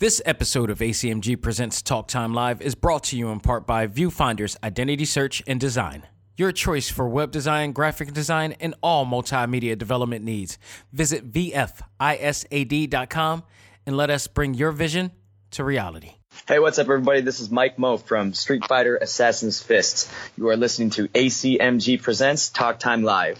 [0.00, 3.86] This episode of ACMG Presents Talk Time Live is brought to you in part by
[3.86, 6.06] Viewfinder's Identity Search and Design.
[6.38, 10.56] Your choice for web design, graphic design, and all multimedia development needs.
[10.90, 11.82] Visit VFISAD.com
[13.84, 15.10] and let us bring your vision
[15.50, 16.12] to reality.
[16.48, 17.20] Hey, what's up, everybody?
[17.20, 20.10] This is Mike Moh from Street Fighter Assassin's Fist.
[20.34, 23.36] You are listening to ACMG Presents Talk Time Live.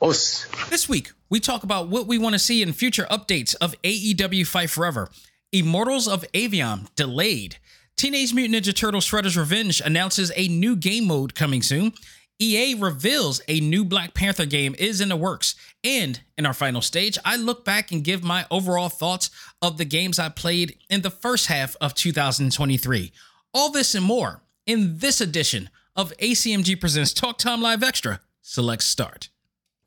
[0.00, 0.48] Os.
[0.68, 4.44] This week, we talk about what we want to see in future updates of AEW
[4.48, 5.08] Fight Forever.
[5.52, 7.58] Immortals of Aveum delayed.
[7.96, 11.92] Teenage Mutant Ninja Turtles Shredder's Revenge announces a new game mode coming soon.
[12.38, 15.54] EA reveals a new Black Panther game is in the works.
[15.84, 19.30] And in our final stage, I look back and give my overall thoughts
[19.60, 23.12] of the games I played in the first half of 2023.
[23.52, 28.20] All this and more in this edition of ACMG Presents Talk Time Live Extra.
[28.40, 29.28] Select Start.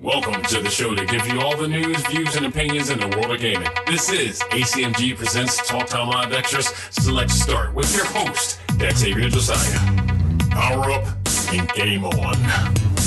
[0.01, 3.07] Welcome to the show to give you all the news, views, and opinions in the
[3.07, 3.69] world of gaming.
[3.87, 9.79] This is ACMG Presents Talk Time Live Extras Select Start with your host, Xavier Josiah.
[10.49, 11.05] Power up
[11.53, 13.04] and game on.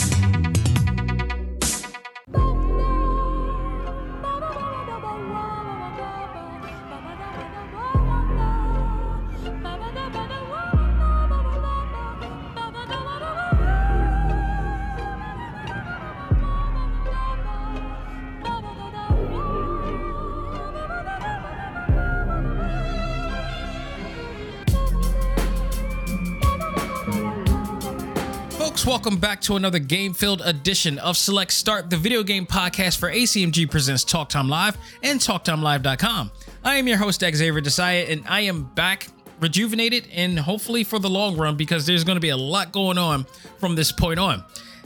[28.89, 33.12] Welcome back to another game filled edition of Select Start, the video game podcast for
[33.12, 36.31] ACMG Presents Talk Time Live and TalkTimeLive.com.
[36.64, 39.09] I am your host, Xavier Josiah, and I am back
[39.41, 42.97] rejuvenated and hopefully for the long run because there's going to be a lot going
[42.97, 43.27] on
[43.59, 44.42] from this point on.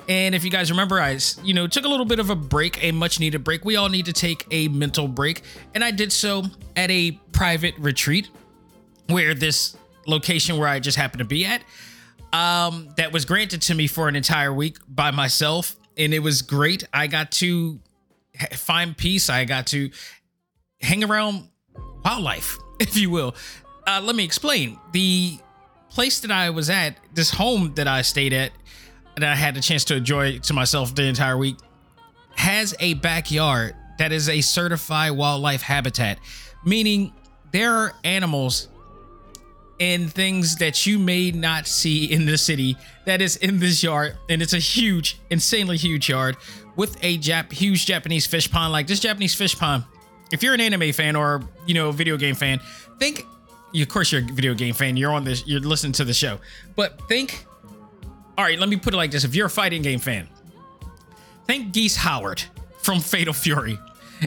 [0.09, 2.83] And if you guys remember, I, you know, took a little bit of a break,
[2.83, 3.65] a much needed break.
[3.65, 5.43] We all need to take a mental break.
[5.77, 6.43] And I did so
[6.75, 8.31] at a private retreat
[9.07, 9.77] where this
[10.09, 11.63] location where I just happened to be at
[12.33, 16.43] um, that was granted to me for an entire week by myself, and it was
[16.43, 16.85] great.
[16.93, 17.81] I got to
[18.53, 19.29] find peace.
[19.29, 19.91] I got to
[20.81, 21.49] hang around
[22.05, 23.35] wildlife, if you will.
[23.87, 24.79] Uh, let me explain.
[24.93, 25.39] The
[25.91, 28.53] place that I was at, this home that I stayed at,
[29.17, 31.57] and I had the chance to enjoy to myself the entire week,
[32.35, 36.19] has a backyard that is a certified wildlife habitat,
[36.65, 37.13] meaning
[37.53, 38.69] there are animals
[39.81, 44.17] and things that you may not see in the city that is in this yard
[44.29, 46.37] and it's a huge insanely huge yard
[46.77, 48.73] with a Jap- huge japanese fish pond.
[48.73, 49.85] Like this japanese fish pond
[50.33, 52.61] if you're an anime fan or you know video game fan
[52.99, 53.27] think
[53.75, 56.39] of course you're a video game fan you're on this you're listening to the show
[56.77, 57.47] but think
[58.39, 59.25] all right let me put it like this.
[59.25, 60.29] If you're a fighting game fan
[61.47, 62.43] think geese howard
[62.83, 63.79] from fatal fury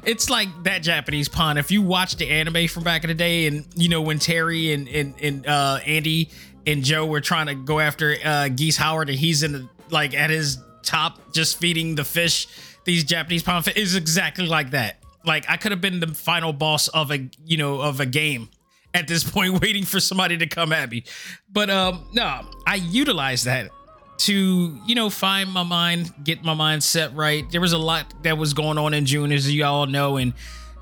[0.03, 1.59] it's like that Japanese pond.
[1.59, 4.73] If you watch the anime from back in the day, and you know when Terry
[4.73, 6.29] and and, and uh, Andy
[6.67, 10.13] and Joe were trying to go after uh, Geese Howard, and he's in the, like
[10.13, 12.47] at his top, just feeding the fish.
[12.83, 14.97] These Japanese pond is exactly like that.
[15.23, 18.50] Like I could have been the final boss of a you know of a game
[18.94, 21.03] at this point, waiting for somebody to come at me.
[21.51, 23.69] But um, no, I utilize that
[24.18, 27.50] to you know find my mind get my mind set right.
[27.52, 30.34] There was a lot that was going on in june as you all know and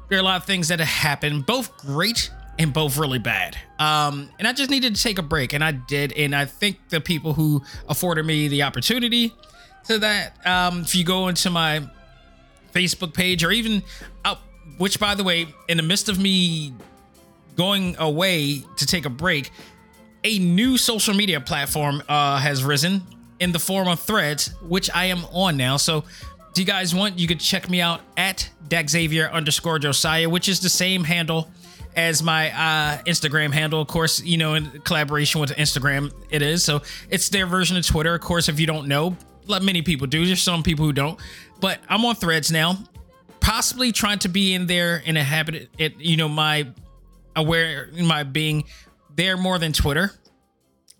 [0.09, 2.29] there are a lot of things that have happened both great
[2.59, 3.57] and both really bad.
[3.79, 6.77] Um and i just needed to take a break and i did and i think
[6.89, 9.33] the people who afforded me the opportunity
[9.85, 10.45] to that.
[10.45, 11.87] Um if you go into my
[12.73, 13.83] facebook page or even
[14.25, 14.39] out
[14.77, 16.73] which by the way in the midst of me
[17.55, 19.51] going away to take a break
[20.23, 23.01] a new social media platform uh, has risen
[23.43, 25.75] in the form of threads, which I am on now.
[25.75, 26.05] So,
[26.53, 27.19] do you guys want?
[27.19, 31.49] You could check me out at Daxavier underscore Josiah, which is the same handle
[31.95, 33.81] as my uh, Instagram handle.
[33.81, 36.63] Of course, you know, in collaboration with Instagram, it is.
[36.63, 38.15] So, it's their version of Twitter.
[38.15, 40.25] Of course, if you don't know, let many people do.
[40.25, 41.19] There's some people who don't,
[41.59, 42.77] but I'm on threads now.
[43.41, 46.69] Possibly trying to be in there in a habit, it, you know, my
[47.35, 48.63] aware, my being
[49.17, 50.13] there more than Twitter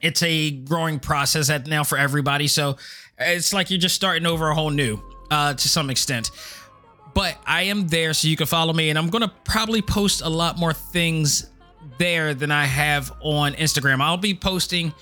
[0.03, 2.47] it's a growing process at now for everybody.
[2.47, 2.77] So
[3.17, 5.01] it's like you're just starting over a whole new
[5.31, 6.29] uh, to some extent.
[7.15, 10.29] But I am there so you can follow me, and I'm gonna probably post a
[10.29, 11.49] lot more things
[11.97, 14.01] there than I have on Instagram.
[14.01, 14.93] I'll be posting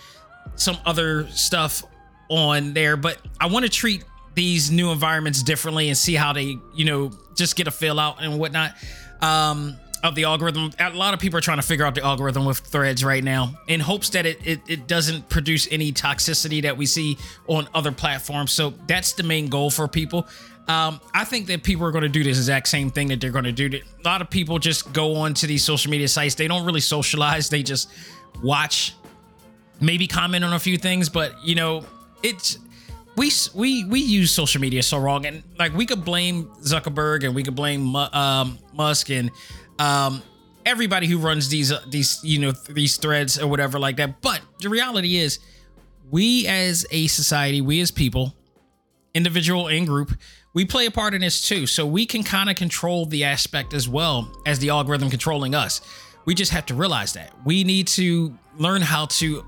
[0.56, 1.84] some other stuff
[2.30, 4.04] on there, but I want to treat
[4.36, 8.22] these new environments differently and see how they, you know, just get a fill out
[8.22, 8.74] and whatnot.
[9.22, 10.72] Um, of the algorithm.
[10.80, 13.54] A lot of people are trying to figure out the algorithm with threads right now
[13.68, 17.18] in hopes that it, it, it doesn't produce any toxicity that we see
[17.48, 18.52] on other platforms.
[18.52, 20.28] So that's the main goal for people.
[20.68, 23.32] Um, I think that people are going to do this exact same thing that they're
[23.32, 23.70] going to do.
[23.76, 26.36] A lot of people just go on to these social media sites.
[26.36, 27.50] They don't really socialize.
[27.50, 27.90] They just
[28.42, 28.96] watch,
[29.80, 31.84] maybe comment on a few things, but you know,
[32.24, 32.58] it's
[33.18, 37.36] we we we use social media so wrong, and like we could blame Zuckerberg and
[37.36, 39.32] we could blame um, Musk and
[39.82, 40.22] um,
[40.64, 44.22] everybody who runs these uh, these you know these threads or whatever like that.
[44.22, 45.40] But the reality is,
[46.12, 48.36] we as a society, we as people,
[49.16, 50.14] individual and group,
[50.54, 51.66] we play a part in this too.
[51.66, 55.82] So we can kind of control the aspect as well as the algorithm controlling us.
[56.26, 59.44] We just have to realize that we need to learn how to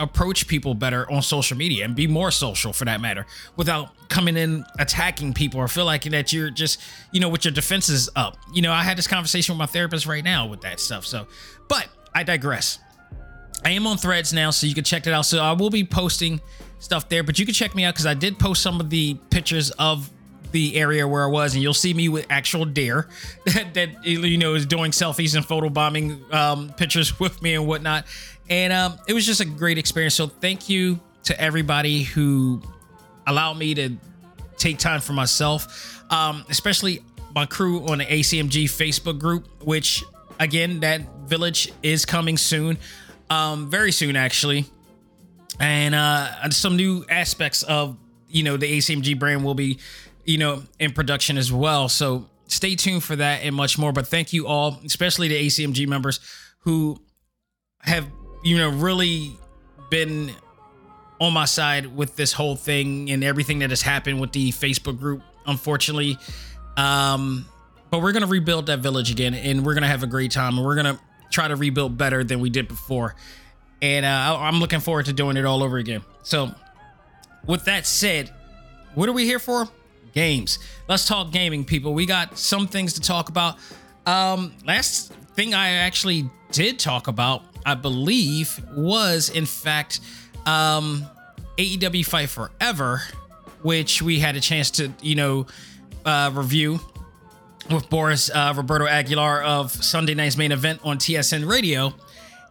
[0.00, 4.36] approach people better on social media and be more social for that matter without coming
[4.36, 6.80] in attacking people or feel like that you're just
[7.12, 8.36] you know with your defenses up.
[8.52, 11.26] You know i had this conversation with my therapist right now with that stuff so
[11.68, 12.78] but i digress.
[13.64, 15.22] I am on threads now so you can check it out.
[15.22, 16.40] So i will be posting
[16.78, 19.14] stuff there but you can check me out because i did post some of the
[19.30, 20.10] pictures of
[20.52, 23.08] the area where I was, and you'll see me with actual deer
[23.46, 27.66] that, that you know is doing selfies and photo bombing um, pictures with me and
[27.66, 28.06] whatnot.
[28.50, 30.14] And um, it was just a great experience.
[30.14, 32.62] So thank you to everybody who
[33.26, 33.96] allowed me to
[34.56, 37.02] take time for myself, um, especially
[37.34, 40.02] my crew on the ACMG Facebook group, which
[40.40, 42.78] again, that village is coming soon,
[43.28, 44.64] um, very soon actually,
[45.60, 47.96] and uh, some new aspects of
[48.30, 49.78] you know the ACMG brand will be
[50.28, 51.88] you know, in production as well.
[51.88, 53.92] So stay tuned for that and much more.
[53.92, 56.20] But thank you all, especially the ACMG members
[56.60, 57.00] who
[57.80, 58.06] have,
[58.48, 59.38] you know, really
[59.90, 60.32] been
[61.20, 64.98] on my side with this whole thing and everything that has happened with the Facebook
[64.98, 66.16] group, unfortunately.
[66.76, 67.46] Um,
[67.90, 70.66] but we're gonna rebuild that village again, and we're gonna have a great time, and
[70.66, 71.00] we're gonna
[71.30, 73.14] try to rebuild better than we did before.
[73.82, 76.02] And uh, I'm looking forward to doing it all over again.
[76.22, 76.52] So,
[77.46, 78.32] with that said,
[78.94, 79.68] what are we here for?
[80.12, 80.58] games.
[80.88, 81.94] Let's talk gaming, people.
[81.94, 83.56] We got some things to talk about.
[84.06, 90.00] Um, last thing I actually did talk about, I believe, was in fact
[90.46, 91.04] um,
[91.56, 93.02] AEW Fight Forever,
[93.62, 95.46] which we had a chance to, you know,
[96.04, 96.80] uh, review
[97.70, 101.92] with Boris uh, Roberto Aguilar of Sunday Night's Main Event on TSN Radio.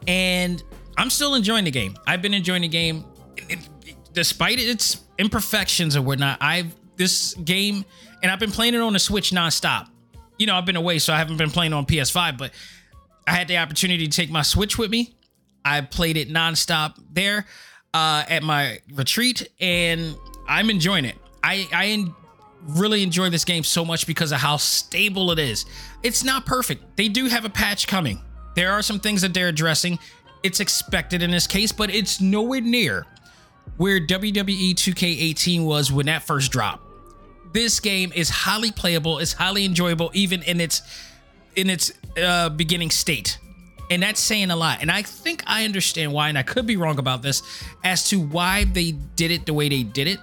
[0.08, 0.62] And
[0.98, 1.98] I'm still enjoying the game.
[2.06, 3.06] I've been enjoying the game.
[3.36, 7.86] It, it, despite its imperfections or whatnot, I've this game,
[8.22, 9.88] and I've been playing it on the Switch nonstop.
[10.38, 12.52] You know, I've been away, so I haven't been playing on PS5, but
[13.28, 15.16] I had the opportunity to take my Switch with me.
[15.66, 17.46] I played it nonstop there
[17.94, 20.16] uh, at my retreat, and
[20.48, 21.18] I'm enjoying it.
[21.44, 22.06] I I
[22.68, 25.66] really enjoy this game so much because of how stable it is.
[26.04, 26.98] It's not perfect.
[26.98, 28.22] They do have a patch coming.
[28.56, 30.00] There are some things that they're addressing.
[30.42, 33.06] It's expected in this case, but it's nowhere near
[33.76, 36.88] where WWE 2K18 was when that first dropped
[37.54, 40.82] this game is highly playable, it's highly enjoyable, even in its
[41.56, 43.38] in its uh, beginning state.
[43.90, 44.82] And that's saying a lot.
[44.82, 47.42] And I think I understand why, and I could be wrong about this,
[47.84, 50.20] as to why they did it the way they did it.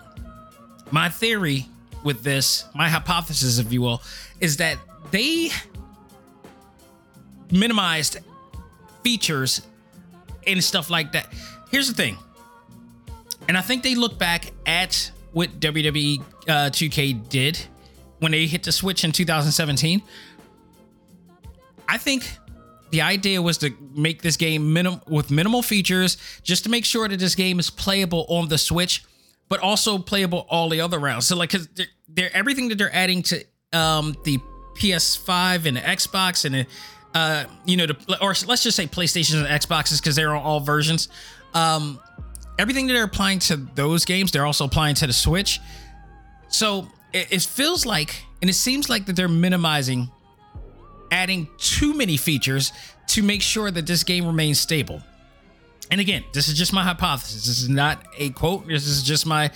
[0.91, 1.67] My theory
[2.02, 4.02] with this, my hypothesis, if you will,
[4.41, 4.79] is that
[5.11, 5.50] they
[7.50, 8.19] minimized
[9.02, 9.62] features
[10.47, 11.32] and stuff like that.
[11.70, 12.19] Here's the thing.
[13.49, 17.58] And I think they look back at what WWE uh, 2K did
[18.20, 20.02] when they hit the Switch in 2017.
[21.88, 22.38] I think
[22.90, 27.09] the idea was to make this game minim- with minimal features, just to make sure
[27.09, 29.04] that this game is playable on the Switch,
[29.49, 31.26] but also playable all the other rounds.
[31.26, 34.38] So like, cause they're, they're everything that they're adding to um, the
[34.78, 36.66] PS5 and the Xbox and the,
[37.14, 40.61] uh, you know, the, or let's just say PlayStations and Xboxes because they're on all
[40.61, 41.09] versions.
[41.52, 42.00] Um,
[42.59, 45.61] everything that they're applying to those games, they're also applying to the Switch.
[46.49, 50.11] So it, it feels like, and it seems like that they're minimizing
[51.14, 52.73] adding too many features
[53.06, 55.00] to make sure that this game remains stable.
[55.90, 57.47] And again, this is just my hypothesis.
[57.47, 58.66] This is not a quote.
[58.66, 59.50] This is just my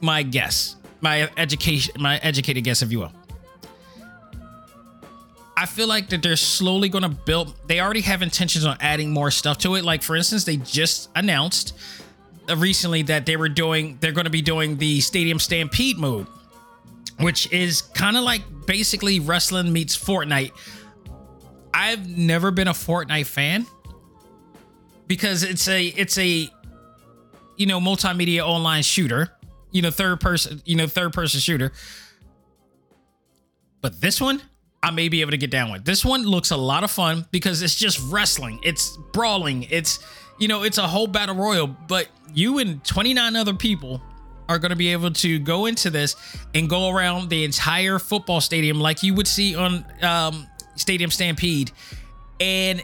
[0.00, 3.12] my guess, my education, my educated guess, if you will.
[5.56, 7.54] I feel like that they're slowly going to build.
[7.66, 9.84] They already have intentions on adding more stuff to it.
[9.84, 11.76] Like for instance, they just announced
[12.48, 16.26] uh, recently that they were doing they're going to be doing the Stadium Stampede mode,
[17.20, 20.52] which is kind of like basically wrestling meets Fortnite.
[21.72, 23.66] I've never been a Fortnite fan
[25.06, 26.48] because it's a it's a
[27.56, 29.32] you know multimedia online shooter,
[29.70, 31.72] you know third person, you know third person shooter.
[33.80, 34.42] But this one,
[34.82, 35.84] I may be able to get down with.
[35.84, 38.60] This one looks a lot of fun because it's just wrestling.
[38.62, 39.64] It's brawling.
[39.70, 39.98] It's
[40.38, 44.00] you know, it's a whole battle royal, but you and 29 other people
[44.48, 46.16] are going to be able to go into this
[46.54, 50.46] and go around the entire football stadium like you would see on um,
[50.78, 51.70] Stadium Stampede
[52.40, 52.82] and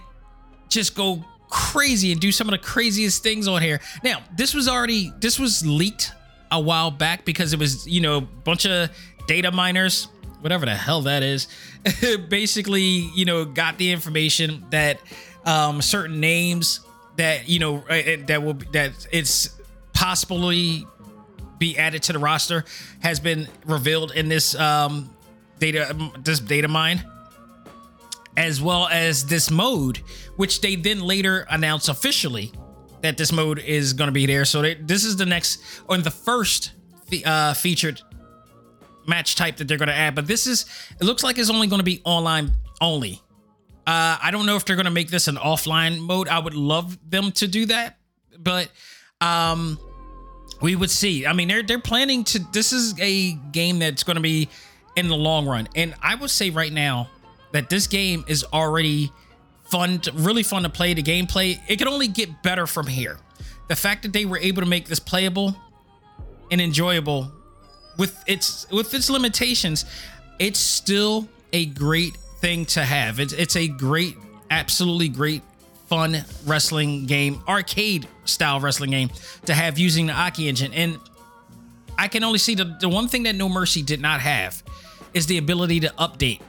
[0.68, 3.80] just go crazy and do some of the craziest things on here.
[4.02, 6.12] Now, this was already this was leaked
[6.50, 8.90] a while back because it was, you know, a bunch of
[9.26, 10.08] data miners,
[10.40, 11.46] whatever the hell that is,
[12.28, 12.82] basically,
[13.14, 15.00] you know, got the information that
[15.46, 16.80] um certain names
[17.16, 17.84] that, you know,
[18.26, 19.50] that will that it's
[19.92, 20.84] possibly
[21.58, 22.64] be added to the roster
[23.00, 25.08] has been revealed in this um
[25.60, 27.04] data this data mine
[28.36, 29.98] as well as this mode,
[30.36, 32.52] which they then later announced officially
[33.02, 34.44] that this mode is going to be there.
[34.44, 36.72] So they, this is the next or the first
[37.24, 38.00] uh, featured
[39.06, 40.14] match type that they're going to add.
[40.14, 40.66] But this is
[41.00, 43.20] it looks like it's only going to be online only.
[43.86, 46.28] Uh, I don't know if they're going to make this an offline mode.
[46.28, 47.98] I would love them to do that,
[48.38, 48.70] but
[49.20, 49.78] um,
[50.62, 51.26] we would see.
[51.26, 52.38] I mean, they're they're planning to.
[52.52, 54.48] This is a game that's going to be
[54.96, 57.10] in the long run, and I would say right now
[57.54, 59.12] that this game is already
[59.62, 60.92] fun, to, really fun to play.
[60.92, 63.16] The gameplay, it can only get better from here.
[63.68, 65.56] The fact that they were able to make this playable
[66.50, 67.30] and enjoyable
[67.96, 69.84] with its with its limitations,
[70.40, 73.20] it's still a great thing to have.
[73.20, 74.16] It's it's a great,
[74.50, 75.42] absolutely great
[75.86, 79.10] fun wrestling game, arcade style wrestling game
[79.46, 80.74] to have using the Aki engine.
[80.74, 80.98] And
[81.96, 84.60] I can only see the, the one thing that No Mercy did not have
[85.14, 86.40] is the ability to update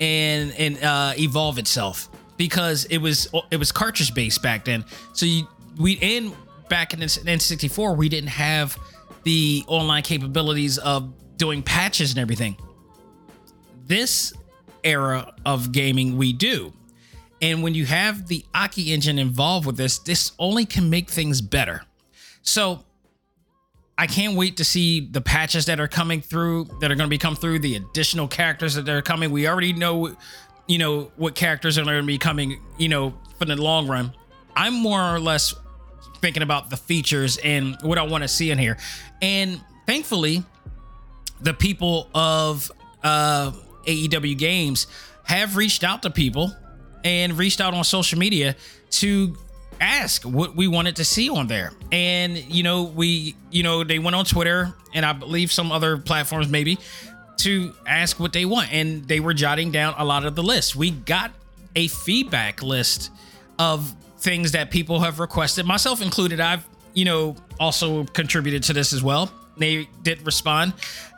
[0.00, 4.84] and and uh, evolve itself because it was it was cartridge based back then.
[5.12, 5.46] So you
[5.78, 6.32] we in
[6.68, 8.78] back in N64 we didn't have
[9.24, 12.56] the online capabilities of doing patches and everything.
[13.86, 14.32] This
[14.84, 16.72] era of gaming we do.
[17.40, 21.40] And when you have the Aki engine involved with this, this only can make things
[21.40, 21.82] better.
[22.42, 22.84] So
[24.00, 27.10] I can't wait to see the patches that are coming through, that are going to
[27.10, 29.32] be come through, the additional characters that are coming.
[29.32, 30.14] We already know,
[30.68, 34.14] you know, what characters are going to be coming, you know, for the long run.
[34.54, 35.52] I'm more or less
[36.20, 38.78] thinking about the features and what I want to see in here.
[39.20, 40.44] And thankfully,
[41.40, 42.70] the people of
[43.02, 43.50] uh,
[43.84, 44.86] AEW Games
[45.24, 46.52] have reached out to people
[47.02, 48.54] and reached out on social media
[48.90, 49.36] to
[49.80, 51.72] ask what we wanted to see on there.
[51.92, 55.98] And, you know, we, you know, they went on Twitter and I believe some other
[55.98, 56.78] platforms maybe
[57.38, 58.72] to ask what they want.
[58.72, 60.76] And they were jotting down a lot of the list.
[60.76, 61.32] We got
[61.76, 63.10] a feedback list
[63.58, 66.40] of things that people have requested, myself included.
[66.40, 69.30] I've, you know, also contributed to this as well.
[69.56, 70.74] They did respond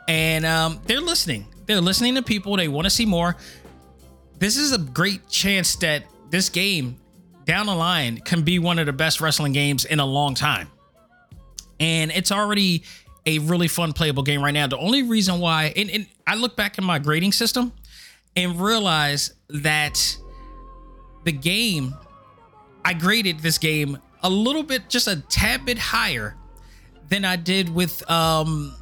[0.07, 1.47] and um, they're listening.
[1.65, 2.57] They're listening to people.
[2.57, 3.37] They want to see more.
[4.39, 6.97] This is a great chance that this game
[7.45, 10.69] down the line can be one of the best wrestling games in a long time.
[11.79, 12.83] And it's already
[13.25, 14.67] a really fun playable game right now.
[14.67, 17.71] The only reason why, and, and I look back in my grading system
[18.35, 20.17] and realize that
[21.23, 21.95] the game,
[22.83, 26.35] I graded this game a little bit, just a tad bit higher
[27.09, 28.75] than I did with um,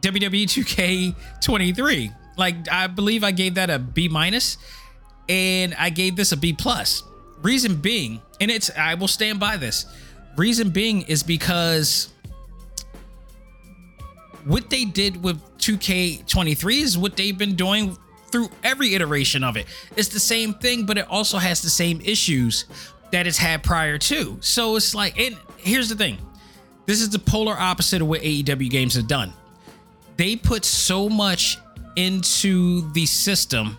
[0.00, 1.14] WWE
[1.44, 2.14] 2K23.
[2.36, 4.58] Like I believe I gave that a B minus,
[5.28, 7.02] and I gave this a B plus.
[7.42, 9.86] Reason being, and it's I will stand by this.
[10.36, 12.12] Reason being is because
[14.44, 17.96] what they did with 2K23 is what they've been doing
[18.30, 19.66] through every iteration of it.
[19.96, 22.66] It's the same thing, but it also has the same issues
[23.10, 24.38] that it's had prior to.
[24.40, 26.18] So it's like, and here's the thing
[26.86, 29.32] this is the polar opposite of what AEW games have done.
[30.16, 31.58] They put so much
[31.96, 33.76] into the system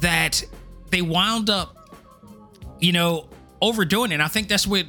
[0.00, 0.42] that
[0.90, 1.75] they wound up
[2.80, 3.28] you know,
[3.60, 4.20] overdoing it.
[4.20, 4.86] I think that's what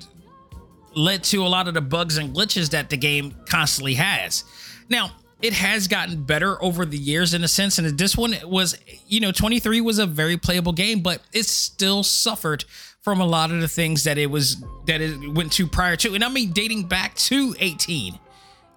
[0.95, 4.43] led to a lot of the bugs and glitches that the game constantly has.
[4.89, 8.77] Now, it has gotten better over the years in a sense, and this one was,
[9.07, 12.65] you know, 23 was a very playable game, but it still suffered
[13.01, 16.13] from a lot of the things that it was that it went to prior to,
[16.13, 18.19] and I mean dating back to 18.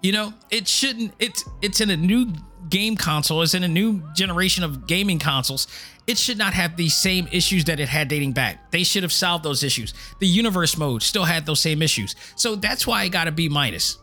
[0.01, 1.13] You know, it shouldn't.
[1.19, 2.31] It's it's in a new
[2.69, 3.41] game console.
[3.41, 5.67] It's in a new generation of gaming consoles,
[6.11, 8.69] it should not have the same issues that it had dating back.
[8.69, 9.93] They should have solved those issues.
[10.19, 12.15] The universe mode still had those same issues.
[12.35, 13.97] So that's why I got a B minus.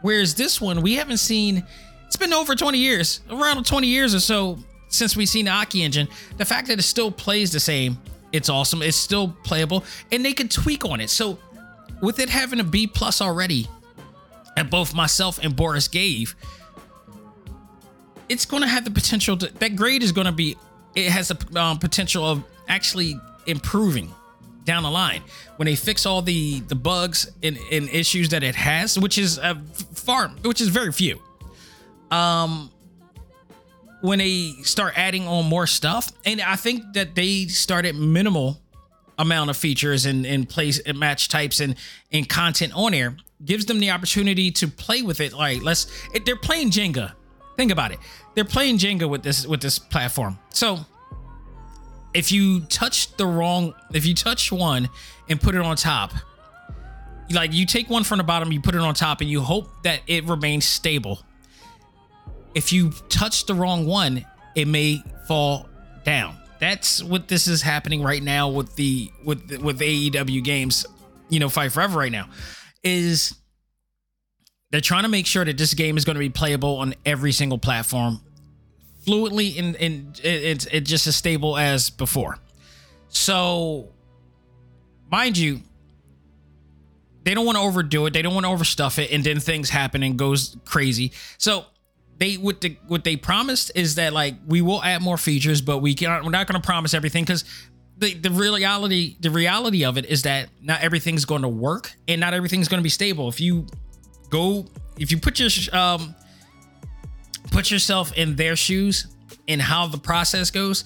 [0.00, 1.62] Whereas this one, we haven't seen,
[2.06, 4.58] it's been over 20 years, around 20 years or so
[4.88, 6.08] since we've seen the Aki engine.
[6.38, 7.98] The fact that it still plays the same,
[8.32, 8.80] it's awesome.
[8.80, 11.10] It's still playable and they can tweak on it.
[11.10, 11.38] So
[12.00, 13.68] with it having a B plus already,
[14.56, 16.36] and both myself and Boris gave,
[18.30, 20.56] it's going to have the potential to that grade is going to be
[20.94, 24.12] it has the um, potential of actually improving
[24.64, 25.22] down the line.
[25.56, 29.38] When they fix all the the bugs and, and issues that it has which is
[29.38, 29.54] a
[29.94, 31.20] far which is very few
[32.10, 32.70] um
[34.00, 38.60] when they start adding on more stuff and i think that they started minimal
[39.18, 41.76] amount of features and and place and match types and
[42.12, 45.32] and content on there gives them the opportunity to play with it.
[45.32, 45.86] Like let's
[46.24, 47.12] they're playing jenga
[47.56, 47.98] think about it.
[48.34, 50.38] They're playing jenga with this with this platform.
[50.50, 50.80] So
[52.12, 54.88] if you touch the wrong if you touch one
[55.28, 56.12] and put it on top
[57.30, 59.68] like you take one from the bottom you put it on top and you hope
[59.82, 61.20] that it remains stable.
[62.54, 65.68] If you touch the wrong one it may fall
[66.04, 66.36] down.
[66.60, 70.86] That's what this is happening right now with the with with AEW games
[71.28, 72.28] you know fight forever right now
[72.82, 73.34] is
[74.74, 77.30] they're trying to make sure that this game is going to be playable on every
[77.30, 78.20] single platform
[79.04, 79.76] fluently and,
[80.24, 82.40] it's it, just as stable as before.
[83.08, 83.90] So,
[85.12, 85.60] mind you,
[87.22, 88.14] they don't want to overdo it.
[88.14, 91.12] They don't want to overstuff it, and then things happen and goes crazy.
[91.38, 91.66] So
[92.18, 95.78] they what the what they promised is that like we will add more features, but
[95.78, 96.24] we can't.
[96.24, 97.44] We're not going to promise everything because
[97.98, 102.20] the the reality the reality of it is that not everything's going to work and
[102.20, 103.28] not everything's going to be stable.
[103.28, 103.68] If you
[104.34, 104.66] go
[104.98, 106.14] if you put your um
[107.50, 109.06] put yourself in their shoes
[109.48, 110.84] and how the process goes,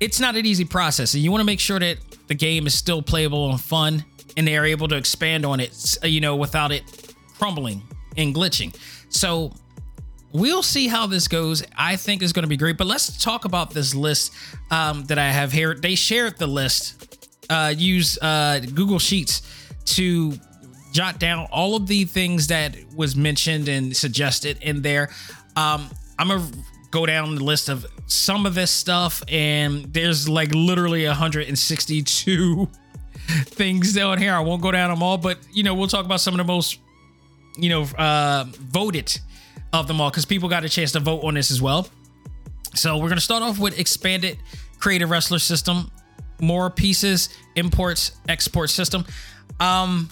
[0.00, 1.14] it's not an easy process.
[1.14, 4.04] And you want to make sure that the game is still playable and fun
[4.36, 7.82] and they are able to expand on it, you know, without it crumbling
[8.16, 8.74] and glitching.
[9.10, 9.52] So
[10.32, 11.62] we'll see how this goes.
[11.76, 12.76] I think it's going to be great.
[12.76, 14.32] But let's talk about this list
[14.70, 15.74] um, that I have here.
[15.74, 17.04] They shared the list.
[17.50, 19.42] Uh, use uh, Google Sheets
[19.96, 20.38] to
[20.98, 25.08] jot down all of the things that was mentioned and suggested in there.
[25.54, 25.88] Um,
[26.18, 26.50] I'm gonna
[26.90, 32.66] go down the list of some of this stuff, and there's like literally 162
[33.28, 34.34] things down here.
[34.34, 36.52] I won't go down them all, but you know, we'll talk about some of the
[36.52, 36.80] most,
[37.56, 39.20] you know, uh, voted
[39.72, 41.86] of them all because people got a chance to vote on this as well.
[42.74, 44.36] So we're gonna start off with expanded
[44.80, 45.92] creative wrestler system,
[46.40, 49.06] more pieces, imports, export system.
[49.60, 50.08] Um,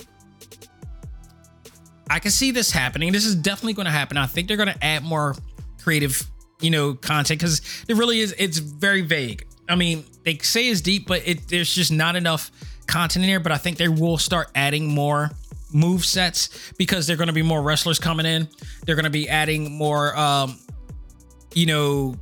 [2.09, 3.13] I can see this happening.
[3.13, 4.17] This is definitely going to happen.
[4.17, 5.35] I think they're going to add more
[5.83, 6.23] creative,
[6.61, 8.35] you know, content because it really is.
[8.39, 9.47] It's very vague.
[9.69, 12.51] I mean, they say it's deep, but it there's just not enough
[12.87, 13.41] content in here.
[13.41, 15.31] But I think they will start adding more
[15.73, 18.49] move sets because they're going to be more wrestlers coming in.
[18.85, 20.59] They're going to be adding more, um,
[21.55, 22.15] you know,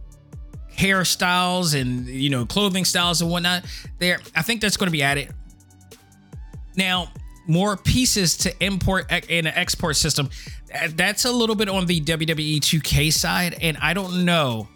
[0.77, 3.65] hairstyles and you know clothing styles and whatnot.
[3.99, 5.33] There, I think that's going to be added.
[6.77, 7.13] Now,
[7.47, 10.31] more pieces to import in an export system.
[10.91, 14.69] That's a little bit on the WWE 2K side, and I don't know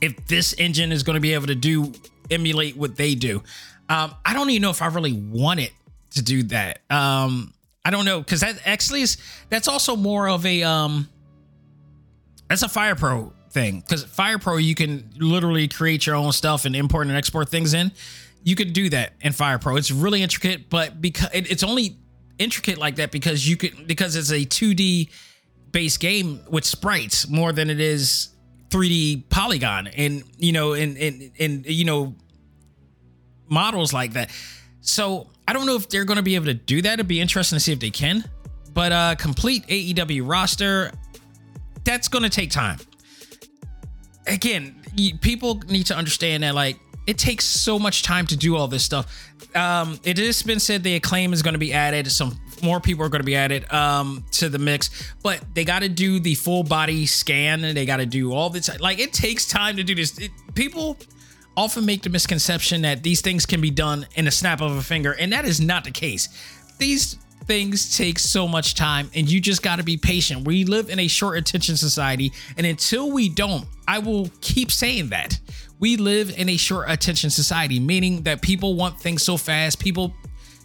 [0.00, 1.92] if this engine is going to be able to do
[2.30, 3.42] emulate what they do.
[3.88, 5.72] Um, I don't even know if I really want it
[6.10, 6.80] to do that.
[6.90, 7.52] Um,
[7.84, 9.16] I don't know because that actually is
[9.48, 11.08] that's also more of a um,
[12.48, 16.64] that's a Fire Pro thing because Fire Pro you can literally create your own stuff
[16.64, 17.92] and import and export things in
[18.46, 19.74] you could do that in Fire Pro.
[19.74, 21.98] It's really intricate, but because it's only
[22.38, 25.10] intricate like that because you could because it's a 2D
[25.72, 28.28] based game with sprites more than it is
[28.68, 32.14] 3D polygon and you know and and and you know
[33.48, 34.30] models like that.
[34.80, 36.94] So I don't know if they're going to be able to do that.
[36.94, 38.24] It'd be interesting to see if they can.
[38.72, 40.92] But uh complete AEW roster,
[41.82, 42.78] that's going to take time.
[44.28, 44.80] Again,
[45.20, 48.82] people need to understand that like it takes so much time to do all this
[48.82, 49.30] stuff.
[49.54, 52.10] Um, it has been said the acclaim is going to be added.
[52.10, 55.80] Some more people are going to be added um, to the mix, but they got
[55.80, 58.68] to do the full body scan and they got to do all this.
[58.80, 60.18] Like it takes time to do this.
[60.18, 60.96] It, people
[61.56, 64.82] often make the misconception that these things can be done in a snap of a
[64.82, 66.28] finger, and that is not the case.
[66.78, 67.14] These
[67.44, 70.46] things take so much time, and you just got to be patient.
[70.46, 75.08] We live in a short attention society, and until we don't, I will keep saying
[75.10, 75.38] that
[75.78, 79.78] we live in a short attention society, meaning that people want things so fast.
[79.78, 80.14] People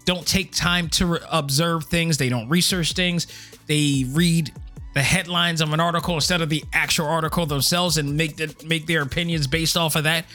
[0.06, 3.28] don't take time to re- observe things, they don't research things,
[3.68, 4.52] they read
[4.94, 8.86] the headlines of an article instead of the actual article themselves and make the, make
[8.88, 10.26] their opinions based off of that.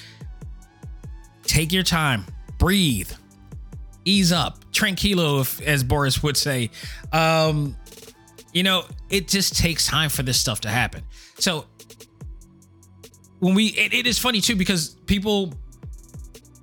[1.43, 2.25] Take your time,
[2.59, 3.11] breathe,
[4.05, 6.71] ease up, tranquilo, if, as Boris would say.
[7.12, 7.77] Um,
[8.53, 11.03] you know, it just takes time for this stuff to happen.
[11.39, 11.67] So
[13.40, 15.53] when we it, it is funny too because people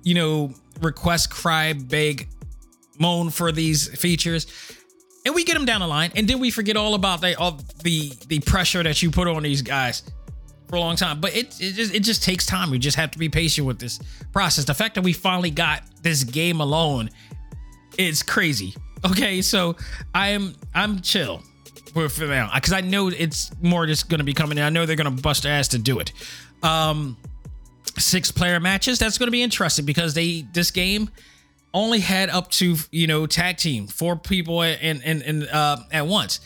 [0.02, 2.28] you know request cry beg
[2.98, 4.46] moan for these features
[5.24, 7.58] and we get them down the line, and then we forget all about the all
[7.82, 10.02] the the pressure that you put on these guys
[10.68, 11.20] for a long time.
[11.20, 12.70] But it it just, it just takes time.
[12.70, 13.98] We just have to be patient with this
[14.32, 14.64] process.
[14.64, 17.10] The fact that we finally got this game alone,
[17.96, 18.74] it's crazy.
[19.10, 19.76] Okay, so
[20.14, 21.42] I'm I'm chill
[21.96, 24.64] it now because I know it's more just going to be coming in.
[24.64, 26.12] I know they're going to bust ass to do it.
[26.62, 27.16] Um,
[27.98, 28.98] six player matches.
[28.98, 31.10] That's going to be interesting because they this game
[31.72, 36.06] only had up to you know tag team four people and and and uh, at
[36.06, 36.40] once.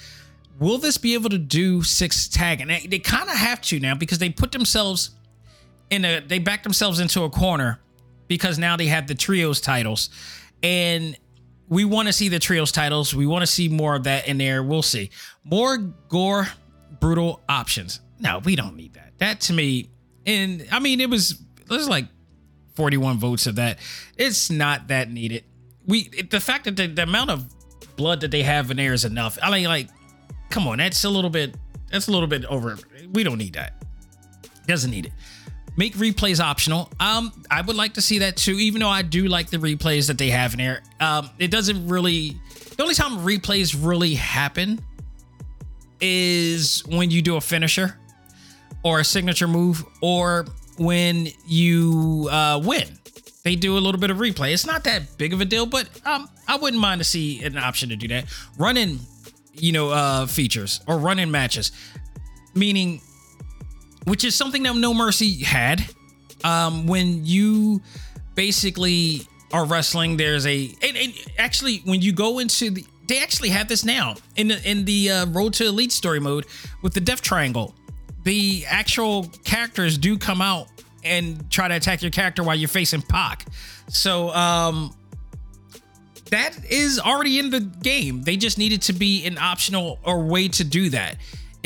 [0.59, 2.61] Will this be able to do six tag?
[2.61, 5.11] And they, they kind of have to now because they put themselves
[5.91, 7.81] in a they backed themselves into a corner
[8.27, 10.11] because now they have the trios titles
[10.63, 11.17] and
[11.69, 13.15] we want to see the trios titles.
[13.15, 14.63] We want to see more of that in there.
[14.63, 15.11] We'll see
[15.45, 16.49] more gore,
[17.01, 18.01] brutal options.
[18.19, 19.13] No, we don't need that.
[19.19, 19.91] That to me,
[20.27, 22.07] and I mean, it was there's like
[22.75, 23.79] 41 votes of that.
[24.17, 25.45] It's not that needed.
[25.87, 27.47] We the fact that the, the amount of
[27.97, 29.39] blood that they have in there is enough.
[29.43, 29.89] I mean, like,
[30.51, 31.55] come on, that's a little bit.
[31.91, 32.79] That's a little bit over.
[33.13, 33.85] We don't need that.
[34.67, 35.13] Doesn't need it.
[35.79, 36.91] Make replays optional.
[36.99, 38.59] Um, I would like to see that too.
[38.59, 40.83] Even though I do like the replays that they have in there.
[40.99, 42.37] Um, it doesn't really.
[42.77, 44.81] The only time replays really happen
[46.01, 47.97] is when you do a finisher
[48.83, 50.47] or a signature move or
[50.79, 52.99] when you uh, win.
[53.45, 54.53] They do a little bit of replay.
[54.53, 57.57] It's not that big of a deal, but um, I wouldn't mind to see an
[57.57, 58.25] option to do that.
[58.59, 58.99] Running,
[59.55, 61.71] you know, uh, features or running matches,
[62.55, 63.01] meaning,
[64.05, 65.85] which is something that No Mercy had.
[66.45, 67.83] Um, when you
[68.35, 73.49] basically are wrestling, there's a and, and actually when you go into the they actually
[73.49, 76.47] have this now in the in the uh, Road to Elite story mode
[76.83, 77.75] with the Death Triangle.
[78.25, 80.69] The actual characters do come out
[81.03, 83.47] and try to attack your character while you're facing Pac.
[83.89, 84.95] So um
[86.27, 88.23] that is already in the game.
[88.23, 91.17] They just needed to be an optional or way to do that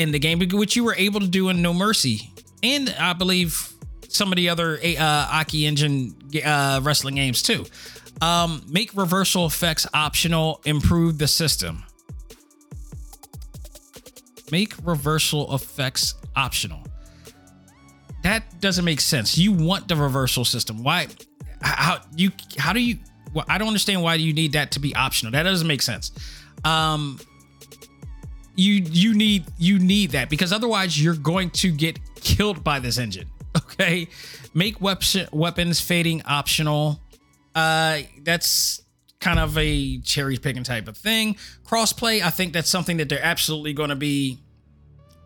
[0.03, 2.29] in the game, which you were able to do in No Mercy,
[2.61, 3.73] and I believe
[4.09, 7.65] some of the other uh, Aki Engine uh, wrestling games too.
[8.21, 10.61] Um, make reversal effects optional.
[10.65, 11.83] Improve the system.
[14.51, 16.83] Make reversal effects optional.
[18.21, 19.37] That doesn't make sense.
[19.37, 20.83] You want the reversal system.
[20.83, 21.07] Why?
[21.61, 22.31] How you?
[22.57, 22.99] How do you?
[23.33, 25.31] Well, I don't understand why you need that to be optional.
[25.31, 26.11] That doesn't make sense.
[26.63, 27.19] Um,
[28.55, 32.97] you you need you need that because otherwise you're going to get killed by this
[32.97, 33.27] engine.
[33.55, 34.07] Okay,
[34.55, 36.99] make weapon weapons fading optional.
[37.53, 38.81] Uh, that's
[39.19, 41.35] kind of a cherry picking type of thing.
[41.65, 44.39] Crossplay, I think that's something that they're absolutely going to be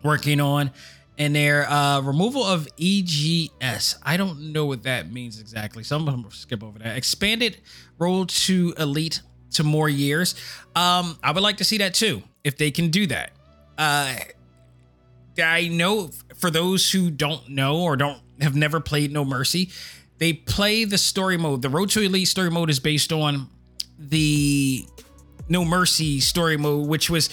[0.02, 0.70] working on.
[1.18, 5.82] And their uh, removal of EGS, I don't know what that means exactly.
[5.82, 6.96] Some of them will skip over that.
[6.96, 7.58] Expanded
[7.98, 10.36] road to elite to more years.
[10.76, 13.32] Um, I would like to see that too, if they can do that.
[13.76, 14.14] Uh,
[15.42, 19.70] I know for those who don't know or don't have never played No Mercy,
[20.18, 21.62] they play the story mode.
[21.62, 23.48] The Road to Elite story mode is based on
[23.98, 24.84] the
[25.48, 27.30] No Mercy story mode, which was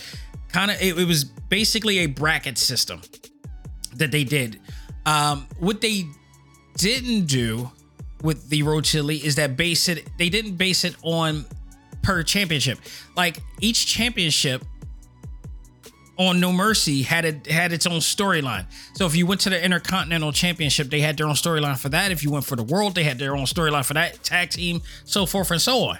[0.49, 3.01] kind of it, it, was basically a bracket system
[3.95, 4.59] that they did.
[5.05, 6.05] Um, what they
[6.77, 7.71] didn't do
[8.21, 10.07] with the Road to Elite is that base it.
[10.17, 11.45] They didn't base it on
[12.01, 12.79] per championship.
[13.15, 14.63] Like each championship
[16.17, 18.65] on No Mercy had it had its own storyline.
[18.93, 22.11] So if you went to the Intercontinental Championship, they had their own storyline for that.
[22.11, 24.23] If you went for the World, they had their own storyline for that.
[24.23, 25.97] Tag team, so forth and so on.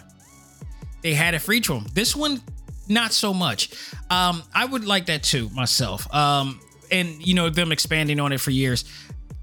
[1.01, 1.85] They had it for each one.
[1.93, 2.41] This one,
[2.87, 3.69] not so much.
[4.09, 6.11] Um, I would like that too myself.
[6.13, 6.59] Um,
[6.91, 8.85] and you know them expanding on it for years.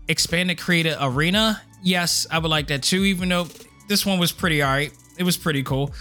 [0.09, 3.05] Expanded creative arena, yes, I would like that too.
[3.05, 3.47] Even though
[3.89, 5.93] this one was pretty alright, it was pretty cool.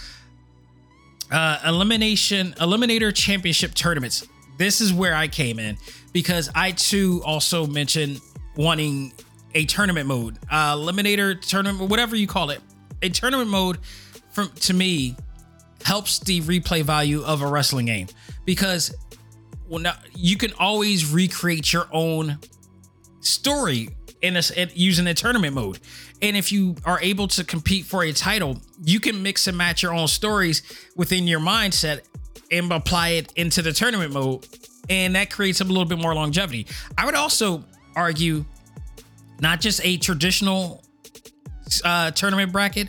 [1.30, 4.26] Uh, elimination, eliminator championship tournaments
[4.58, 5.78] this is where I came in
[6.12, 8.20] because I too also mentioned
[8.56, 9.12] wanting
[9.54, 12.60] a tournament mode, uh, eliminator tournament, whatever you call it.
[13.02, 13.78] A tournament mode,
[14.30, 15.16] from to me,
[15.84, 18.06] helps the replay value of a wrestling game
[18.44, 18.94] because
[19.68, 22.38] well, now, you can always recreate your own
[23.20, 23.88] story
[24.20, 24.42] in a,
[24.74, 25.80] using a tournament mode.
[26.20, 29.82] And if you are able to compete for a title, you can mix and match
[29.82, 30.62] your own stories
[30.94, 32.02] within your mindset
[32.52, 34.46] and apply it into the tournament mode.
[34.88, 36.66] And that creates a little bit more longevity.
[36.98, 37.64] I would also
[37.96, 38.44] argue
[39.40, 40.82] not just a traditional
[41.84, 42.88] uh, tournament bracket,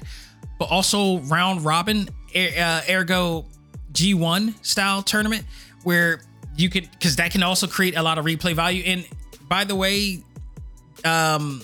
[0.60, 3.46] but also round robin, uh, ergo
[3.94, 5.46] G1 style tournament
[5.84, 6.22] where
[6.56, 8.84] you could, because that can also create a lot of replay value.
[8.86, 9.08] And
[9.48, 10.24] by the way,
[11.06, 11.62] um,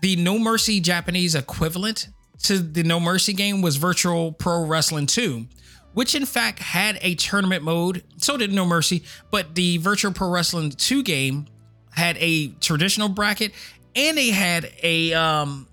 [0.00, 2.08] the No Mercy Japanese equivalent
[2.44, 5.46] to the No Mercy game was Virtual Pro Wrestling 2,
[5.94, 8.04] which in fact had a tournament mode.
[8.18, 11.46] So did No Mercy, but the Virtual Pro Wrestling 2 game
[11.90, 13.52] had a traditional bracket
[13.96, 15.68] and they had a um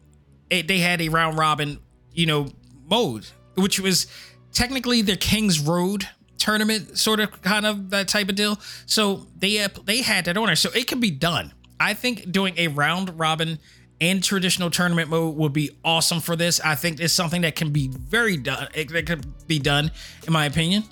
[0.49, 1.79] they had a round robin,
[2.13, 2.49] you know,
[2.89, 4.07] mode, which was
[4.51, 6.07] technically the King's Road
[6.37, 8.59] tournament sort of kind of that type of deal.
[8.85, 10.55] So they uh, they had that on.
[10.55, 11.53] So it could be done.
[11.79, 13.59] I think doing a round robin
[14.01, 16.59] and traditional tournament mode would be awesome for this.
[16.59, 18.67] I think it's something that can be very done.
[18.73, 19.91] It, could be done,
[20.25, 20.83] in my opinion.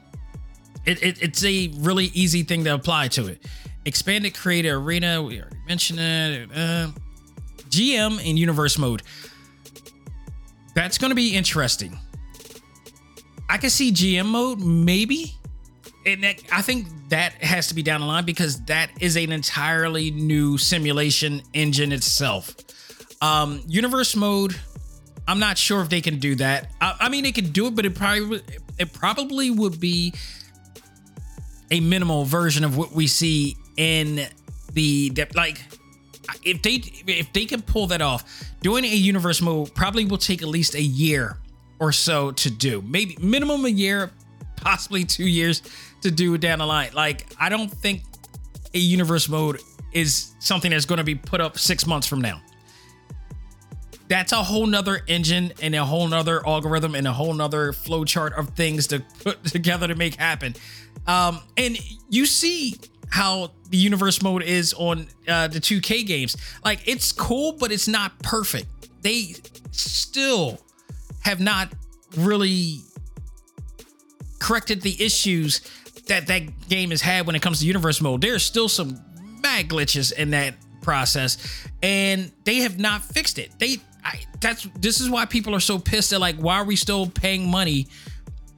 [0.85, 3.43] It, it, it's a really easy thing to apply to it.
[3.85, 6.49] Expanded creator arena, we already mentioned it.
[6.53, 6.91] Uh,
[7.69, 9.01] GM in universe mode.
[10.75, 11.97] That's going to be interesting.
[13.49, 15.35] I can see GM mode, maybe.
[16.05, 19.31] And that, I think that has to be down the line because that is an
[19.31, 22.55] entirely new simulation engine itself.
[23.21, 24.55] Um, universe mode,
[25.27, 26.71] I'm not sure if they can do that.
[26.79, 28.41] I, I mean, they could do it, but it probably
[28.77, 30.13] it probably would be
[31.69, 34.25] a minimal version of what we see in
[34.73, 35.61] the like
[36.43, 38.23] if they if they can pull that off
[38.61, 41.37] doing a universe mode probably will take at least a year
[41.79, 42.81] or so to do.
[42.81, 44.11] Maybe minimum a year
[44.55, 45.61] possibly two years
[46.01, 46.91] to do down the line.
[46.93, 48.01] Like i don't think
[48.73, 49.59] a universe mode
[49.91, 52.41] is something that's going to be put up six months from now
[54.09, 58.03] that's a whole nother engine and a whole nother algorithm and a whole nother flow
[58.03, 60.53] chart of things to put together to make happen
[61.07, 61.77] um and
[62.09, 62.75] you see
[63.09, 66.37] how the universe mode is on uh, the 2K games.
[66.63, 68.67] Like it's cool, but it's not perfect.
[69.01, 69.35] They
[69.71, 70.59] still
[71.21, 71.71] have not
[72.17, 72.79] really
[74.39, 75.61] corrected the issues
[76.07, 78.21] that that game has had when it comes to universe mode.
[78.21, 78.99] There's still some
[79.41, 81.37] mad glitches in that process,
[81.83, 83.51] and they have not fixed it.
[83.59, 86.75] They I, that's this is why people are so pissed at like why are we
[86.75, 87.87] still paying money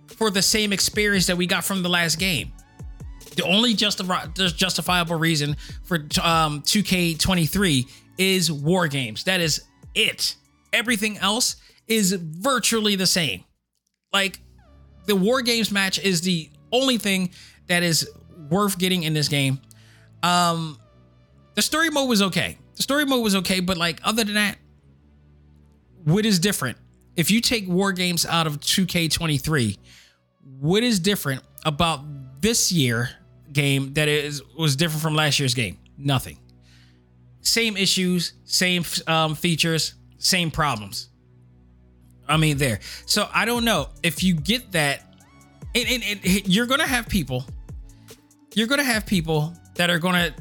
[0.08, 2.52] for the same experience that we got from the last game?
[3.36, 9.24] The only justi- justifiable reason for um, 2K23 is war games.
[9.24, 9.64] That is
[9.96, 10.36] it.
[10.74, 11.56] Everything else
[11.88, 13.44] is virtually the same.
[14.12, 14.40] Like
[15.06, 17.32] the war games match is the only thing
[17.68, 18.10] that is
[18.50, 19.60] worth getting in this game.
[20.24, 20.78] Um,
[21.56, 22.58] the story mode was okay.
[22.76, 24.58] The story mode was okay, but like other than that,
[26.04, 26.78] what is different?
[27.16, 29.78] If you take war games out of 2K23,
[30.60, 32.02] what is different about
[32.42, 33.10] this year
[33.52, 35.78] game that is was different from last year's game?
[35.98, 36.38] Nothing.
[37.42, 41.10] Same issues, same um, features, same problems.
[42.28, 42.80] I mean, there.
[43.06, 45.02] So I don't know if you get that,
[45.76, 47.46] and, and, and you're gonna have people.
[48.54, 50.34] You're gonna have people that are gonna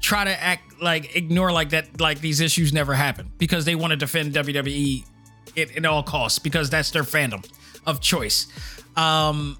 [0.00, 3.90] try to act like ignore like that, like these issues never happen because they want
[3.92, 5.04] to defend WWE
[5.56, 7.46] at, at all costs because that's their fandom
[7.86, 8.46] of choice.
[8.96, 9.58] Um,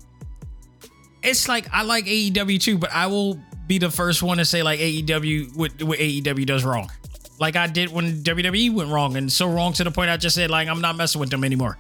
[1.22, 4.62] it's like I like AEW too, but I will be the first one to say
[4.62, 6.90] like AEW what, what AEW does wrong.
[7.38, 10.34] Like I did when WWE went wrong and so wrong to the point I just
[10.36, 11.78] said like I'm not messing with them anymore.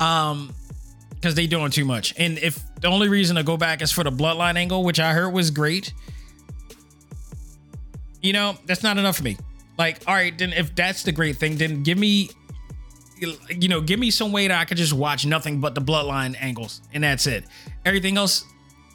[0.00, 0.52] Um
[1.10, 2.14] because they doing too much.
[2.18, 5.12] And if the only reason to go back is for the bloodline angle, which I
[5.12, 5.92] heard was great,
[8.26, 9.36] you know, that's not enough for me.
[9.78, 12.30] Like, all right, then if that's the great thing, then give me
[13.48, 16.36] you know, give me some way that I could just watch nothing but the bloodline
[16.38, 17.44] angles, and that's it.
[17.86, 18.44] Everything else,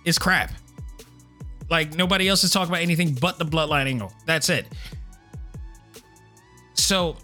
[0.05, 0.51] is crap.
[1.69, 4.11] Like nobody else is talking about anything but the bloodline angle.
[4.25, 4.67] That's it.
[6.73, 7.15] So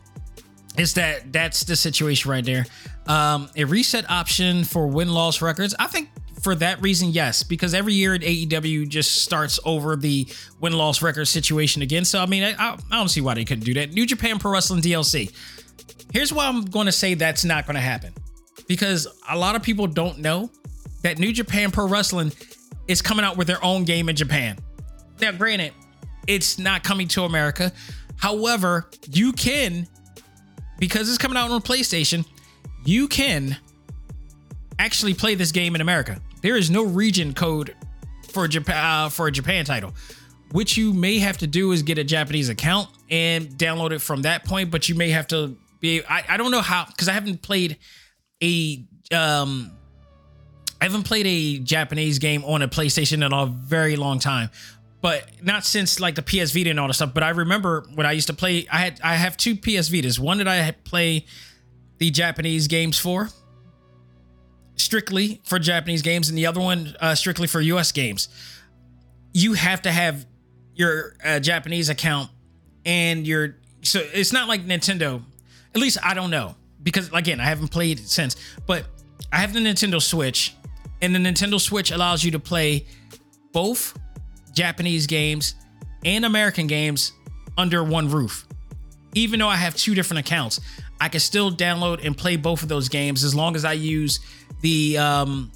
[0.78, 2.66] it's that that's the situation right there.
[3.08, 5.76] Um, a reset option for win loss records.
[5.80, 6.10] I think
[6.48, 10.26] for that reason, yes, because every year at AEW just starts over the
[10.62, 12.06] win loss record situation again.
[12.06, 13.92] So I mean, I, I don't see why they couldn't do that.
[13.92, 15.30] New Japan Pro Wrestling DLC.
[16.14, 18.14] Here's why I'm going to say that's not going to happen,
[18.66, 20.50] because a lot of people don't know
[21.02, 22.32] that New Japan Pro Wrestling
[22.88, 24.58] is coming out with their own game in Japan.
[25.20, 25.74] Now, granted,
[26.28, 27.74] it's not coming to America.
[28.16, 29.86] However, you can,
[30.80, 32.26] because it's coming out on PlayStation,
[32.86, 33.58] you can
[34.80, 36.22] actually play this game in America.
[36.42, 37.76] There is no region code
[38.30, 39.94] for Japan uh, for a Japan title.
[40.52, 44.22] Which you may have to do is get a Japanese account and download it from
[44.22, 44.72] that point.
[44.72, 47.78] But you may have to be I, I don't know how because I haven't played
[48.42, 49.72] a um
[50.80, 54.50] I haven't played a Japanese game on a PlayStation in a very long time,
[55.02, 57.14] but not since like the PS Vita and all the stuff.
[57.14, 58.68] But I remember when I used to play.
[58.72, 60.20] I had I have two PS Vitas.
[60.20, 61.26] One that I play
[61.98, 63.30] the Japanese games for,
[64.78, 68.30] strictly for Japanese games, and the other one uh, strictly for US games.
[69.34, 70.26] You have to have
[70.74, 72.30] your uh, Japanese account
[72.86, 75.22] and your so it's not like Nintendo.
[75.76, 78.36] At least I don't know because again I haven't played it since,
[78.66, 78.86] but
[79.32, 80.56] I have the Nintendo Switch
[81.02, 82.86] And the Nintendo Switch allows you to play
[83.52, 83.98] both
[84.54, 85.56] Japanese games
[86.04, 87.12] and American games
[87.58, 88.47] under one roof.
[89.14, 90.60] Even though I have two different accounts,
[91.00, 94.20] I can still download and play both of those games as long as I use
[94.62, 95.52] the um,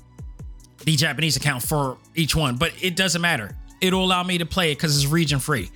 [0.84, 2.56] the Japanese account for each one.
[2.56, 3.56] But it doesn't matter.
[3.82, 5.70] It'll allow me to play it because it's region free.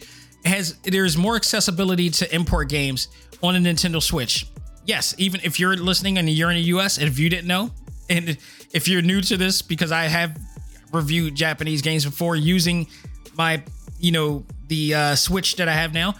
[0.43, 3.07] It has there's more accessibility to import games
[3.41, 4.47] on a Nintendo Switch.
[4.85, 7.71] Yes, even if you're listening and you're in the US, and if you didn't know,
[8.09, 8.37] and
[8.71, 10.37] if you're new to this, because I have
[10.91, 12.87] reviewed Japanese games before using
[13.35, 13.63] my,
[13.99, 16.13] you know, the uh, Switch that I have now,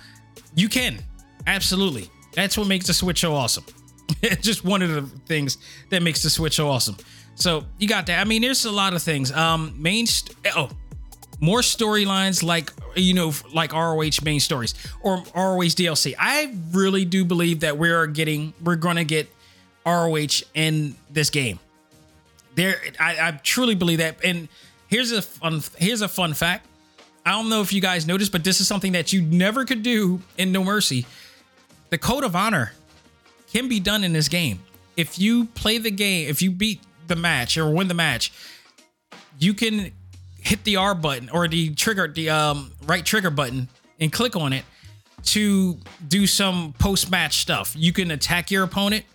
[0.56, 1.00] you can
[1.48, 2.10] absolutely.
[2.34, 3.66] That's what makes the Switch so awesome.
[4.42, 5.58] Just one of the things
[5.90, 6.98] that makes the Switch so awesome.
[7.36, 8.20] So you got that.
[8.20, 9.32] I mean, there's a lot of things.
[9.32, 10.70] Um, main st- oh,
[11.40, 16.16] more storylines like you know like ROH main stories or ROH DLC.
[16.18, 19.30] I really do believe that we're getting we're to get
[19.86, 21.60] ROH in this game.
[22.56, 24.24] There, I, I truly believe that.
[24.24, 24.48] And
[24.88, 26.68] here's a fun here's a fun fact.
[27.26, 29.82] I don't know if you guys noticed, but this is something that you never could
[29.82, 31.06] do in No Mercy.
[31.90, 32.74] The Code of Honor
[33.52, 34.60] can be done in this game.
[34.98, 38.32] If you play the game, if you beat the match or win the match,
[39.40, 39.92] you can
[40.40, 43.68] hit the R button or the trigger, the um, right trigger button
[44.00, 44.64] and click on it
[45.24, 47.74] to do some post match stuff.
[47.76, 49.06] You can attack your opponent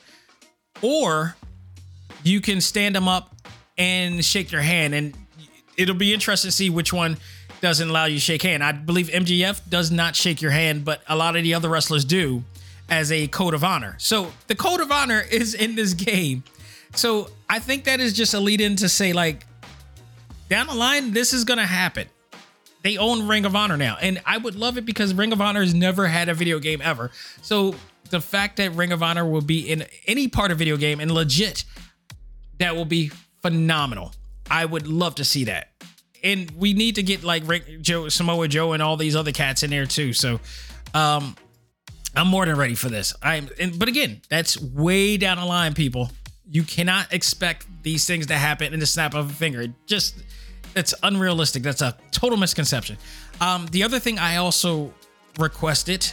[0.82, 1.36] or
[2.22, 3.34] you can stand them up
[3.78, 4.94] and shake their hand.
[4.94, 5.14] And
[5.76, 7.16] it'll be interesting to see which one
[7.60, 8.64] doesn't allow you to shake hand.
[8.64, 12.04] I believe MJF does not shake your hand, but a lot of the other wrestlers
[12.04, 12.42] do
[12.90, 13.94] as a code of honor.
[13.98, 16.44] So the code of honor is in this game.
[16.94, 19.46] So I think that is just a lead in to say, like,
[20.48, 22.08] down the line, this is gonna happen.
[22.82, 25.60] They own Ring of Honor now, and I would love it because Ring of Honor
[25.60, 27.10] has never had a video game ever.
[27.42, 27.74] So
[28.08, 31.10] the fact that Ring of Honor will be in any part of video game and
[31.10, 31.64] legit,
[32.58, 33.10] that will be
[33.42, 34.12] phenomenal.
[34.50, 35.68] I would love to see that.
[36.24, 39.62] And we need to get like Rick, Joe, Samoa Joe, and all these other cats
[39.62, 40.12] in there too.
[40.12, 40.40] So,
[40.92, 41.36] um,
[42.14, 43.14] I'm more than ready for this.
[43.22, 46.10] I'm, and, but again, that's way down the line, people.
[46.50, 49.62] You cannot expect these things to happen in the snap of a finger.
[49.62, 50.16] It just
[50.74, 51.62] it's unrealistic.
[51.62, 52.96] That's a total misconception.
[53.40, 54.92] Um, the other thing I also
[55.38, 56.10] requested,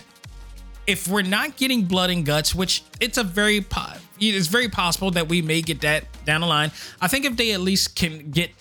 [0.86, 5.12] if we're not getting blood and guts, which it's a very po- it's very possible
[5.12, 6.72] that we may get that down the line.
[7.02, 8.52] I think if they at least can get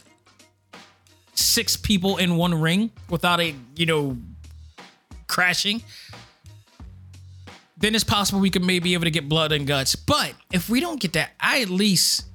[1.34, 4.16] six people in one ring without a you know
[5.28, 5.82] crashing,
[7.76, 9.96] then it's possible we could maybe be able to get blood and guts.
[9.96, 12.26] But if we don't get that, I at least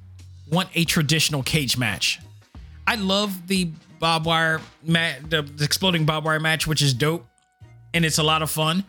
[0.50, 2.20] want a traditional cage match.
[2.86, 7.26] I love the barbed wire match, the, the exploding barbed wire match, which is dope,
[7.94, 8.84] and it's a lot of fun.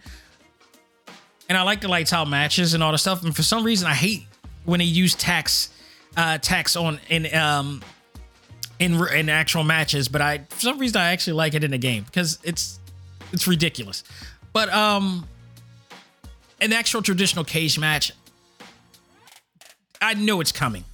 [1.49, 3.23] And I like the lights out matches and all the stuff.
[3.23, 4.25] And for some reason, I hate
[4.65, 5.69] when they use tax,
[6.15, 7.83] uh, tax on in um
[8.79, 10.07] in in actual matches.
[10.07, 12.79] But I for some reason I actually like it in the game because it's
[13.31, 14.03] it's ridiculous.
[14.53, 15.27] But um,
[16.63, 18.13] an actual traditional cage match,
[20.01, 20.85] I know it's coming.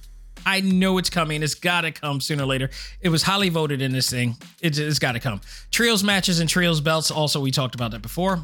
[0.44, 1.42] I know it's coming.
[1.42, 2.70] It's got to come sooner or later.
[3.00, 4.36] It was highly voted in this thing.
[4.60, 5.40] It, has got to come.
[5.70, 7.10] Trios matches and trios belts.
[7.10, 8.40] Also, we talked about that before.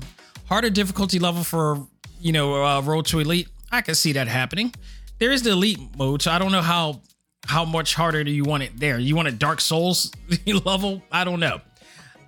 [0.47, 1.85] Harder difficulty level for
[2.21, 3.49] you know uh, Road to Elite.
[3.73, 4.73] I can see that happening.
[5.19, 7.01] There is the Elite mode, so I don't know how
[7.45, 8.99] how much harder do you want it there.
[8.99, 10.13] You want a Dark Souls
[10.47, 11.03] level?
[11.11, 11.61] I don't know.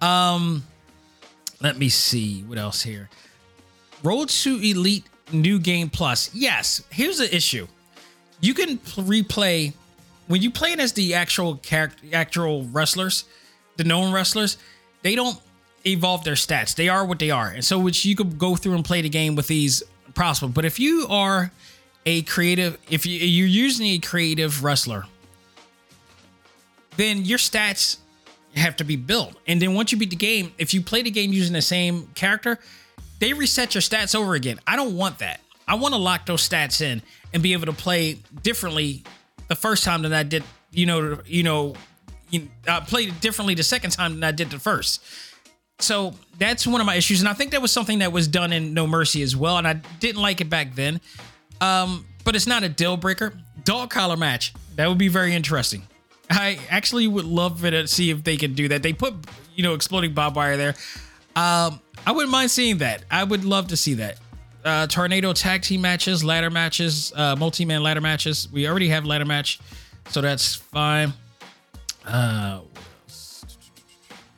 [0.00, 0.64] Um,
[1.60, 3.08] let me see what else here.
[4.02, 6.30] Road to Elite New Game Plus.
[6.34, 7.66] Yes, here's the issue
[8.40, 9.72] you can replay
[10.28, 13.24] when you play it as the actual character, actual wrestlers,
[13.76, 14.58] the known wrestlers.
[15.02, 15.38] They don't
[15.86, 16.74] evolve their stats.
[16.74, 19.08] They are what they are, and so which you could go through and play the
[19.08, 19.82] game with these
[20.14, 20.48] possible.
[20.48, 21.50] But if you are
[22.06, 25.06] a creative, if you, you're using a creative wrestler,
[26.96, 27.98] then your stats
[28.56, 29.34] have to be built.
[29.46, 32.08] And then once you beat the game, if you play the game using the same
[32.14, 32.58] character,
[33.18, 34.60] they reset your stats over again.
[34.66, 35.40] I don't want that.
[35.66, 37.02] I want to lock those stats in
[37.32, 39.04] and be able to play differently
[39.48, 40.44] the first time than I did.
[40.70, 41.74] You know, you know,
[42.30, 45.04] you, I played differently the second time than I did the first.
[45.80, 48.52] So that's one of my issues, and I think that was something that was done
[48.52, 51.00] in No Mercy as well, and I didn't like it back then.
[51.60, 53.32] Um, but it's not a deal breaker.
[53.64, 55.82] Dog collar match that would be very interesting.
[56.30, 58.82] I actually would love to see if they could do that.
[58.82, 59.14] They put
[59.54, 60.74] you know exploding barbed wire there.
[61.38, 63.04] Um, I wouldn't mind seeing that.
[63.12, 64.18] I would love to see that
[64.64, 68.48] uh, tornado tag team matches, ladder matches, uh, multi man ladder matches.
[68.50, 69.60] We already have ladder match,
[70.08, 71.12] so that's fine.
[72.04, 72.62] Uh,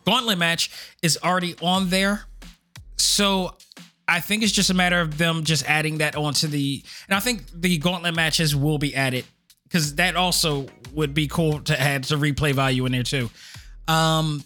[0.04, 0.70] Gauntlet match
[1.00, 2.24] is already on there,
[2.98, 3.56] so
[4.06, 6.84] I think it's just a matter of them just adding that onto the.
[7.08, 9.24] And I think the Gauntlet matches will be added
[9.62, 13.30] because that also would be cool to add some replay value in there too.
[13.88, 14.44] Um,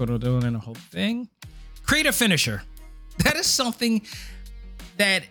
[0.00, 0.14] see.
[0.14, 1.28] I'm not going to do it in the whole thing.
[1.84, 2.62] Create a finisher.
[3.24, 4.02] That is something
[4.96, 5.24] that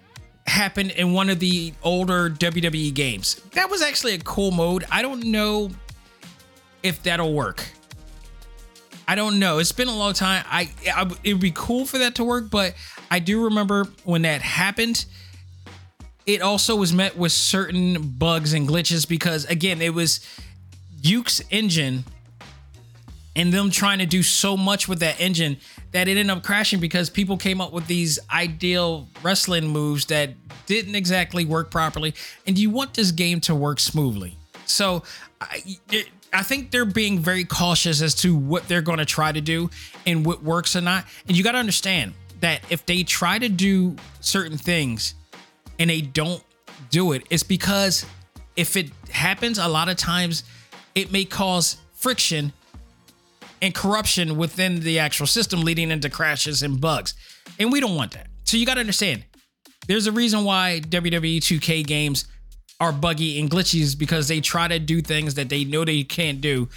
[0.46, 3.36] happened in one of the older WWE games.
[3.54, 4.86] That was actually a cool mode.
[4.92, 5.70] I don't know
[6.84, 7.66] if that'll work.
[9.08, 9.58] I don't know.
[9.58, 10.44] It's been a long time.
[10.48, 12.76] I, I it would be cool for that to work, but
[13.10, 15.06] I do remember when that happened.
[16.28, 20.20] It also was met with certain bugs and glitches because again, it was
[21.02, 22.04] Yuke's engine
[23.36, 25.58] and them trying to do so much with that engine
[25.92, 30.32] that it ended up crashing because people came up with these ideal wrestling moves that
[30.66, 32.14] didn't exactly work properly.
[32.46, 34.38] And you want this game to work smoothly.
[34.66, 35.04] So
[35.42, 35.78] I,
[36.34, 39.70] I think they're being very cautious as to what they're going to try to do
[40.06, 41.06] and what works or not.
[41.28, 45.16] And you got to understand that if they try to do certain things
[45.78, 46.44] and they don't
[46.90, 48.06] do it, it's because
[48.56, 50.44] if it happens a lot of times,
[50.96, 52.54] it may cause friction
[53.62, 57.14] and corruption within the actual system, leading into crashes and bugs.
[57.60, 58.28] And we don't want that.
[58.44, 59.24] So you got to understand
[59.88, 62.26] there's a reason why WWE 2K games
[62.80, 66.40] are buggy and glitchy because they try to do things that they know they can't
[66.42, 66.70] do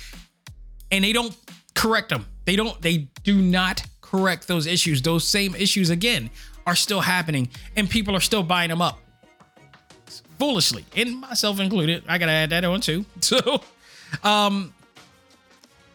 [0.90, 1.36] and they don't
[1.74, 2.26] correct them.
[2.44, 5.00] They don't, they do not correct those issues.
[5.02, 6.30] Those same issues, again,
[6.66, 8.98] are still happening and people are still buying them up
[10.42, 12.02] foolishly, and myself included.
[12.08, 13.04] I got to add that on too.
[13.20, 13.62] So,
[14.24, 14.74] um,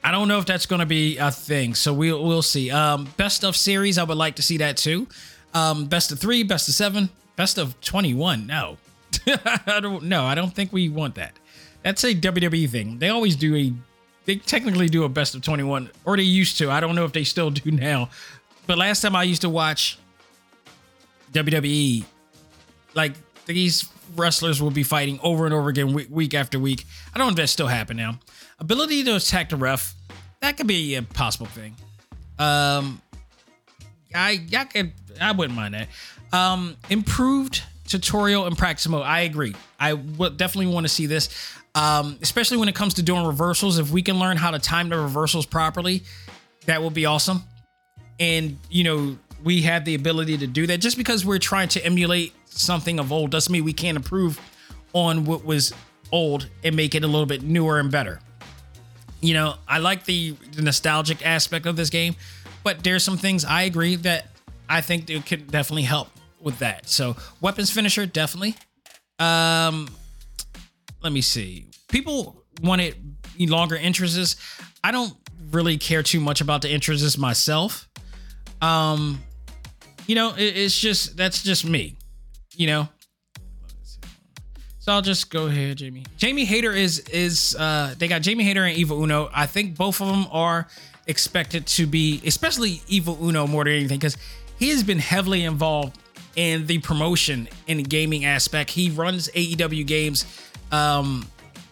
[0.08, 1.76] I don't know if that's going to be a thing.
[1.76, 2.72] So we'll we'll see.
[2.72, 5.06] Um, best of series, I would like to see that too.
[5.54, 8.48] Um, best of three, best of seven, best of twenty one.
[8.48, 8.78] No,
[9.28, 10.04] I don't.
[10.04, 11.34] No, I don't think we want that.
[11.84, 13.00] That's a WWE thing.
[13.00, 13.74] They always do a.
[14.24, 16.72] They technically do a best of twenty one, or they used to.
[16.72, 18.10] I don't know if they still do now.
[18.66, 20.00] But last time I used to watch
[21.34, 22.06] WWE,
[22.94, 23.12] like
[23.46, 26.86] these wrestlers will be fighting over and over again week, week after week.
[27.14, 28.20] I don't know if that still happen now.
[28.60, 29.94] Ability to attack the ref,
[30.42, 31.76] that could be a possible thing.
[32.40, 33.02] Um,
[34.14, 35.88] I I could I wouldn't mind that.
[36.32, 39.04] Um, improved tutorial and practice mode.
[39.04, 39.56] I agree.
[39.80, 41.30] I would definitely want to see this,
[41.74, 43.80] um, especially when it comes to doing reversals.
[43.80, 46.04] If we can learn how to time the reversals properly,
[46.66, 47.44] that would be awesome.
[48.20, 50.80] And you know, we have the ability to do that.
[50.80, 54.40] Just because we're trying to emulate something of old doesn't mean we can't improve
[54.94, 55.74] on what was
[56.12, 58.20] old and make it a little bit newer and better.
[59.22, 62.16] You know, I like the, nostalgic aspect of this game,
[62.64, 64.28] but there's some things I agree that
[64.70, 66.10] I think it could definitely help
[66.40, 66.88] with that.
[66.88, 68.56] So weapons finisher, definitely.
[69.20, 69.88] Um,
[71.02, 71.68] let me see.
[71.90, 72.96] People wanted
[73.40, 74.36] longer entrances.
[74.84, 75.14] I don't
[75.52, 77.88] really care too much about the entrances myself.
[78.62, 79.24] Um,
[80.06, 81.96] you know, it, it's just that's just me.
[82.56, 82.90] You know.
[84.88, 86.06] So I'll just go ahead, Jamie.
[86.16, 89.30] Jamie Hayter is is uh they got Jamie Hayter and Evil Uno.
[89.34, 90.70] I think both of them are
[91.08, 94.16] expected to be, especially Evil Uno more than anything, because
[94.58, 96.00] he has been heavily involved
[96.38, 98.72] in the promotion in the gaming aspect.
[98.72, 100.26] He runs AEW games
[100.72, 101.28] um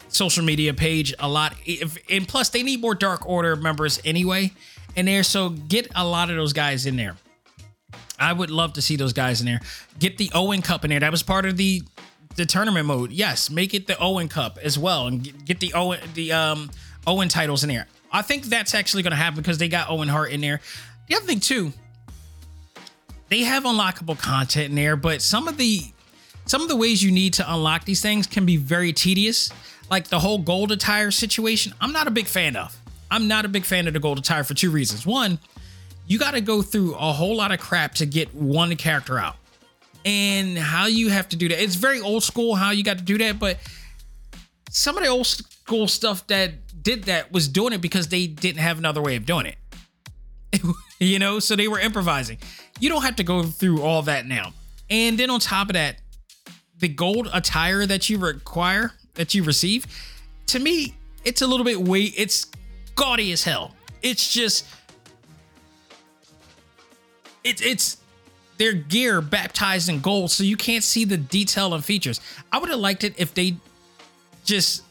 [0.09, 1.55] social media page a lot.
[1.65, 4.51] If, and plus they need more Dark Order members anyway
[4.97, 5.23] in there.
[5.23, 7.15] So get a lot of those guys in there.
[8.19, 9.61] I would love to see those guys in there.
[9.99, 10.99] Get the Owen Cup in there.
[10.99, 11.81] That was part of the
[12.35, 13.11] the tournament mode.
[13.11, 16.69] Yes, make it the Owen Cup as well, and get, the Owen the um
[17.07, 17.87] Owen titles in there.
[18.11, 20.61] I think that's actually going to happen because they got Owen Hart in there.
[21.07, 21.73] The other thing too,
[23.29, 25.81] they have unlockable content in there, but some of the
[26.45, 29.51] some of the ways you need to unlock these things can be very tedious.
[29.89, 32.75] Like the whole gold attire situation, I'm not a big fan of.
[33.11, 35.05] I'm not a big fan of the gold attire for two reasons.
[35.05, 35.37] One,
[36.07, 39.35] you got to go through a whole lot of crap to get one character out.
[40.05, 41.61] And how you have to do that.
[41.61, 43.57] It's very old school how you got to do that, but
[44.69, 48.59] some of the old school stuff that did that was doing it because they didn't
[48.59, 50.61] have another way of doing it.
[50.99, 52.37] you know, so they were improvising.
[52.79, 54.53] You don't have to go through all that now.
[54.89, 55.97] And then on top of that,
[56.77, 59.87] the gold attire that you require, that you receive,
[60.47, 62.13] to me, it's a little bit weight.
[62.15, 62.45] It's
[62.95, 63.73] gaudy as hell.
[64.01, 64.65] It's just
[67.43, 67.97] it's it's
[68.57, 72.21] their gear baptized in gold, so you can't see the detail and features.
[72.51, 73.57] I would have liked it if they
[74.43, 74.83] just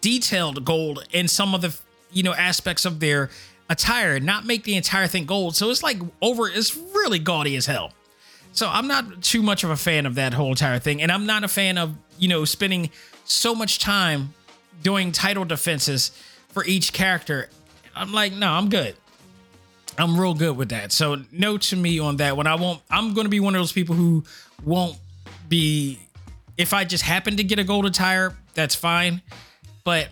[0.00, 1.76] detailed gold in some of the
[2.12, 3.30] you know aspects of their
[3.68, 5.56] attire, not make the entire thing gold.
[5.56, 7.92] So it's like over, it's really gaudy as hell.
[8.52, 11.26] So I'm not too much of a fan of that whole entire thing, and I'm
[11.26, 12.90] not a fan of you know spending
[13.24, 14.34] so much time
[14.82, 16.12] doing title defenses
[16.48, 17.48] for each character.
[17.94, 18.94] I'm like, no, I'm good.
[19.98, 20.92] I'm real good with that.
[20.92, 22.46] So no to me on that one.
[22.46, 22.80] I won't.
[22.90, 24.24] I'm going to be one of those people who
[24.64, 24.96] won't
[25.48, 25.98] be
[26.58, 29.22] if I just happen to get a gold attire, that's fine.
[29.84, 30.08] But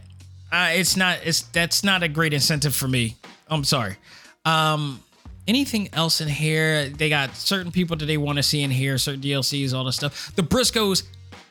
[0.50, 1.18] uh, it's not.
[1.24, 3.16] It's that's not a great incentive for me.
[3.48, 3.96] I'm sorry.
[4.44, 5.02] Um,
[5.46, 6.88] anything else in here?
[6.88, 9.96] They got certain people that they want to see in here, certain DLCs, all this
[9.96, 10.34] stuff.
[10.36, 11.02] The Briscoes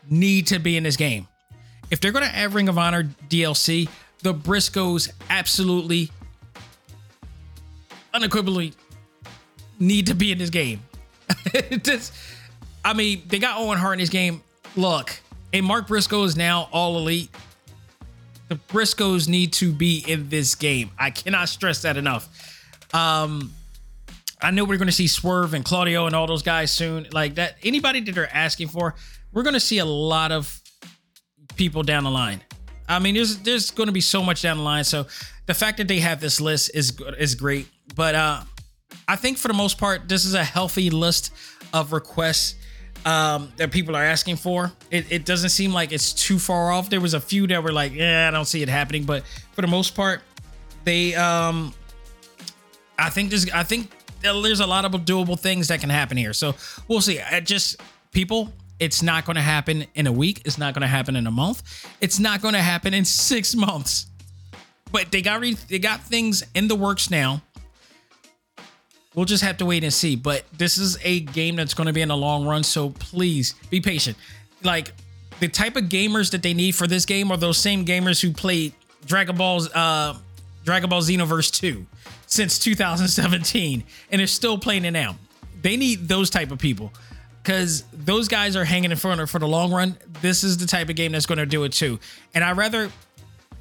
[0.10, 1.28] need to be in this game.
[1.92, 3.88] If they're going to add Ring of Honor DLC,
[4.24, 6.10] the Briscoes absolutely,
[8.16, 8.74] unequivocally
[9.80, 10.82] need to be in this game.
[11.84, 12.13] Just,
[12.84, 14.41] I mean, they got Owen Hart in this game.
[14.76, 15.20] Look,
[15.53, 17.30] and Mark Briscoe is now all elite.
[18.47, 20.91] The Briscoes need to be in this game.
[20.99, 22.30] I cannot stress that enough.
[22.93, 23.53] Um,
[24.41, 27.07] I know we're going to see Swerve and Claudio and all those guys soon.
[27.11, 28.95] Like that, anybody that they're asking for,
[29.34, 30.61] we're going to see a lot of
[31.55, 32.41] people down the line.
[32.88, 34.84] I mean, there's there's going to be so much down the line.
[34.84, 35.08] So
[35.46, 37.68] the fact that they have this list is is great.
[37.96, 38.42] But uh,
[39.08, 41.32] I think for the most part, this is a healthy list
[41.74, 42.56] of requests
[43.06, 44.72] um, that people are asking for.
[44.92, 46.90] It, it doesn't seem like it's too far off.
[46.90, 49.24] There was a few that were like, yeah, I don't see it happening, but
[49.54, 50.22] for the most part,
[50.84, 51.74] they um,
[52.98, 56.34] I think there's I think there's a lot of doable things that can happen here.
[56.34, 56.56] So
[56.88, 57.20] we'll see.
[57.20, 57.80] I just
[58.12, 60.41] people, it's not going to happen in a week.
[60.45, 61.88] It's not going to happen in a month.
[62.01, 64.07] It's not going to happen in six months.
[64.91, 67.41] But they got re- they got things in the works now
[69.15, 70.15] We'll just have to wait and see.
[70.17, 72.63] But this is a game that's going to be in the long run.
[72.63, 74.17] So please be patient.
[74.61, 74.91] Like
[75.39, 78.32] the type of gamers that they need for this game are those same gamers who
[78.32, 78.73] played
[79.05, 80.17] Dragon Ball's uh
[80.65, 81.86] Dragon Ball Xenoverse 2
[82.26, 85.15] since 2017 and are still playing it now.
[85.61, 86.91] They need those type of people
[87.46, 89.96] because those guys are hanging in front of for the long run.
[90.20, 92.00] This is the type of game that's going to do it too.
[92.34, 92.91] And I'd rather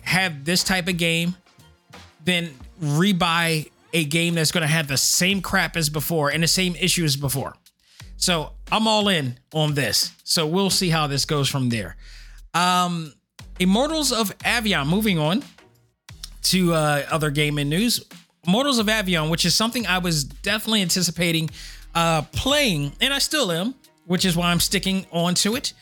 [0.01, 1.37] have this type of game
[2.25, 2.49] than
[2.83, 6.75] rebuy a game that's going to have the same crap as before and the same
[6.77, 7.57] issue as before.
[8.17, 10.13] So I'm all in on this.
[10.25, 11.97] So we'll see how this goes from there.
[12.55, 13.13] Um,
[13.61, 14.89] Immortals of Aveum.
[14.89, 15.45] Moving on
[16.45, 18.03] to uh, other gaming news.
[18.47, 21.51] Immortals of Aveum, which is something I was definitely anticipating
[21.95, 23.75] uh, playing, and I still am,
[24.07, 25.73] which is why I'm sticking on to it,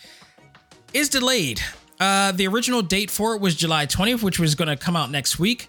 [0.93, 1.61] is delayed.
[2.01, 5.11] Uh, the original date for it was July 20th, which was going to come out
[5.11, 5.69] next week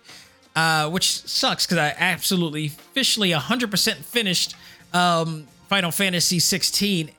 [0.56, 4.56] uh, which sucks because I absolutely officially 100% finished
[4.94, 7.10] um, Final Fantasy 16,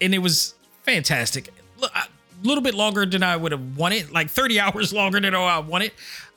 [0.00, 1.50] and it was fantastic.
[1.82, 2.06] A
[2.42, 5.92] little bit longer than I would have wanted, like 30 hours longer than I wanted,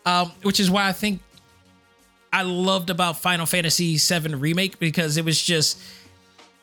[0.06, 1.22] um, which is why I think
[2.32, 5.82] I loved about Final Fantasy 7 remake because it was just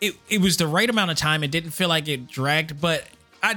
[0.01, 1.45] it it was the right amount of time.
[1.45, 3.05] It didn't feel like it dragged, but
[3.43, 3.57] I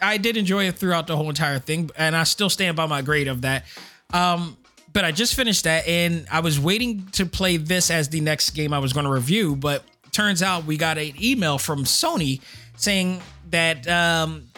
[0.00, 3.02] I did enjoy it throughout the whole entire thing, and I still stand by my
[3.02, 3.64] grade of that.
[4.12, 4.56] Um,
[4.92, 8.50] but I just finished that and I was waiting to play this as the next
[8.50, 9.56] game I was going to review.
[9.56, 12.40] But turns out we got an email from Sony
[12.76, 14.48] saying that um,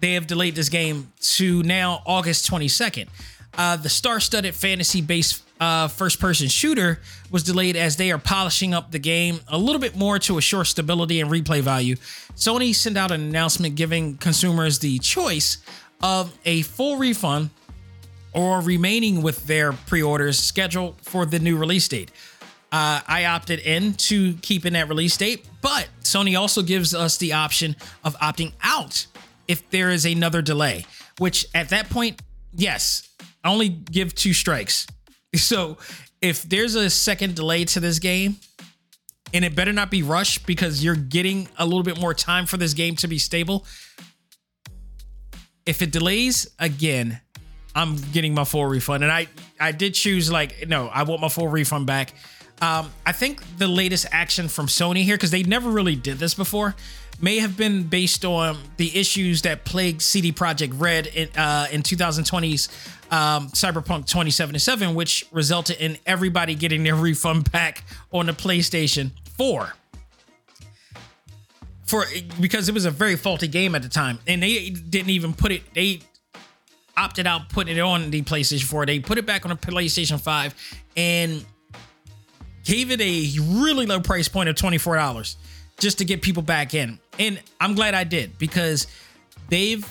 [0.00, 3.08] they have delayed this game to now August 22nd.
[3.56, 7.00] Uh, the star studded fantasy based uh, first person shooter
[7.30, 10.64] was delayed as they are polishing up the game a little bit more to assure
[10.64, 11.96] stability and replay value.
[12.34, 15.58] Sony sent out an announcement giving consumers the choice
[16.02, 17.50] of a full refund
[18.34, 22.10] or remaining with their pre-orders scheduled for the new release date.
[22.70, 27.32] Uh, I opted in to keeping that release date, but Sony also gives us the
[27.32, 29.06] option of opting out
[29.48, 30.84] if there is another delay,
[31.18, 32.20] which at that point,
[32.54, 33.08] yes,
[33.44, 34.86] only give two strikes.
[35.36, 35.78] So
[36.20, 38.36] if there's a second delay to this game,
[39.34, 42.56] and it better not be rushed because you're getting a little bit more time for
[42.56, 43.66] this game to be stable.
[45.66, 47.20] If it delays again,
[47.74, 49.02] I'm getting my full refund.
[49.02, 49.26] And I
[49.60, 52.14] I did choose like no, I want my full refund back.
[52.62, 56.32] Um, I think the latest action from Sony here, because they never really did this
[56.32, 56.74] before,
[57.20, 61.82] may have been based on the issues that plagued CD Projekt Red in, uh, in
[61.82, 62.68] 2020's
[63.10, 69.72] um, Cyberpunk 2077, which resulted in everybody getting their refund back on the PlayStation 4
[71.84, 72.04] for
[72.40, 75.52] because it was a very faulty game at the time and they didn't even put
[75.52, 76.00] it they
[76.96, 78.86] opted out putting it on the PlayStation 4.
[78.86, 80.54] They put it back on the PlayStation 5
[80.96, 81.44] and
[82.64, 85.36] gave it a really low price point of $24
[85.78, 86.98] just to get people back in.
[87.18, 88.86] And I'm glad I did because
[89.48, 89.86] they've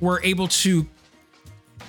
[0.00, 0.86] were able to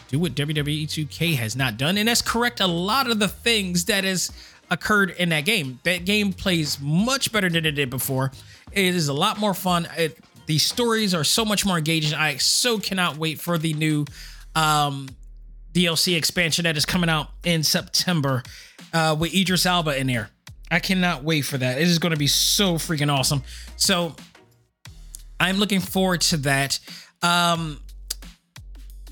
[0.08, 3.86] do what WWE 2K has not done and that's correct a lot of the things
[3.86, 4.32] that has
[4.70, 5.80] occurred in that game.
[5.84, 8.32] That game plays much better than it did before.
[8.72, 9.88] It is a lot more fun.
[9.98, 12.14] It the stories are so much more engaging.
[12.14, 14.06] I so cannot wait for the new
[14.54, 15.10] um,
[15.74, 18.44] DLC expansion that is coming out in September
[18.94, 20.30] uh, with Idris Elba in there.
[20.76, 21.78] I cannot wait for that.
[21.78, 23.44] It is going to be so freaking awesome.
[23.78, 24.14] So
[25.40, 26.80] I'm looking forward to that.
[27.22, 27.80] Um,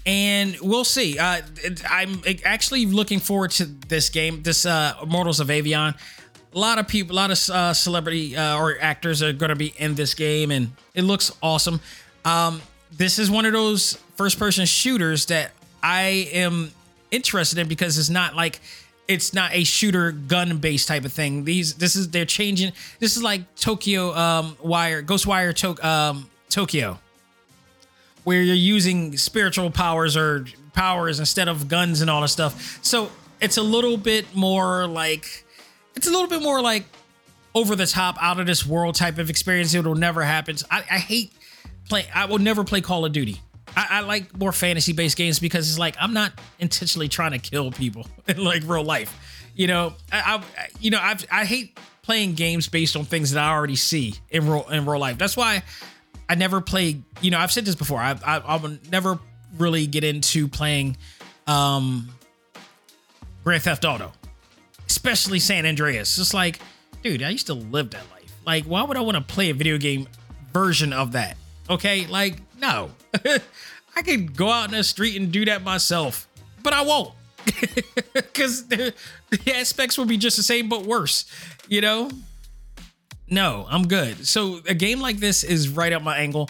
[0.05, 1.17] and we'll see.
[1.17, 1.41] Uh,
[1.89, 5.97] I'm actually looking forward to this game, this uh, Immortals of Aveum.
[6.53, 9.55] A lot of people, a lot of uh, celebrity uh, or actors are going to
[9.55, 11.79] be in this game, and it looks awesome.
[12.25, 12.61] Um,
[12.91, 15.51] this is one of those first-person shooters that
[15.81, 16.71] I am
[17.09, 18.59] interested in because it's not like
[19.07, 21.43] it's not a shooter gun based type of thing.
[21.43, 22.73] These this is they're changing.
[22.99, 26.99] This is like Tokyo um, Wire, Ghostwire to, um, Tokyo
[28.23, 32.79] where you're using spiritual powers or powers instead of guns and all this stuff.
[32.81, 35.45] So it's a little bit more like
[35.95, 36.85] it's a little bit more like
[37.55, 39.73] over the top, out of this world type of experience.
[39.73, 40.55] It'll never happen.
[40.71, 41.31] I, I hate
[41.87, 42.07] play.
[42.13, 43.41] I will never play Call of Duty.
[43.75, 47.39] I, I like more fantasy based games because it's like I'm not intentionally trying to
[47.39, 49.17] kill people in like real life.
[49.55, 53.43] You know, I, I you know I I hate playing games based on things that
[53.43, 55.17] I already see in real in real life.
[55.17, 55.63] That's why
[56.29, 57.01] I never play.
[57.21, 57.99] You know, I've said this before.
[57.99, 59.19] I I, I never
[59.57, 60.97] really get into playing
[61.47, 62.09] um
[63.43, 64.11] Grand Theft Auto,
[64.87, 66.15] especially San Andreas.
[66.15, 66.59] Just like,
[67.03, 68.31] dude, I used to live that life.
[68.45, 70.07] Like, why would I want to play a video game
[70.51, 71.37] version of that?
[71.69, 72.91] Okay, like, no.
[73.95, 76.27] I could go out in the street and do that myself,
[76.61, 77.13] but I won't.
[78.13, 78.93] Because the,
[79.29, 81.25] the aspects will be just the same, but worse,
[81.67, 82.09] you know?
[83.29, 84.27] No, I'm good.
[84.27, 86.49] So a game like this is right up my angle.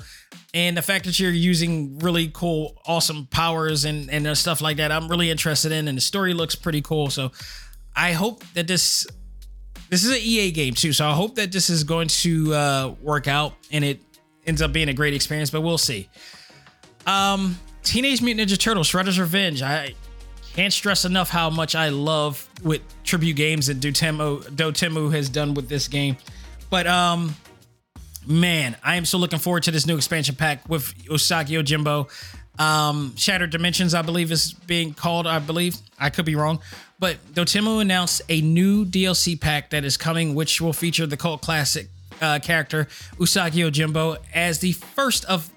[0.54, 4.92] And the fact that you're using really cool, awesome powers and, and stuff like that,
[4.92, 5.88] I'm really interested in.
[5.88, 7.10] And the story looks pretty cool.
[7.10, 7.32] So
[7.96, 9.08] I hope that this
[9.90, 10.94] this is an EA game too.
[10.94, 14.02] So I hope that this is going to uh, work out and it
[14.46, 16.10] ends up being a great experience, but we'll see.
[17.06, 19.62] Um, Teenage Mutant Ninja Turtles: Shredder's Revenge.
[19.62, 19.94] I
[20.54, 25.54] can't stress enough how much I love what tribute games that Dotemu Dotemu has done
[25.54, 26.18] with this game.
[26.70, 27.36] But um,
[28.26, 32.10] man, I am so looking forward to this new expansion pack with Usagi Yojimbo.
[32.60, 35.26] Um, Shattered Dimensions, I believe, is being called.
[35.26, 36.60] I believe I could be wrong,
[37.00, 41.42] but Dotemu announced a new DLC pack that is coming, which will feature the cult
[41.42, 41.88] classic
[42.22, 42.88] uh, character
[43.18, 45.52] Usagi Yojimbo, as the first of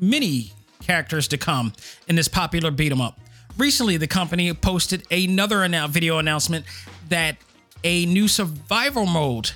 [0.00, 0.52] many
[0.82, 1.72] characters to come
[2.08, 3.20] in this popular beat 'em up.
[3.56, 6.64] Recently, the company posted another video announcement
[7.08, 7.36] that
[7.84, 9.50] a new survival mode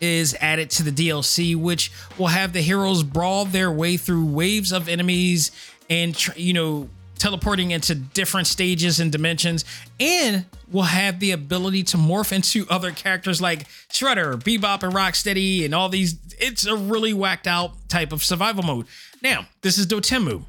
[0.00, 4.72] is added to the DLC, which will have the heroes brawl their way through waves
[4.72, 5.50] of enemies
[5.88, 6.88] and, you know,
[7.24, 9.64] teleporting into different stages and dimensions,
[9.98, 15.64] and will have the ability to morph into other characters like Shredder, Bebop, and Rocksteady,
[15.64, 16.18] and all these.
[16.38, 18.84] It's a really whacked out type of survival mode.
[19.22, 20.44] Now, this is Dotemu.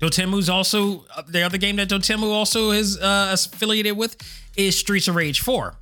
[0.00, 4.16] Dotemu's also the other game that Dotemu also is uh, affiliated with
[4.56, 5.74] is Streets of Rage 4.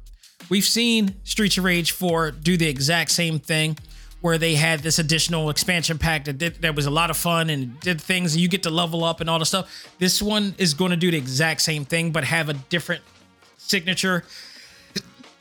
[0.49, 3.77] We've seen Streets of Rage 4 do the exact same thing
[4.23, 7.51] where they had this additional expansion pack that did, that was a lot of fun
[7.51, 9.87] and did things and you get to level up and all the stuff.
[9.99, 13.03] This one is going to do the exact same thing but have a different
[13.59, 14.25] signature.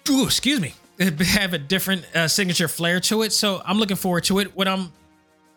[0.10, 0.74] Ooh, excuse me.
[1.00, 3.32] Have a different uh, signature flair to it.
[3.32, 4.56] So I'm looking forward to it.
[4.56, 4.92] What I'm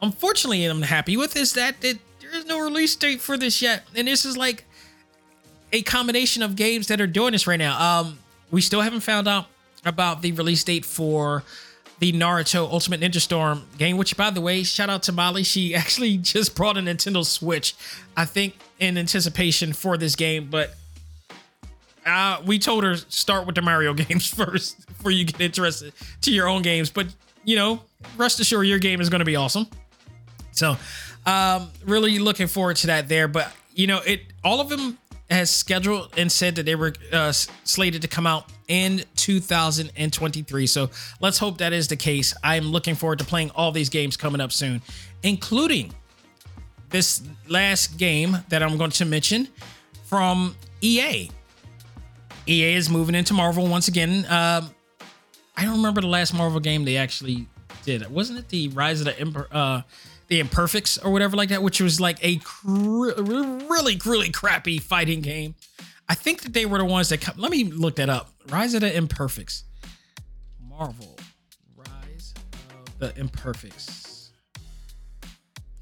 [0.01, 3.85] unfortunately I'm happy with is that it, there is no release date for this yet,
[3.95, 4.65] and this is like
[5.73, 8.01] a combination of games that are doing this right now.
[8.01, 8.19] Um,
[8.51, 9.47] we still haven't found out
[9.85, 11.43] about the release date for
[11.99, 15.43] the Naruto Ultimate Ninja Storm game, which, by the way, shout out to Molly.
[15.45, 17.75] She actually just brought a Nintendo Switch,
[18.17, 20.49] I think, in anticipation for this game.
[20.51, 20.75] But
[22.05, 25.93] uh, we told her start with the Mario games first before you get interested
[26.23, 26.91] to your own games.
[26.91, 27.07] But,
[27.45, 27.83] you know,
[28.17, 29.67] rest assured your game is going to be awesome.
[30.53, 30.77] So,
[31.27, 33.29] um, really looking forward to that there.
[33.29, 34.99] But, you know, it all of them
[35.31, 40.67] has scheduled and said that they were uh, slated to come out in 2023.
[40.67, 40.91] So
[41.21, 42.35] let's hope that is the case.
[42.43, 44.83] I'm looking forward to playing all these games coming up soon,
[45.23, 45.93] including
[46.91, 49.49] this last game that I'm going to mention
[50.05, 51.31] from EA.
[52.47, 54.27] EA is moving into Marvel once again.
[54.29, 54.71] Um,
[55.57, 57.49] I don't remember the last Marvel game they actually
[57.85, 58.11] did.
[58.11, 59.49] Wasn't it the Rise of the Emperor?
[59.51, 59.83] Uh,
[60.29, 65.21] the Imperfects or whatever like that, which was like a cr- really, really crappy fighting
[65.21, 65.55] game.
[66.09, 67.37] I think that they were the ones that come.
[67.39, 68.31] Let me look that up.
[68.51, 69.65] Rise of the Imperfects.
[70.61, 71.19] Marvel.
[71.77, 72.35] Rise
[72.87, 74.31] of the Imperfects.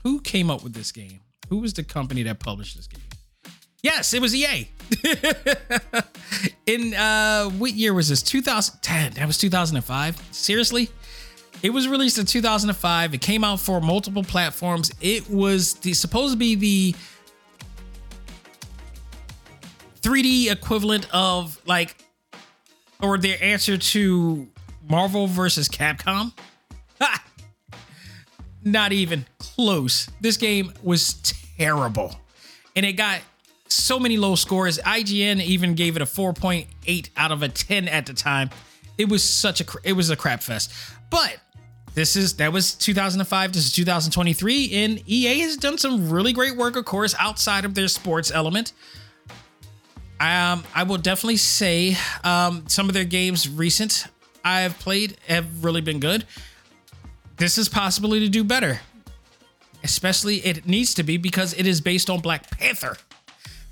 [0.04, 1.20] Who came up with this game?
[1.48, 3.02] Who was the company that published this game?
[3.82, 4.68] Yes, it was EA.
[6.66, 8.22] In uh what year was this?
[8.22, 9.14] 2010.
[9.14, 10.22] That was 2005.
[10.30, 10.88] Seriously?
[11.62, 13.14] It was released in 2005.
[13.14, 14.90] It came out for multiple platforms.
[15.00, 16.94] It was the, supposed to be the
[20.02, 21.96] 3D equivalent of like,
[23.00, 24.48] or their answer to
[24.88, 26.32] Marvel versus Capcom.
[28.64, 30.08] Not even close.
[30.20, 31.14] This game was
[31.58, 32.14] terrible.
[32.76, 33.20] And it got
[33.68, 34.78] so many low scores.
[34.78, 38.50] IGN even gave it a 4.8 out of a 10 at the time.
[38.98, 40.72] It was such a it was a crap fest.
[41.10, 41.38] But
[41.94, 46.56] this is that was 2005 this is 2023 and ea has done some really great
[46.56, 48.72] work of course outside of their sports element
[50.22, 54.06] um, i will definitely say um, some of their games recent
[54.44, 56.24] i have played have really been good
[57.36, 58.80] this is possibly to do better
[59.84, 62.96] especially it needs to be because it is based on black panther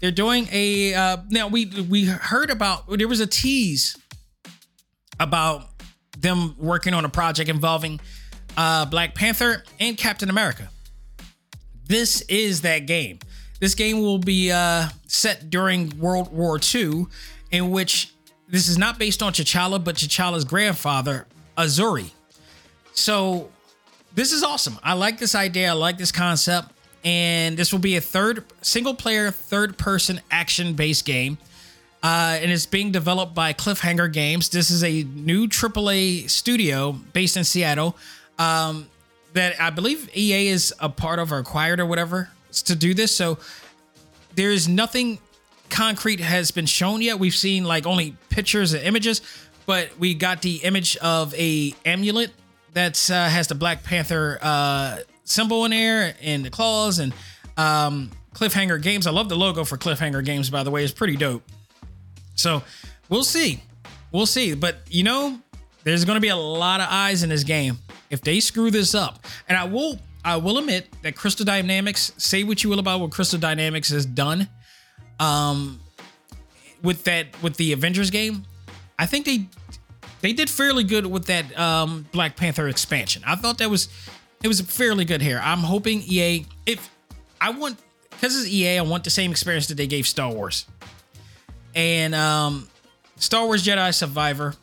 [0.01, 3.97] they're doing a uh, now we we heard about there was a tease
[5.21, 5.69] about
[6.19, 8.01] them working on a project involving
[8.57, 10.69] uh, Black Panther and Captain America.
[11.87, 13.19] This is that game.
[13.61, 17.07] This game will be uh, set during World War II,
[17.51, 18.13] in which
[18.49, 22.11] this is not based on T'Challa, but T'Challa's grandfather, Azzuri.
[22.93, 23.51] So
[24.15, 24.79] this is awesome.
[24.83, 25.71] I like this idea.
[25.71, 26.73] I like this concept.
[27.05, 31.39] And this will be a third single player, third person action based game
[32.03, 34.49] uh, and it's being developed by Cliffhanger Games.
[34.49, 37.97] This is a new AAA studio based in Seattle
[38.39, 38.89] um,
[39.35, 43.15] that I believe EA is a part of or acquired or whatever to do this.
[43.15, 43.39] So
[44.35, 45.19] there is nothing
[45.69, 47.19] concrete has been shown yet.
[47.19, 49.23] We've seen like only pictures and images,
[49.67, 52.33] but we got the image of a amulet
[52.75, 57.13] that uh, has the Black Panther uh, symbol in there and the claws and
[57.57, 59.07] um, Cliffhanger Games.
[59.07, 60.85] I love the logo for Cliffhanger Games, by the way.
[60.85, 61.43] It's pretty dope.
[62.35, 62.63] So
[63.09, 63.63] we'll see.
[64.13, 64.55] We'll see.
[64.55, 65.39] But you know,
[65.85, 67.79] there's going to be a lot of eyes in this game
[68.11, 69.25] if they screw this up.
[69.49, 73.11] And I will I will admit that Crystal Dynamics, say what you will about what
[73.11, 74.49] Crystal Dynamics has done
[75.19, 75.81] um
[76.83, 78.45] with that with the Avengers game,
[78.99, 79.47] I think they
[80.23, 83.23] they did fairly good with that um Black Panther expansion.
[83.27, 83.89] I thought that was
[84.43, 85.41] it was fairly good here.
[85.43, 86.91] I'm hoping EA if
[87.41, 87.79] I want
[88.11, 90.67] because it's EA, I want the same experience that they gave Star Wars
[91.75, 92.69] and um,
[93.17, 94.55] Star Wars Jedi Survivor.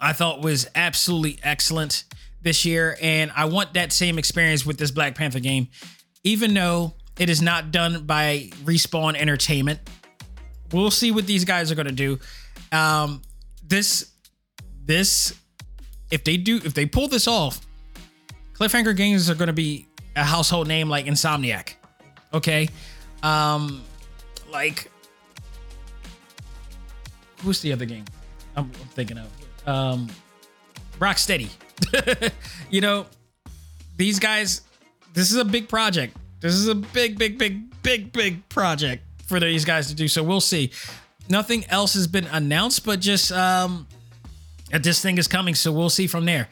[0.00, 2.04] I thought was absolutely excellent
[2.42, 5.68] this year, and I want that same experience with this Black Panther game,
[6.24, 9.80] even though it is not done by Respawn Entertainment.
[10.72, 12.18] We'll see what these guys are to do.
[12.72, 13.22] Um,
[13.66, 14.12] this,
[14.84, 15.34] this,
[16.10, 17.60] if they do, if they pull this off,
[18.54, 19.86] Cliffhanger Games are to be
[20.16, 21.74] a household name like Insomniac.
[22.34, 22.68] Okay,
[23.22, 23.82] um,
[24.50, 24.90] like
[27.42, 28.04] who's the other game
[28.56, 29.68] I'm, I'm thinking of?
[29.68, 30.08] Um,
[30.98, 31.50] Rocksteady.
[32.70, 33.06] you know,
[33.96, 34.62] these guys.
[35.14, 36.16] This is a big project.
[36.40, 40.08] This is a big, big, big, big, big project for these guys to do.
[40.08, 40.70] So we'll see.
[41.28, 43.86] Nothing else has been announced, but just um,
[44.70, 45.54] this thing is coming.
[45.54, 46.48] So we'll see from there,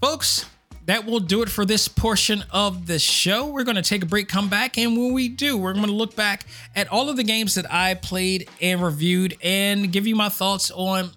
[0.00, 0.46] folks
[0.88, 3.46] that will do it for this portion of the show.
[3.46, 5.92] We're going to take a break, come back, and when we do, we're going to
[5.92, 10.16] look back at all of the games that I played and reviewed and give you
[10.16, 11.10] my thoughts on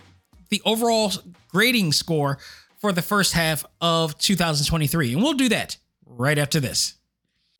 [0.49, 1.13] the overall
[1.47, 2.37] grading score
[2.81, 5.13] for the first half of 2023.
[5.13, 6.95] And we'll do that right after this.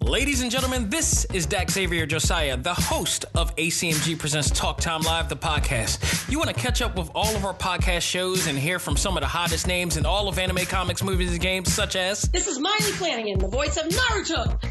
[0.02, 5.02] Ladies and gentlemen, this is Dak Xavier Josiah, the host of ACMG Presents Talk Time
[5.02, 6.28] Live, the podcast.
[6.30, 9.16] You want to catch up with all of our podcast shows and hear from some
[9.16, 12.24] of the hottest names in all of anime, comics, movies, and games, such as.
[12.24, 14.71] This is Maile Flanagan, the voice of Naruto.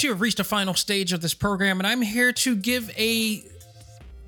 [0.00, 2.90] Folks, you have reached the final stage of this program, and I'm here to give
[2.96, 3.44] a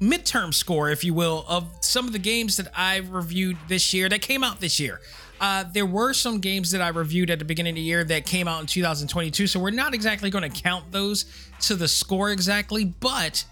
[0.02, 4.10] midterm score, if you will, of some of the games that I reviewed this year
[4.10, 5.00] that came out this year.
[5.40, 8.26] Uh, there were some games that I reviewed at the beginning of the year that
[8.26, 11.24] came out in 2022, so we're not exactly going to count those
[11.60, 13.42] to the score exactly, but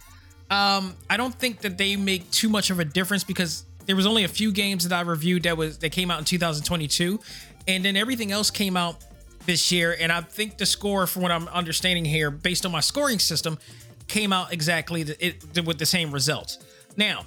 [0.51, 4.05] um, I don't think that they make too much of a difference because there was
[4.05, 7.19] only a few games that I reviewed that was that came out in 2022,
[7.67, 8.99] and then everything else came out
[9.47, 9.97] this year.
[9.99, 13.59] And I think the score, from what I'm understanding here, based on my scoring system,
[14.09, 16.59] came out exactly the, it, with the same results.
[16.97, 17.27] Now,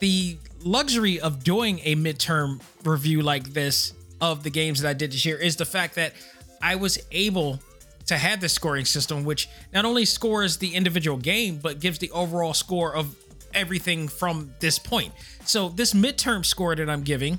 [0.00, 5.12] the luxury of doing a midterm review like this of the games that I did
[5.12, 6.12] this year is the fact that
[6.60, 7.60] I was able
[8.06, 12.10] to have this scoring system, which not only scores the individual game, but gives the
[12.10, 13.14] overall score of
[13.54, 15.12] everything from this point.
[15.44, 17.38] So, this midterm score that I'm giving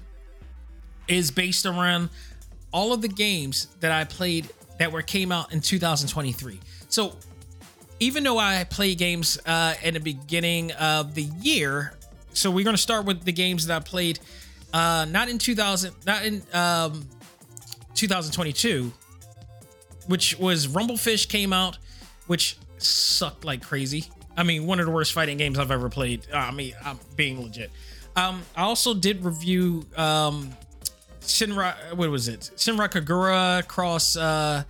[1.07, 2.09] is based around
[2.71, 4.49] all of the games that I played
[4.79, 6.59] that were came out in 2023.
[6.89, 7.15] So,
[7.99, 11.93] even though I play games uh, in the beginning of the year,
[12.33, 14.19] so we're to start with the games that I played
[14.73, 17.05] uh, not in 2000, not in um,
[17.93, 18.91] 2022,
[20.07, 21.77] which was Rumblefish came out,
[22.27, 24.05] which sucked like crazy.
[24.35, 26.25] I mean, one of the worst fighting games I've ever played.
[26.33, 27.69] Uh, I mean, I'm being legit.
[28.15, 30.51] Um, I also did review um,
[31.21, 31.93] Shinra.
[31.95, 32.51] What was it?
[32.55, 34.63] Senran Kagura Cross uh,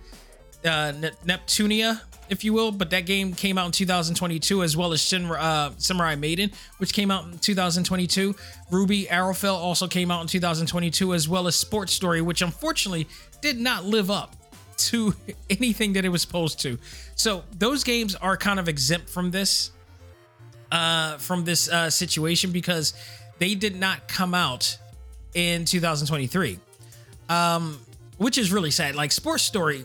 [0.64, 0.92] uh,
[1.26, 2.70] Neptunia, if you will.
[2.72, 6.92] But that game came out in 2022, as well as Shinra uh, Samurai Maiden, which
[6.92, 8.34] came out in 2022.
[8.70, 13.08] Ruby Arrowfell also came out in 2022, as well as Sports Story, which unfortunately
[13.40, 14.36] did not live up
[14.76, 15.14] to
[15.50, 16.78] anything that it was supposed to.
[17.14, 19.70] So those games are kind of exempt from this
[20.70, 22.94] uh from this uh situation because
[23.38, 24.78] they did not come out
[25.34, 26.58] in 2023.
[27.28, 27.78] Um
[28.18, 28.94] which is really sad.
[28.94, 29.84] Like Sports Story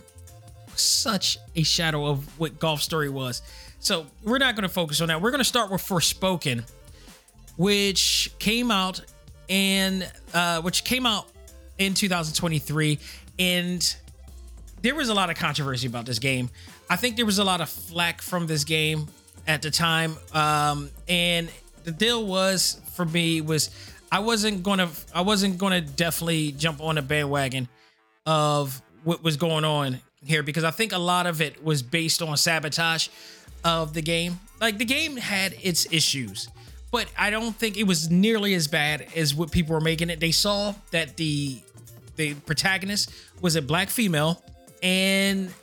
[0.75, 3.41] such a shadow of what Golf Story was.
[3.79, 5.21] So we're not going to focus on that.
[5.21, 6.69] We're going to start with Forspoken,
[7.57, 9.01] which came out
[9.49, 11.27] and uh, which came out
[11.77, 12.99] in 2023,
[13.39, 13.95] and
[14.81, 16.49] there was a lot of controversy about this game.
[16.89, 19.07] I think there was a lot of flack from this game
[19.47, 21.49] at the time, um, and
[21.83, 23.69] the deal was for me was
[24.11, 27.67] I wasn't gonna I wasn't gonna definitely jump on a bandwagon
[28.25, 32.21] of what was going on here because I think a lot of it was based
[32.21, 33.09] on sabotage
[33.63, 34.39] of the game.
[34.59, 36.49] Like the game had its issues,
[36.91, 40.19] but I don't think it was nearly as bad as what people were making it.
[40.19, 41.61] They saw that the
[42.15, 44.41] the protagonist was a black female
[44.83, 45.53] and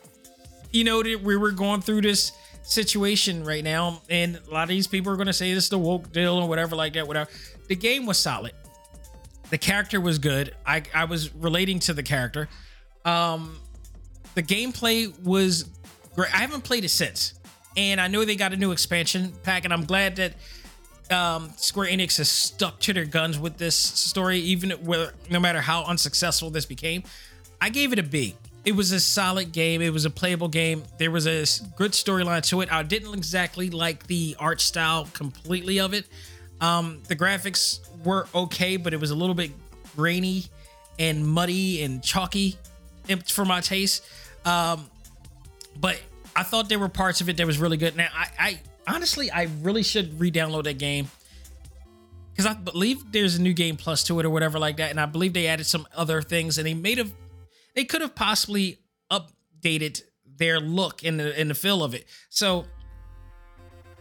[0.70, 2.32] you know that we were going through this
[2.62, 5.78] situation right now and a lot of these people are to say this is the
[5.78, 7.28] woke deal or whatever like that whatever
[7.68, 8.52] the game was solid
[9.50, 12.48] the character was good i i was relating to the character
[13.04, 13.58] um
[14.34, 15.68] the gameplay was
[16.14, 17.34] great i haven't played it since
[17.76, 20.34] and i know they got a new expansion pack and i'm glad that
[21.10, 25.60] um, Square Enix has stuck to their guns with this story, even where no matter
[25.60, 27.02] how unsuccessful this became.
[27.60, 28.36] I gave it a B.
[28.64, 29.82] It was a solid game.
[29.82, 30.82] It was a playable game.
[30.98, 31.44] There was a
[31.76, 32.72] good storyline to it.
[32.72, 36.06] I didn't exactly like the art style completely of it.
[36.61, 39.50] Um, the graphics were okay, but it was a little bit
[39.96, 40.44] grainy
[40.98, 42.57] and muddy and chalky
[43.26, 44.05] for my taste.
[44.44, 44.88] Um,
[45.80, 46.00] but
[46.36, 47.96] I thought there were parts of it that was really good.
[47.96, 51.09] Now, I, I honestly, I really should re-download that game
[52.32, 55.00] because I believe there's a new game plus to it or whatever like that, and
[55.00, 57.12] I believe they added some other things, and they made have
[57.74, 58.78] they could have possibly
[59.11, 60.02] updated
[60.36, 62.07] their look in the in the feel of it.
[62.30, 62.66] So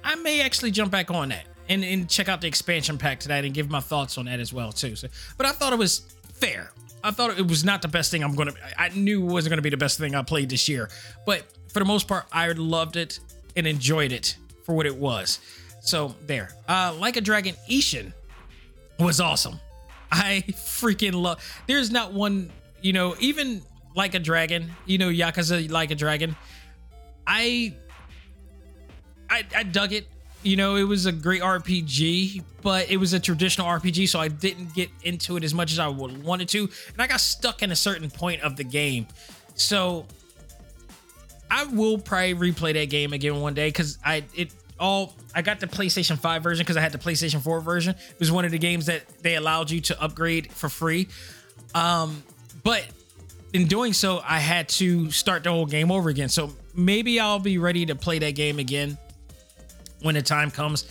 [0.03, 3.45] I may actually jump back on that and, and check out the expansion pack tonight
[3.45, 4.95] and give my thoughts on that as well too.
[4.95, 5.07] So,
[5.37, 5.99] but I thought it was
[6.33, 6.71] fair.
[7.03, 8.53] I thought it was not the best thing I'm gonna.
[8.77, 10.89] I knew wasn't gonna be the best thing I played this year,
[11.25, 13.19] but for the most part, I loved it
[13.55, 15.39] and enjoyed it for what it was.
[15.81, 16.49] So there.
[16.67, 18.13] Uh Like a Dragon Ishin
[18.99, 19.59] was awesome.
[20.11, 22.51] I freaking love there's not one,
[22.81, 23.61] you know, even
[23.95, 26.35] like a dragon, you know, Yakuza like a dragon.
[27.27, 27.75] I
[29.29, 30.07] I I dug it.
[30.43, 34.27] You know, it was a great RPG, but it was a traditional RPG, so I
[34.27, 37.63] didn't get into it as much as I would wanted to, and I got stuck
[37.63, 39.07] in a certain point of the game.
[39.55, 40.05] So
[41.49, 45.59] I will probably replay that game again one day because I it all I got
[45.59, 47.95] the PlayStation 5 version because I had the PlayStation 4 version.
[47.95, 51.07] It was one of the games that they allowed you to upgrade for free.
[51.75, 52.23] Um,
[52.63, 52.85] but
[53.53, 56.29] in doing so, I had to start the whole game over again.
[56.29, 58.97] So maybe I'll be ready to play that game again
[60.03, 60.85] when the time comes,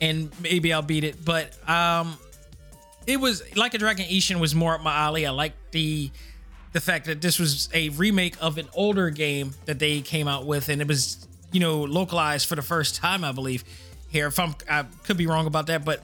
[0.00, 1.24] and maybe I'll beat it.
[1.24, 2.18] But um,
[3.06, 5.26] it was like a Dragon Ishin was more up my alley.
[5.26, 6.10] I like the
[6.72, 10.44] the fact that this was a remake of an older game that they came out
[10.44, 13.64] with, and it was you know localized for the first time, I believe.
[14.08, 16.02] Here, if I'm I could be wrong about that, but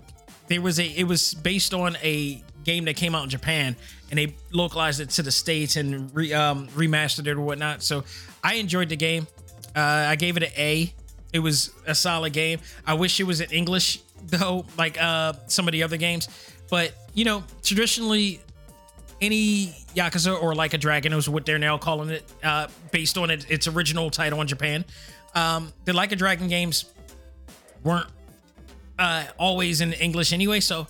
[0.48, 3.76] there was a it was based on a game that came out in Japan,
[4.10, 7.82] and they localized it to the states and re, um, remastered it or whatnot.
[7.82, 8.04] So
[8.42, 9.26] I enjoyed the game.
[9.74, 10.92] Uh, I gave it an A.
[11.32, 12.60] It was a solid game.
[12.86, 16.28] I wish it was in English though, like uh, some of the other games.
[16.70, 18.40] But you know, traditionally,
[19.20, 23.30] any Yakuza or like a Dragon is what they're now calling it, uh, based on
[23.30, 24.84] it, its original title in Japan.
[25.34, 26.86] Um, the Like a Dragon games
[27.82, 28.06] weren't
[28.98, 30.86] uh, always in English anyway, so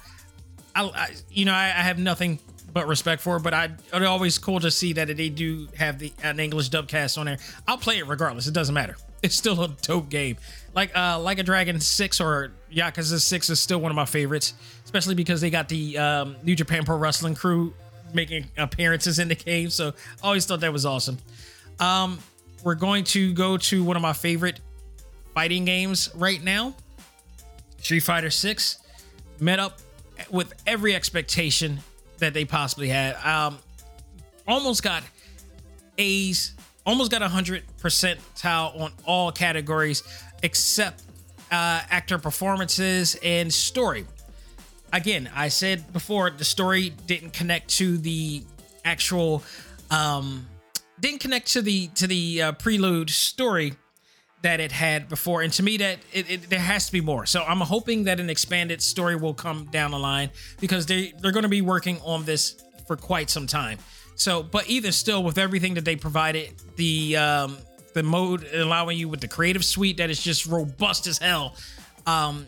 [0.74, 2.38] I, I you know I, I have nothing
[2.72, 5.98] but respect for it, but I it's always cool to see that they do have
[5.98, 7.38] the an English dub cast on there.
[7.68, 8.46] I'll play it regardless.
[8.46, 8.96] It doesn't matter.
[9.26, 10.36] It's still a dope game.
[10.74, 14.54] Like uh like a Dragon 6 or Yakuza 6 is still one of my favorites,
[14.84, 17.72] especially because they got the um, New Japan Pro Wrestling crew
[18.12, 19.70] making appearances in the game.
[19.70, 19.92] So
[20.22, 21.18] I always thought that was awesome.
[21.78, 22.18] Um
[22.64, 24.60] we're going to go to one of my favorite
[25.34, 26.74] fighting games right now.
[27.78, 28.78] Street Fighter 6
[29.40, 29.78] met up
[30.30, 31.80] with every expectation
[32.18, 33.16] that they possibly had.
[33.16, 33.58] Um,
[34.46, 35.02] almost got
[35.98, 36.54] A's,
[36.86, 40.02] almost got a hundred percentile on all categories
[40.42, 41.02] except
[41.50, 44.06] uh, actor performances and story.
[44.92, 48.42] Again, I said before the story didn't connect to the
[48.84, 49.42] actual,
[49.90, 50.46] um,
[51.00, 53.74] didn't connect to the to the uh, prelude story
[54.42, 55.42] that it had before.
[55.42, 57.26] And to me that it, it, there has to be more.
[57.26, 60.30] So i'm hoping that an expanded story will come down the line
[60.60, 63.78] because they they're going to be working on this for quite some time
[64.14, 67.56] so but either still with everything that they provided the um
[67.94, 71.54] the mode allowing you with the creative suite that is just robust as hell
[72.06, 72.46] um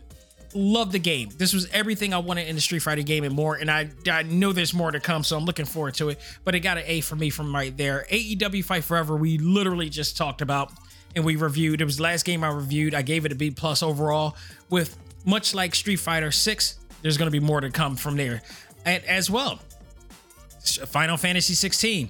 [0.55, 3.57] love the game this was everything i wanted in the street fighter game and more
[3.57, 6.55] and i i know there's more to come so i'm looking forward to it but
[6.55, 10.17] it got an a for me from right there aew fight forever we literally just
[10.17, 10.71] talked about
[11.15, 11.81] and we reviewed.
[11.81, 12.95] It was the last game I reviewed.
[12.95, 14.37] I gave it a B plus overall.
[14.71, 18.43] With much like Street Fighter 6, there's going to be more to come from there.
[18.85, 19.61] And as well,
[20.65, 22.09] Final Fantasy 16.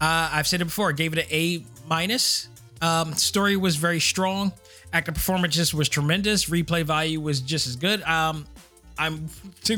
[0.00, 0.92] Uh, I've said it before.
[0.92, 2.48] Gave it an A minus.
[2.80, 4.52] Um, story was very strong.
[4.92, 6.46] Actor performances was tremendous.
[6.46, 8.02] Replay value was just as good.
[8.02, 8.46] Um,
[8.98, 9.28] I'm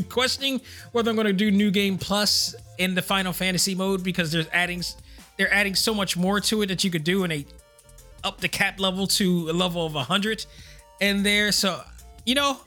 [0.09, 0.61] questioning
[0.93, 4.49] whether I'm going to do New Game Plus in the Final Fantasy mode because there's
[4.53, 4.83] adding
[5.37, 7.47] they're adding so much more to it that you could do in a
[8.25, 10.45] up the cap level to a level of 100
[11.01, 11.53] in there.
[11.53, 11.83] So,
[12.25, 12.59] you know,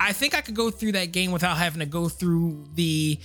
[0.00, 3.18] I think I could go through that game without having to go through the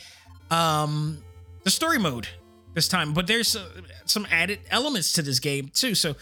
[0.51, 1.24] um
[1.64, 2.28] the story mode
[2.74, 3.14] this time.
[3.14, 3.66] But there's uh,
[4.05, 5.95] some added elements to this game too.
[5.95, 6.16] So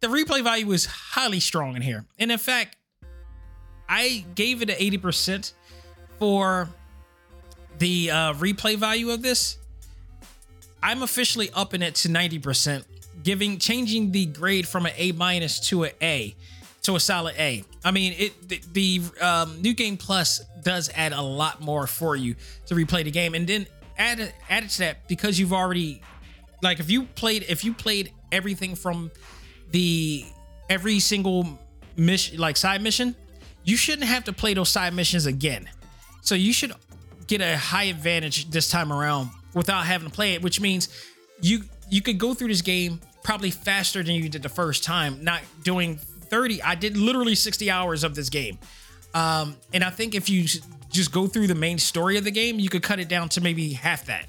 [0.00, 2.04] the replay value is highly strong in here.
[2.18, 2.76] And in fact,
[3.88, 5.52] I gave it an 80%
[6.18, 6.68] for
[7.78, 9.58] the uh, replay value of this.
[10.82, 12.84] I'm officially upping it to 90%
[13.22, 16.34] giving changing the grade from an A minus to an A
[16.82, 17.64] to a solid A.
[17.84, 22.16] I mean, it the, the um, new game plus does add a lot more for
[22.16, 22.34] you
[22.66, 23.66] to replay the game, and then
[24.00, 26.00] add add to that because you've already
[26.62, 29.10] like if you played if you played everything from
[29.70, 30.24] the
[30.68, 31.58] every single
[31.96, 33.14] mission like side mission,
[33.64, 35.68] you shouldn't have to play those side missions again.
[36.22, 36.72] So you should
[37.26, 40.88] get a high advantage this time around without having to play it, which means
[41.40, 45.22] you you could go through this game probably faster than you did the first time,
[45.22, 46.62] not doing 30.
[46.62, 48.58] I did literally 60 hours of this game.
[49.12, 50.46] Um, and I think if you
[50.90, 53.40] just go through the main story of the game, you could cut it down to
[53.40, 54.26] maybe half that.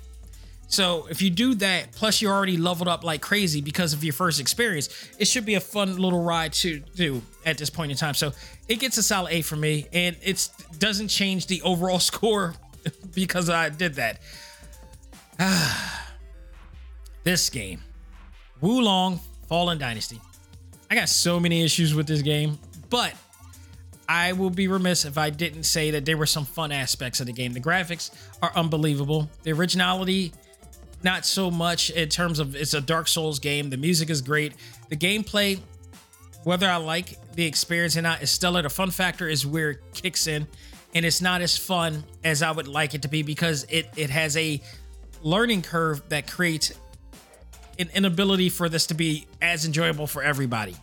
[0.71, 4.13] So if you do that, plus you're already leveled up like crazy because of your
[4.13, 4.87] first experience,
[5.19, 8.13] it should be a fun little ride to do at this point in time.
[8.13, 8.31] So
[8.69, 10.49] it gets a solid A for me, and it
[10.79, 12.55] doesn't change the overall score
[13.13, 14.21] because I did that.
[17.23, 17.81] this game
[18.61, 20.21] Wo Long Fallen Dynasty.
[20.89, 22.59] I got so many issues with this game,
[22.89, 23.13] but
[24.11, 27.27] I will be remiss if I didn't say that there were some fun aspects of
[27.27, 27.53] the game.
[27.53, 29.29] The graphics are unbelievable.
[29.43, 30.33] The originality,
[31.01, 33.69] not so much in terms of it's a Dark Souls game.
[33.69, 34.51] The music is great.
[34.89, 35.61] The gameplay,
[36.43, 38.61] whether I like the experience or not, is stellar.
[38.61, 40.45] The fun factor is where it kicks in,
[40.93, 44.09] and it's not as fun as I would like it to be because it it
[44.09, 44.59] has a
[45.21, 46.73] learning curve that creates
[47.79, 50.75] an inability for this to be as enjoyable for everybody.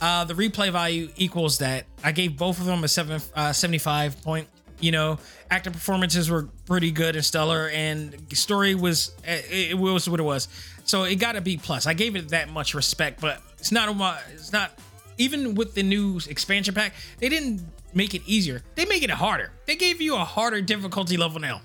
[0.00, 1.86] Uh, the replay value equals that.
[2.04, 4.48] I gave both of them a seven, uh, 75 point.
[4.78, 5.18] You know,
[5.50, 10.24] active performances were pretty good and stellar, and story was it, it was what it
[10.24, 10.48] was.
[10.84, 11.86] So it got a B plus.
[11.86, 14.78] I gave it that much respect, but it's not a it's not
[15.18, 16.92] even with the new expansion pack.
[17.18, 17.62] They didn't
[17.94, 18.62] make it easier.
[18.74, 19.50] They make it harder.
[19.64, 21.62] They gave you a harder difficulty level now.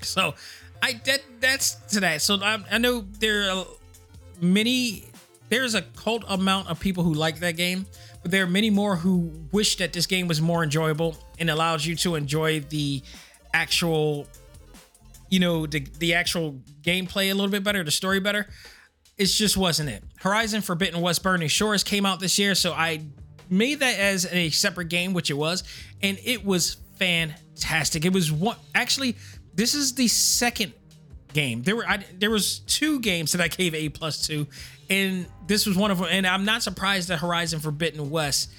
[0.00, 0.34] So
[0.82, 2.22] I that that's to that.
[2.22, 3.66] So I, I know there are
[4.40, 5.04] many.
[5.52, 7.84] There's a cult amount of people who like that game,
[8.22, 11.84] but there are many more who wish that this game was more enjoyable and allows
[11.84, 13.02] you to enjoy the
[13.52, 14.26] actual,
[15.28, 18.48] you know, the the actual gameplay a little bit better, the story better.
[19.18, 20.02] It just wasn't it.
[20.20, 23.02] Horizon Forbidden West Burning Shores came out this year, so I
[23.50, 25.64] made that as a separate game, which it was,
[26.02, 28.06] and it was fantastic.
[28.06, 29.16] It was one actually
[29.52, 30.72] this is the second
[31.32, 31.62] game.
[31.62, 34.46] There were I, there was two games that I gave A plus to,
[34.90, 36.08] and this was one of them.
[36.10, 38.50] And I'm not surprised that Horizon Forbidden West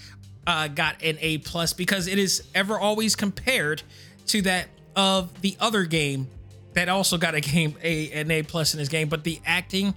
[0.46, 3.84] uh, got an A plus because it is ever always compared
[4.28, 6.28] to that of the other game
[6.74, 9.94] that also got a game a an A plus in this game, but the acting,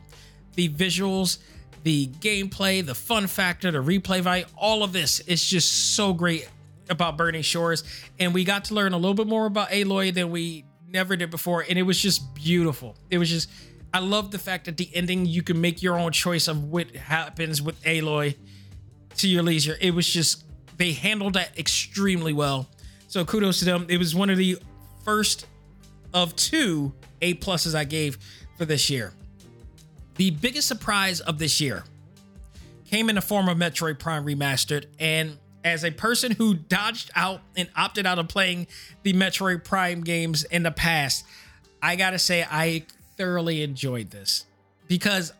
[0.54, 1.38] the visuals,
[1.82, 6.48] the gameplay, the fun factor, the replay value, all of this is just so great
[6.88, 7.84] about Burning Shores.
[8.18, 10.64] And we got to learn a little bit more about Aloy than we
[10.96, 11.64] never did before.
[11.68, 12.96] And it was just beautiful.
[13.10, 13.50] It was just,
[13.92, 16.90] I love the fact that the ending, you can make your own choice of what
[16.96, 18.34] happens with Aloy
[19.18, 19.76] to your leisure.
[19.80, 20.44] It was just,
[20.78, 22.68] they handled that extremely well.
[23.08, 23.86] So kudos to them.
[23.88, 24.58] It was one of the
[25.04, 25.46] first
[26.14, 28.18] of two A pluses I gave
[28.56, 29.12] for this year.
[30.16, 31.84] The biggest surprise of this year
[32.86, 34.86] came in the form of Metroid Prime Remastered.
[34.98, 35.36] And
[35.66, 38.68] as a person who dodged out and opted out of playing
[39.02, 41.26] the Metroid Prime games in the past,
[41.82, 42.84] I gotta say, I
[43.16, 44.46] thoroughly enjoyed this
[44.86, 45.32] because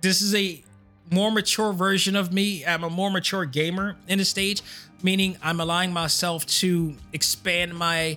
[0.00, 0.64] this is a
[1.10, 2.64] more mature version of me.
[2.64, 4.62] I'm a more mature gamer in the stage,
[5.02, 8.16] meaning I'm allowing myself to expand my,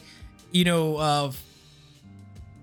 [0.53, 1.31] you know, uh,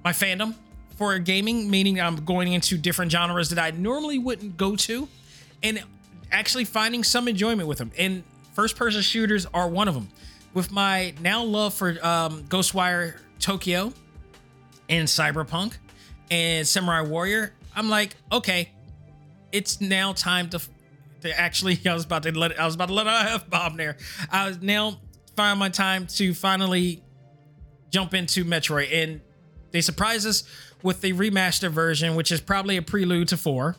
[0.02, 0.54] my fandom
[0.96, 5.08] for gaming, meaning I'm going into different genres that I normally wouldn't go to,
[5.62, 5.84] and
[6.30, 7.92] actually finding some enjoyment with them.
[7.98, 10.08] And first person shooters are one of them.
[10.54, 13.92] With my now love for um, Ghostwire Tokyo
[14.88, 15.76] and Cyberpunk
[16.30, 18.70] and Samurai Warrior, I'm like, okay,
[19.50, 20.60] it's now time to
[21.22, 21.80] to actually.
[21.86, 23.06] I was about to let I was about to let
[23.52, 23.96] out there.
[24.30, 24.98] I was now
[25.36, 27.02] find my time to finally
[27.90, 29.20] jump into Metroid, and
[29.70, 30.44] they surprise us
[30.82, 33.76] with the remastered version, which is probably a prelude to four.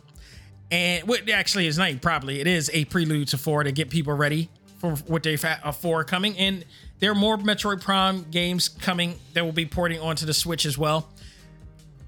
[0.71, 4.13] And what actually is not probably it is a prelude to four to get people
[4.13, 4.49] ready
[4.83, 6.37] for what they fa- uh, four coming.
[6.37, 6.65] And
[6.99, 10.77] there are more Metroid Prime games coming that will be porting onto the Switch as
[10.77, 11.07] well.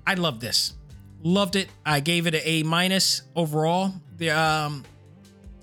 [0.06, 0.74] I love this,
[1.24, 1.70] loved it.
[1.86, 3.94] I gave it an A minus overall.
[4.18, 4.84] The um,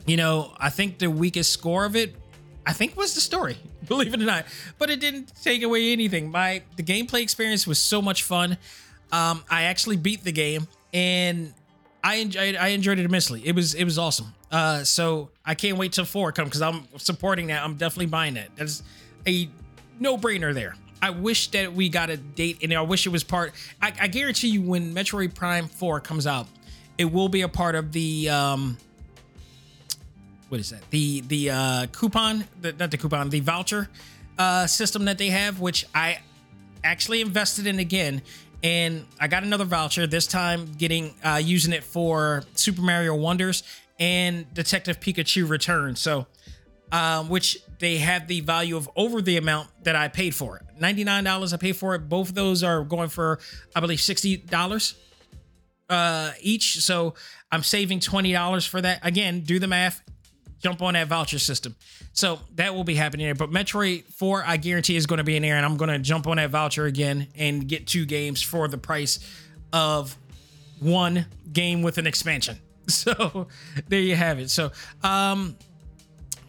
[0.07, 2.17] you know, I think the weakest score of it,
[2.67, 3.59] I think was the story,
[3.89, 4.47] believe it or not.
[4.79, 6.31] But it didn't take away anything.
[6.31, 8.57] My the gameplay experience was so much fun.
[9.13, 11.53] Um, I actually beat the game and
[12.03, 13.47] I enjoyed I enjoyed it immensely.
[13.47, 14.33] It was it was awesome.
[14.53, 17.65] Uh, so I can't wait till four come because I'm supporting that.
[17.65, 18.55] I'm definitely buying that.
[18.55, 18.83] That's
[19.27, 19.49] a
[19.99, 20.77] no brainer there.
[21.01, 23.55] I wish that we got a date and I wish it was part.
[23.81, 26.47] I, I guarantee you when Metroid Prime 4 comes out,
[26.99, 28.77] it will be a part of the um
[30.49, 30.89] what is that?
[30.91, 33.89] The the uh coupon, the, not the coupon, the voucher
[34.39, 36.19] uh system that they have, which I
[36.85, 38.23] actually invested in again
[38.63, 43.63] and I got another voucher this time getting uh using it for Super Mario Wonders
[44.03, 45.95] and Detective Pikachu Return.
[45.95, 46.27] So
[46.91, 50.65] um, which they have the value of over the amount that I paid for it.
[50.81, 52.09] $99 I paid for it.
[52.09, 53.39] Both of those are going for,
[53.77, 54.95] I believe, $60
[55.89, 56.81] uh, each.
[56.81, 57.15] So
[57.51, 58.99] I'm saving $20 for that.
[59.07, 60.03] Again, do the math,
[60.59, 61.77] jump on that voucher system.
[62.13, 63.37] So that will be happening there.
[63.37, 66.01] But Metroid 4, I guarantee is going to be in there, and I'm going to
[66.01, 69.21] jump on that voucher again and get two games for the price
[69.73, 70.19] of
[70.81, 72.59] one game with an expansion.
[73.03, 73.49] So
[73.88, 74.51] there you have it.
[74.51, 74.70] So,
[75.03, 75.57] um,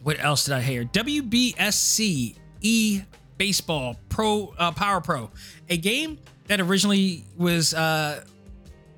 [0.04, 0.84] what else did I hear?
[0.84, 3.02] WBSC E
[3.38, 5.32] Baseball Pro uh, Power Pro,
[5.70, 8.24] a game that originally was uh,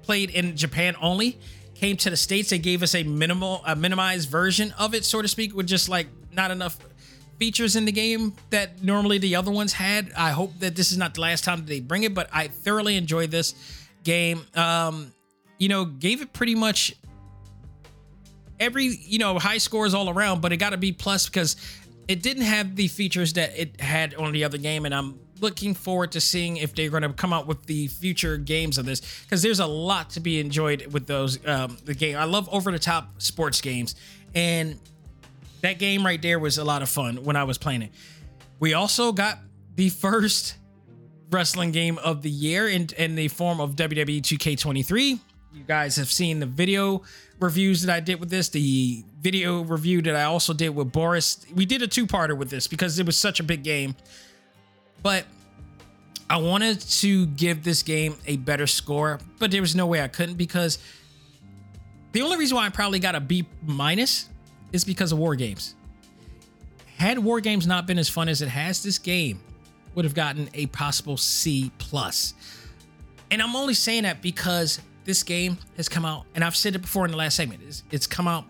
[0.01, 1.37] played in Japan only,
[1.73, 2.49] came to the states.
[2.49, 5.89] They gave us a minimal, a minimized version of it, so to speak, with just
[5.89, 6.77] like not enough
[7.37, 10.11] features in the game that normally the other ones had.
[10.17, 12.47] I hope that this is not the last time that they bring it, but I
[12.47, 13.53] thoroughly enjoyed this
[14.03, 14.45] game.
[14.55, 15.11] Um,
[15.57, 16.95] you know, gave it pretty much
[18.59, 21.55] every you know high scores all around but it got to be plus because
[22.07, 25.73] it didn't have the features that it had on the other game and i'm looking
[25.73, 29.23] forward to seeing if they're going to come out with the future games of this
[29.23, 32.17] because there's a lot to be enjoyed with those um the game.
[32.17, 33.95] I love over the top sports games
[34.33, 34.79] and
[35.61, 37.91] that game right there was a lot of fun when i was playing it.
[38.59, 39.39] We also got
[39.75, 40.55] the first
[41.31, 45.19] wrestling game of the year in, in the form of wwe 2k23
[45.55, 47.01] you guys have seen the video
[47.39, 51.45] reviews that I did with this, the video review that I also did with Boris.
[51.53, 53.95] We did a two-parter with this because it was such a big game.
[55.01, 55.25] But
[56.29, 60.07] I wanted to give this game a better score, but there was no way I
[60.07, 60.77] couldn't because
[62.11, 64.29] the only reason why I probably got a B minus
[64.73, 65.75] is because of War Games.
[66.97, 69.39] Had War Games not been as fun as it has, this game
[69.93, 72.33] would have gotten a possible C plus.
[73.31, 76.79] And I'm only saying that because this game has come out, and I've said it
[76.79, 77.61] before in the last segment.
[77.65, 78.45] It's, it's come out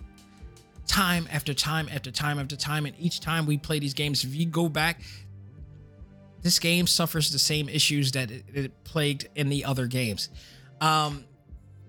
[0.87, 4.33] time after time after time after time, and each time we play these games, if
[4.33, 5.01] you go back,
[6.41, 10.29] this game suffers the same issues that it, it plagued in the other games.
[10.79, 11.25] Um,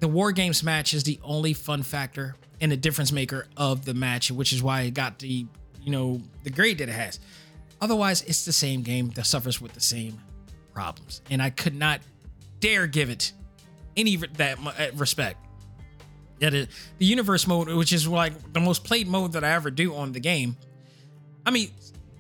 [0.01, 3.95] the War Games match is the only fun factor and the difference maker of the
[3.95, 5.47] match, which is why it got the
[5.83, 7.21] you know the grade that it has.
[7.81, 10.19] Otherwise, it's the same game that suffers with the same
[10.75, 12.01] problems, and I could not
[12.61, 13.33] dare give it
[13.97, 15.39] any that uh, respect.
[16.41, 16.69] That it,
[16.99, 20.13] the universe mode, which is like the most played mode that I ever do on
[20.13, 20.57] the game.
[21.47, 21.71] I mean,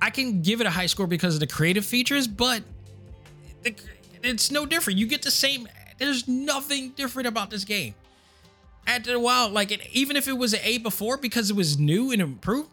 [0.00, 2.62] I can give it a high score because of the creative features, but
[4.22, 4.98] it's no different.
[4.98, 5.68] You get the same.
[5.98, 7.94] There's nothing different about this game.
[8.86, 11.78] After a while, like it, even if it was an A before because it was
[11.78, 12.70] new and improved,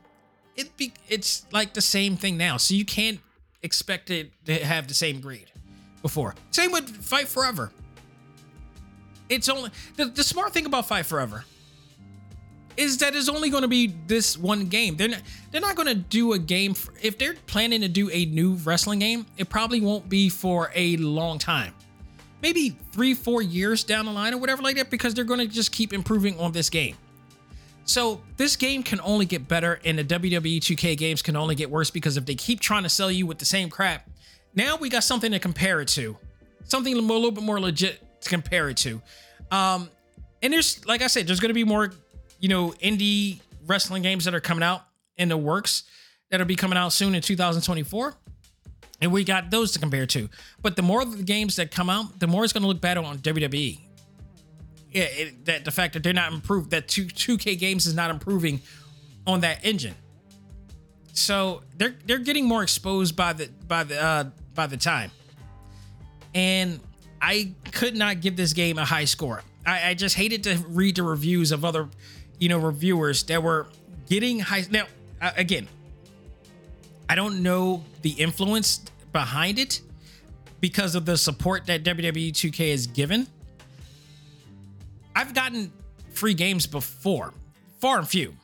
[0.56, 2.58] it be it's like the same thing now.
[2.58, 3.20] So you can't
[3.64, 5.52] expect it to have the same grade
[6.02, 6.36] before.
[6.52, 7.72] Same with Fight Forever.
[9.34, 11.45] It's only the, the smart thing about Fight Forever
[12.77, 14.95] is that it's only going to be this one game.
[14.95, 18.10] They're not, they're not going to do a game for, if they're planning to do
[18.11, 19.26] a new wrestling game.
[19.38, 21.73] It probably won't be for a long time,
[22.41, 25.47] maybe three, four years down the line or whatever like that, because they're going to
[25.47, 26.95] just keep improving on this game.
[27.85, 31.69] So this game can only get better, and the WWE 2K games can only get
[31.69, 34.10] worse because if they keep trying to sell you with the same crap,
[34.55, 36.18] now we got something to compare it to,
[36.64, 39.02] something a little bit more legit to compare it to.
[39.52, 39.90] Um,
[40.41, 41.94] and there's, like I said, there's going to be more,
[42.40, 44.82] you know, indie wrestling games that are coming out
[45.18, 45.84] in the works
[46.30, 48.16] that'll be coming out soon in 2024.
[49.02, 50.30] And we got those to compare to.
[50.62, 53.02] But the more the games that come out, the more it's going to look better
[53.02, 53.80] on WWE.
[54.91, 58.12] Yeah, it, that the fact that they're not improved, that two 2K games is not
[58.12, 58.62] improving
[59.26, 59.95] on that engine.
[61.14, 64.24] So they're they're getting more exposed by the by the uh,
[64.54, 65.12] by the time.
[66.34, 66.80] And
[67.24, 69.44] I could not give this game a high score.
[69.66, 71.88] I, I just hated to read the reviews of other,
[72.38, 73.68] you know, reviewers that were
[74.10, 74.66] getting high.
[74.70, 74.88] Now,
[75.22, 75.70] again,
[77.08, 78.82] I don't know the influence
[79.14, 79.80] behind it
[80.60, 83.26] because of the support that WWE 2K has given.
[85.16, 85.72] I've gotten
[86.12, 87.34] free games before,
[87.80, 88.36] far and few,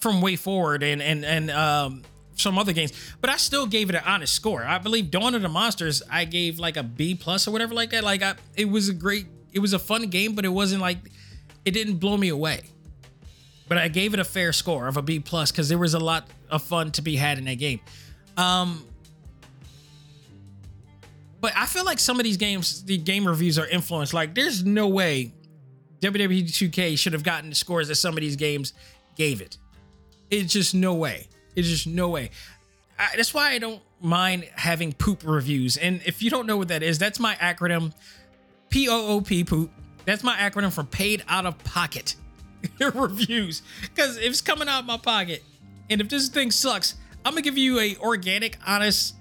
[0.00, 2.02] from WayForward and and and um,
[2.36, 4.64] some other games, but I still gave it an honest score.
[4.64, 7.90] I believe Dawn of the Monsters, I gave like a B plus or whatever like
[7.90, 8.04] that.
[8.04, 10.98] Like I, it was a great, it was a fun game, but it wasn't like,
[11.64, 12.62] it didn't blow me away.
[13.68, 15.98] But I gave it a fair score of a B plus because there was a
[15.98, 17.80] lot of fun to be had in that game.
[18.36, 18.86] Um,
[21.40, 24.14] but I feel like some of these games, the game reviews are influenced.
[24.14, 25.32] Like, there's no way
[26.00, 28.72] WWE 2K should have gotten the scores that some of these games
[29.16, 29.58] gave it.
[30.30, 31.28] It's just no way.
[31.56, 32.30] It's just no way.
[32.98, 35.76] I, that's why I don't mind having poop reviews.
[35.76, 37.92] And if you don't know what that is, that's my acronym
[38.70, 39.70] P O O P poop.
[40.04, 42.14] That's my acronym for paid out of pocket
[42.94, 43.62] reviews.
[43.82, 45.42] Because if it's coming out of my pocket,
[45.90, 49.16] and if this thing sucks, I'm gonna give you a organic, honest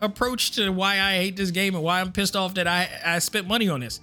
[0.00, 3.18] approach to why I hate this game and why I'm pissed off that I I
[3.18, 4.00] spent money on this.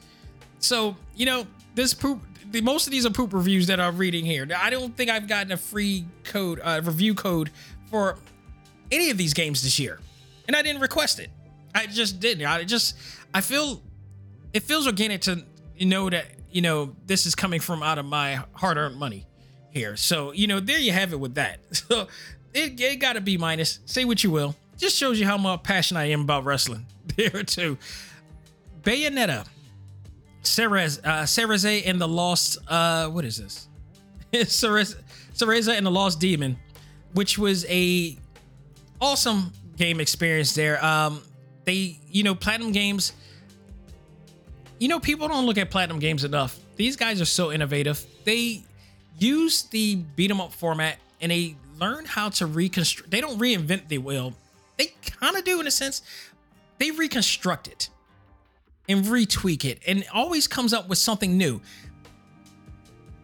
[0.60, 1.45] So you know
[1.76, 2.22] this poop.
[2.53, 4.47] The, most of these are poop reviews that I'm reading here.
[4.55, 7.49] I don't think I've gotten a free code, uh, review code
[7.89, 8.19] for
[8.91, 9.99] any of these games this year,
[10.47, 11.31] and I didn't request it.
[11.73, 12.45] I just didn't.
[12.45, 12.95] I just
[13.34, 13.81] I feel
[14.53, 15.43] it feels organic to
[15.81, 19.25] know that you know this is coming from out of my hard-earned money
[19.71, 19.95] here.
[19.95, 21.59] So you know there you have it with that.
[21.73, 22.07] So
[22.53, 23.80] it, it got to be minus.
[23.88, 24.55] Say what you will.
[24.77, 26.85] Just shows you how much passion I am about wrestling.
[27.17, 27.80] There too.
[28.84, 29.47] Bayonetta,
[30.44, 32.57] Cerez, uh, Cereze and the Lost.
[32.68, 33.68] Uh, what is this?
[34.34, 34.95] Cerez,
[35.34, 36.57] Cereza and the Lost Demon,
[37.14, 38.18] which was a
[39.02, 40.84] awesome game experience there.
[40.84, 41.22] Um,
[41.65, 43.14] they, you know, Platinum Games.
[44.80, 46.60] You know, people don't look at Platinum Games enough.
[46.76, 48.06] These guys are so innovative.
[48.26, 48.64] They
[49.18, 53.10] use the beat 'em up format and they learn how to reconstruct.
[53.10, 54.34] They don't reinvent the wheel.
[54.78, 56.02] They kind of do in a sense.
[56.80, 57.90] They reconstruct it
[58.88, 61.61] and retweak it and always comes up with something new.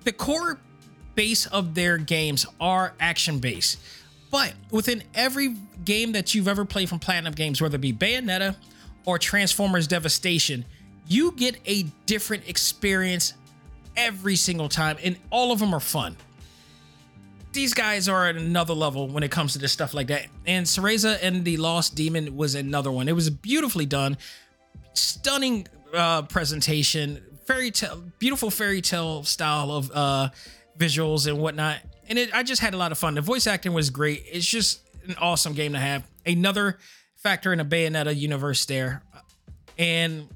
[0.04, 0.60] The core
[1.16, 3.78] base of their games are action based,
[4.32, 8.56] but within every game that you've ever played from Platinum Games, whether it be Bayonetta
[9.06, 10.66] or Transformers Devastation,
[11.08, 13.34] you get a different experience
[13.98, 16.16] every single time, and all of them are fun.
[17.52, 20.28] These guys are at another level when it comes to this stuff like that.
[20.46, 23.08] And Cereza and the Lost Demon was another one.
[23.08, 24.18] It was beautifully done,
[25.00, 30.30] stunning uh, presentation, fairy tale, beautiful fairy tale style of uh,
[30.78, 31.80] visuals and whatnot.
[32.08, 33.16] And it, I just had a lot of fun.
[33.16, 34.24] The voice acting was great.
[34.32, 36.08] It's just an awesome game to have.
[36.26, 36.78] Another
[37.16, 39.04] factor in a Bayonetta universe there.
[39.78, 40.28] And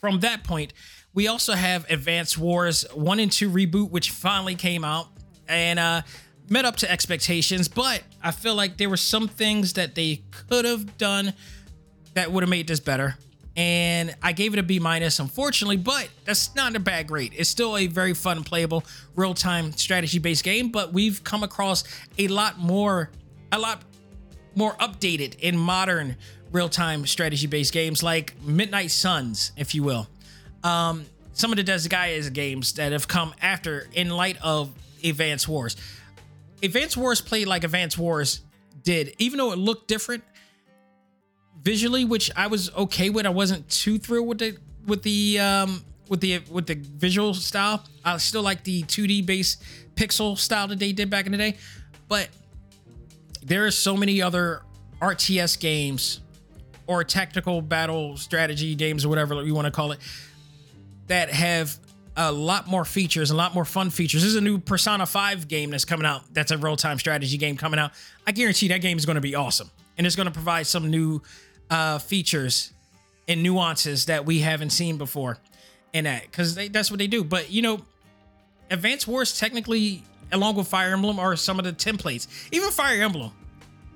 [0.00, 0.72] from that point,
[1.14, 5.08] we also have Advanced Wars 1 and 2 reboot, which finally came out
[5.48, 6.02] and uh,
[6.48, 7.68] met up to expectations.
[7.68, 11.34] But I feel like there were some things that they could have done
[12.14, 13.16] that would have made this better.
[13.54, 17.34] And I gave it a B minus, unfortunately, but that's not a bad grade.
[17.36, 18.82] It's still a very fun, playable,
[19.14, 20.70] real-time strategy-based game.
[20.70, 21.84] But we've come across
[22.18, 23.10] a lot more,
[23.50, 23.82] a lot
[24.54, 26.16] more updated and modern
[26.50, 30.06] real-time strategy-based games like Midnight Suns, if you will.
[30.64, 31.04] Um,
[31.34, 34.70] some of the Disgaea games that have come after in light of
[35.04, 35.76] Advance Wars.
[36.62, 38.40] Advance Wars played like Advance Wars
[38.82, 40.24] did, even though it looked different
[41.62, 43.26] visually, which I was okay with.
[43.26, 44.56] I wasn't too thrilled with the
[44.86, 47.84] with the um with the with the visual style.
[48.04, 49.62] I still like the 2D based
[49.94, 51.56] pixel style that they did back in the day,
[52.08, 52.28] but
[53.42, 54.62] there are so many other
[55.00, 56.20] RTS games
[56.86, 59.98] or tactical battle strategy games or whatever you want to call it
[61.06, 61.78] that have
[62.16, 64.22] a lot more features, a lot more fun features.
[64.22, 66.22] There's a new Persona 5 game that's coming out.
[66.32, 67.92] That's a real-time strategy game coming out.
[68.26, 69.70] I guarantee that game is going to be awesome.
[69.96, 71.22] And it's going to provide some new
[71.72, 72.70] uh, features
[73.26, 75.38] and nuances that we haven't seen before
[75.94, 77.24] in that because that's what they do.
[77.24, 77.80] But you know,
[78.70, 82.28] Advanced Wars technically, along with Fire Emblem, are some of the templates.
[82.52, 83.32] Even Fire Emblem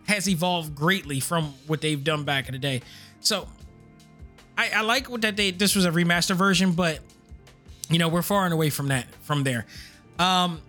[0.09, 2.81] has evolved greatly from what they've done back in the day.
[3.21, 3.47] So
[4.57, 7.01] I, I like what that they this was a remaster version, but
[7.91, 9.67] you know we're far and away from that from there.
[10.19, 10.63] Um,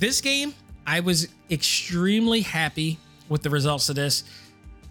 [0.00, 0.52] this game,
[0.84, 2.98] I was extremely happy
[3.28, 4.24] with the results of this.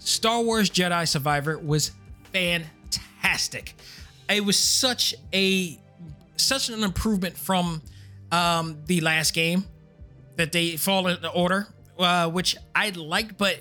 [0.04, 1.92] Star Wars Jedi Survivor was
[2.32, 3.76] fantastic.
[4.30, 5.80] It was such a
[6.36, 7.82] such an improvement from
[8.32, 9.66] um, the last game
[10.36, 11.68] that they fall in order,
[12.00, 13.60] uh, which I liked, but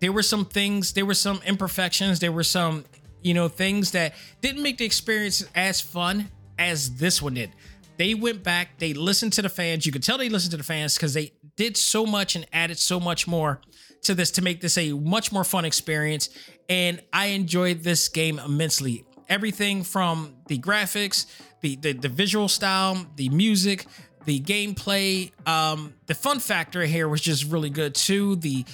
[0.00, 2.84] there were some things, there were some imperfections, there were some,
[3.22, 6.28] you know, things that didn't make the experience as fun
[6.58, 7.50] as this one did.
[7.96, 9.86] They went back, they listened to the fans.
[9.86, 12.78] You could tell they listened to the fans because they did so much and added
[12.78, 13.60] so much more
[14.02, 16.30] to this to make this a much more fun experience.
[16.68, 19.04] And I enjoyed this game immensely.
[19.28, 21.26] Everything from the graphics,
[21.60, 23.86] the the, the visual style, the music,
[24.24, 28.36] the gameplay, um, the fun factor here was just really good too.
[28.36, 28.64] The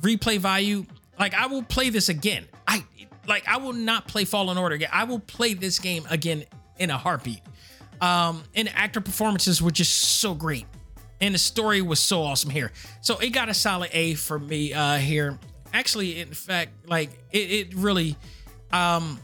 [0.00, 0.86] replay value,
[1.18, 2.46] like I will play this again.
[2.66, 2.84] I
[3.26, 4.90] like I will not play Fallen Order again.
[4.92, 6.44] I will play this game again
[6.78, 7.40] in a heartbeat.
[8.00, 10.66] Um, and actor performances were just so great
[11.22, 12.72] and the story was so awesome here.
[13.00, 15.38] So it got a solid A for me uh here.
[15.72, 18.16] Actually, in fact, like it, it really
[18.72, 19.18] um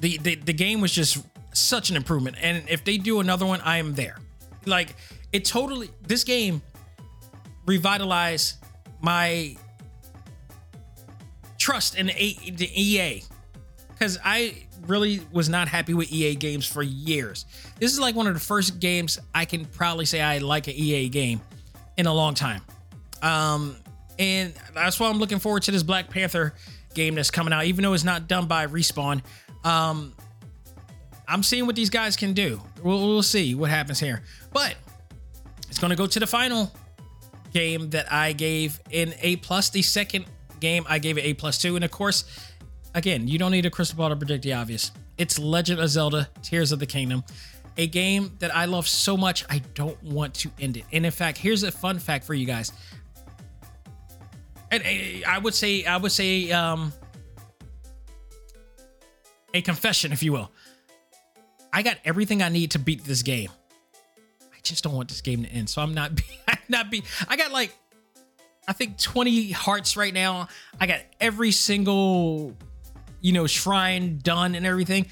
[0.00, 1.18] the, the the game was just
[1.54, 2.36] such an improvement.
[2.40, 4.18] And if they do another one, I am there.
[4.66, 4.94] Like
[5.32, 6.60] it totally this game
[7.66, 8.56] revitalized
[9.00, 9.56] my
[11.56, 12.12] trust in the,
[12.50, 13.22] the EA
[13.88, 17.46] because I really was not happy with EA games for years.
[17.78, 20.74] This is like one of the first games I can probably say I like an
[20.74, 21.40] EA game
[21.96, 22.62] in a long time.
[23.22, 23.76] Um,
[24.18, 26.54] and that's why I'm looking forward to this Black Panther
[26.94, 29.22] game that's coming out, even though it's not done by Respawn.
[29.64, 30.14] Um,
[31.28, 32.60] I'm seeing what these guys can do.
[32.82, 34.22] We'll, we'll see what happens here.
[34.52, 34.76] But
[35.68, 36.72] it's going to go to the final
[37.52, 39.70] game that I gave an A plus.
[39.70, 40.26] The second
[40.60, 42.24] game I gave it A plus two, and of course
[42.96, 44.90] Again, you don't need a crystal ball to predict the obvious.
[45.18, 47.24] It's Legend of Zelda Tears of the Kingdom,
[47.76, 50.84] a game that I love so much I don't want to end it.
[50.92, 52.72] And in fact, here's a fun fact for you guys.
[54.70, 56.90] And eh, I would say, I would say, um,
[59.52, 60.50] a confession, if you will.
[61.74, 63.50] I got everything I need to beat this game.
[64.40, 65.68] I just don't want this game to end.
[65.68, 66.12] So I'm not,
[66.48, 67.04] I'm not be.
[67.28, 67.76] I got like,
[68.66, 70.48] I think 20 hearts right now.
[70.80, 72.56] I got every single
[73.26, 75.04] you know, shrine done and everything.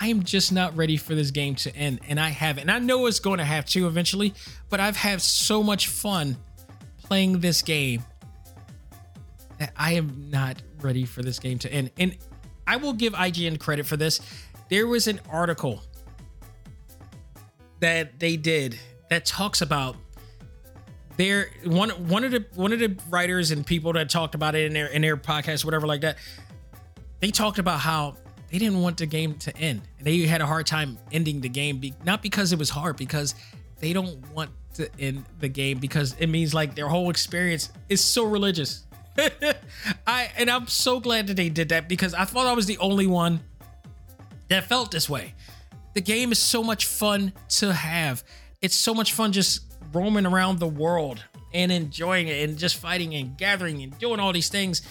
[0.00, 2.62] I am just not ready for this game to end, and I haven't.
[2.62, 4.34] And I know it's going to have to eventually,
[4.68, 6.36] but I've had so much fun
[7.04, 8.02] playing this game
[9.58, 11.92] that I am not ready for this game to end.
[11.96, 12.16] And
[12.66, 14.18] I will give IGN credit for this.
[14.68, 15.84] There was an article
[17.78, 18.76] that they did
[19.08, 19.94] that talks about
[21.16, 24.66] their one one of the one of the writers and people that talked about it
[24.66, 26.16] in their in their podcast, whatever like that
[27.22, 28.16] they talked about how
[28.50, 29.80] they didn't want the game to end.
[29.96, 32.96] And they had a hard time ending the game, be, not because it was hard,
[32.96, 33.36] because
[33.78, 38.02] they don't want to end the game because it means like their whole experience is
[38.02, 38.86] so religious.
[40.06, 42.78] I and I'm so glad that they did that because I thought I was the
[42.78, 43.40] only one
[44.48, 45.34] that felt this way.
[45.94, 48.24] The game is so much fun to have.
[48.62, 49.60] It's so much fun just
[49.92, 51.22] roaming around the world
[51.52, 54.82] and enjoying it and just fighting and gathering and doing all these things.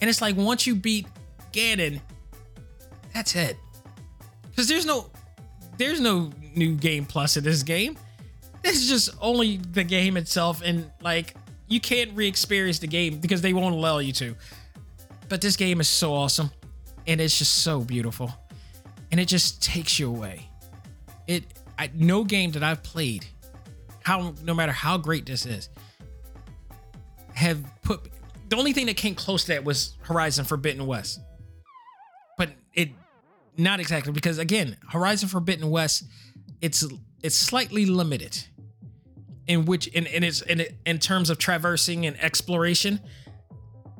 [0.00, 1.06] And it's like once you beat
[1.58, 2.00] Ganon,
[3.12, 3.56] that's it.
[4.50, 5.10] Because there's no
[5.76, 7.98] there's no new game plus in this game.
[8.62, 11.34] This is just only the game itself, and like
[11.66, 14.36] you can't re-experience the game because they won't allow you to.
[15.28, 16.50] But this game is so awesome,
[17.08, 18.32] and it's just so beautiful,
[19.10, 20.48] and it just takes you away.
[21.26, 21.44] It
[21.76, 23.26] I, no game that I've played,
[24.04, 25.70] how no matter how great this is,
[27.34, 28.12] have put
[28.48, 31.20] the only thing that came close to that was Horizon Forbidden West
[32.78, 32.90] it
[33.56, 36.04] not exactly because again, Horizon Forbidden West,
[36.60, 36.86] it's
[37.22, 38.38] it's slightly limited
[39.48, 43.00] in which in in its in in terms of traversing and exploration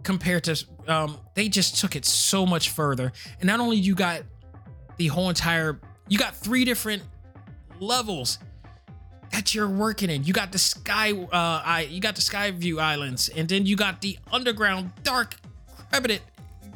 [0.04, 3.12] compared to um they just took it so much further.
[3.40, 4.22] And not only you got
[4.96, 7.02] the whole entire you got three different
[7.80, 8.38] levels
[9.32, 10.22] that you're working in.
[10.22, 14.00] You got the sky uh I you got the Skyview Islands and then you got
[14.02, 15.34] the underground dark
[15.90, 16.22] decrepit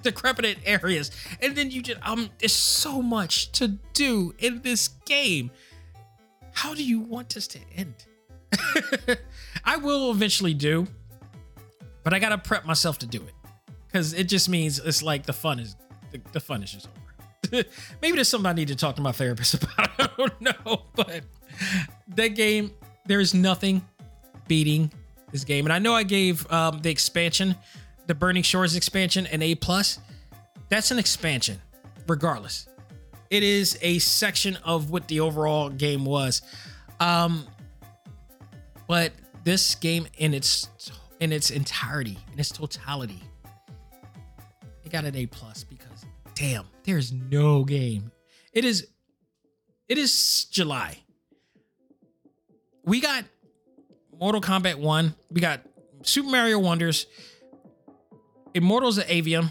[0.10, 1.10] decrepit areas.
[1.40, 5.50] And then you just um there's so much to do in this game.
[6.52, 7.94] How do you want this to end?
[9.64, 10.86] I will eventually do,
[12.02, 13.34] but I gotta prep myself to do it
[13.86, 15.76] because it just means it's like the fun is
[16.10, 17.02] the, the fun is just over.
[18.02, 19.90] Maybe there's something I need to talk to my therapist about.
[19.98, 21.22] I don't know, but
[22.16, 22.72] that game,
[23.06, 23.86] there's nothing
[24.48, 24.90] beating
[25.30, 27.56] this game, and I know I gave um, the expansion,
[28.12, 29.98] the Burning Shores expansion, an A plus.
[30.68, 31.58] That's an expansion,
[32.06, 32.68] regardless.
[33.30, 36.42] It is a section of what the overall game was.
[37.00, 37.46] Um,
[38.86, 39.12] but
[39.44, 40.68] this game in its
[41.20, 43.22] in its entirety, in its totality,
[44.84, 48.12] it got an A plus because damn, there's no game.
[48.52, 48.88] It is
[49.88, 50.98] it is July.
[52.84, 53.24] We got
[54.20, 55.62] Mortal Kombat 1, we got
[56.02, 57.06] Super Mario Wonders,
[58.54, 59.50] Immortals of Aveum,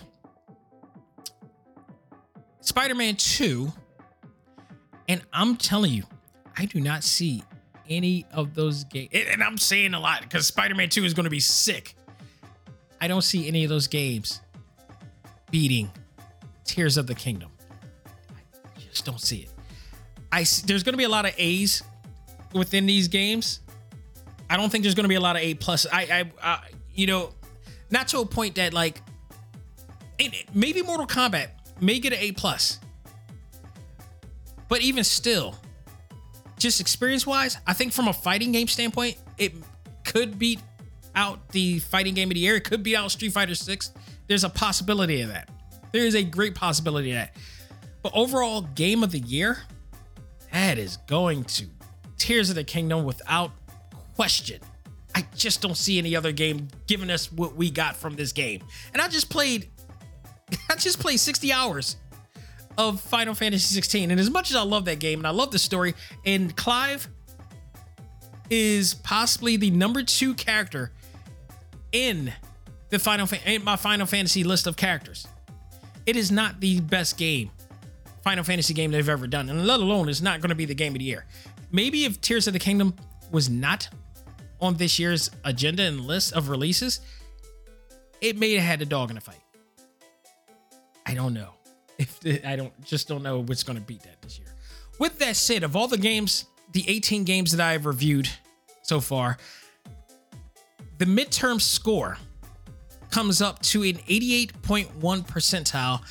[2.61, 3.72] Spider-Man 2,
[5.07, 6.03] and I'm telling you,
[6.57, 7.44] I do not see
[7.90, 9.10] any of those games.
[9.14, 11.95] And I'm saying a lot because Spider Man 2 is going to be sick.
[12.99, 14.41] I don't see any of those games
[15.49, 15.91] beating
[16.64, 17.49] Tears of the Kingdom.
[18.30, 19.49] I just don't see it.
[20.32, 21.84] I see, there's going to be a lot of A's
[22.53, 23.60] within these games.
[24.49, 25.86] I don't think there's going to be a lot of A plus.
[25.91, 26.60] I, I,
[26.94, 27.34] you know,
[27.92, 29.02] not to a point that like,
[30.54, 31.50] maybe Mortal Kombat
[31.80, 32.80] may get an A plus,
[34.68, 35.56] but even still,
[36.58, 39.54] just experience wise, I think from a fighting game standpoint, it
[40.06, 40.60] could beat
[41.16, 42.56] out the fighting game of the year.
[42.56, 43.92] It could beat out Street Fighter 6.
[44.28, 45.50] There's a possibility of that.
[45.92, 47.36] There is a great possibility of that.
[48.02, 49.64] But overall, game of the year,
[50.54, 51.66] that is going to
[52.18, 53.52] Tears of the Kingdom without
[54.16, 54.62] question.
[55.16, 58.64] I just don't see any other game giving us what we got from this game.
[58.94, 59.70] And I just played
[60.70, 61.98] I just played 60 hours
[62.78, 64.12] of Final Fantasy 16.
[64.12, 65.94] And as much as I love that game and I love the story,
[66.26, 67.08] and Clive
[68.50, 70.92] is possibly the number two character
[71.92, 72.34] in
[72.90, 75.28] the Final in my Final Fantasy list of characters.
[76.06, 77.52] It is not the best game,
[78.24, 80.76] Final Fantasy game they've ever done, and let alone it's not going to be the
[80.76, 81.26] game of the year.
[81.72, 82.96] Maybe if Tears of the Kingdom
[83.32, 83.88] was not
[84.62, 87.02] on this year's agenda and list of releases,
[88.22, 89.42] it may have had a dog in a fight.
[91.06, 91.50] I don't know
[91.98, 94.48] if I don't just don't know what's going to beat that this year.
[95.00, 98.30] With that said, of all the games, the 18 games that I've reviewed
[98.84, 99.38] so far,
[101.00, 102.18] the midterm score
[103.10, 104.92] comes up to an 88.1
[105.28, 106.02] percentile,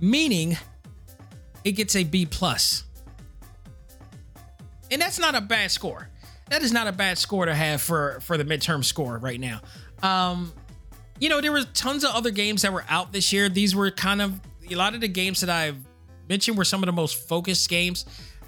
[0.00, 0.58] meaning
[1.64, 2.84] it gets a B plus.
[4.90, 6.09] And that's not a bad score.
[6.50, 9.60] That is not a bad score to have for for the midterm score right now.
[10.02, 10.52] Um,
[11.18, 13.48] you know, there were tons of other games that were out this year.
[13.48, 14.40] These were kind of
[14.70, 15.78] a lot of the games that I've
[16.28, 18.06] mentioned were some of the most focused games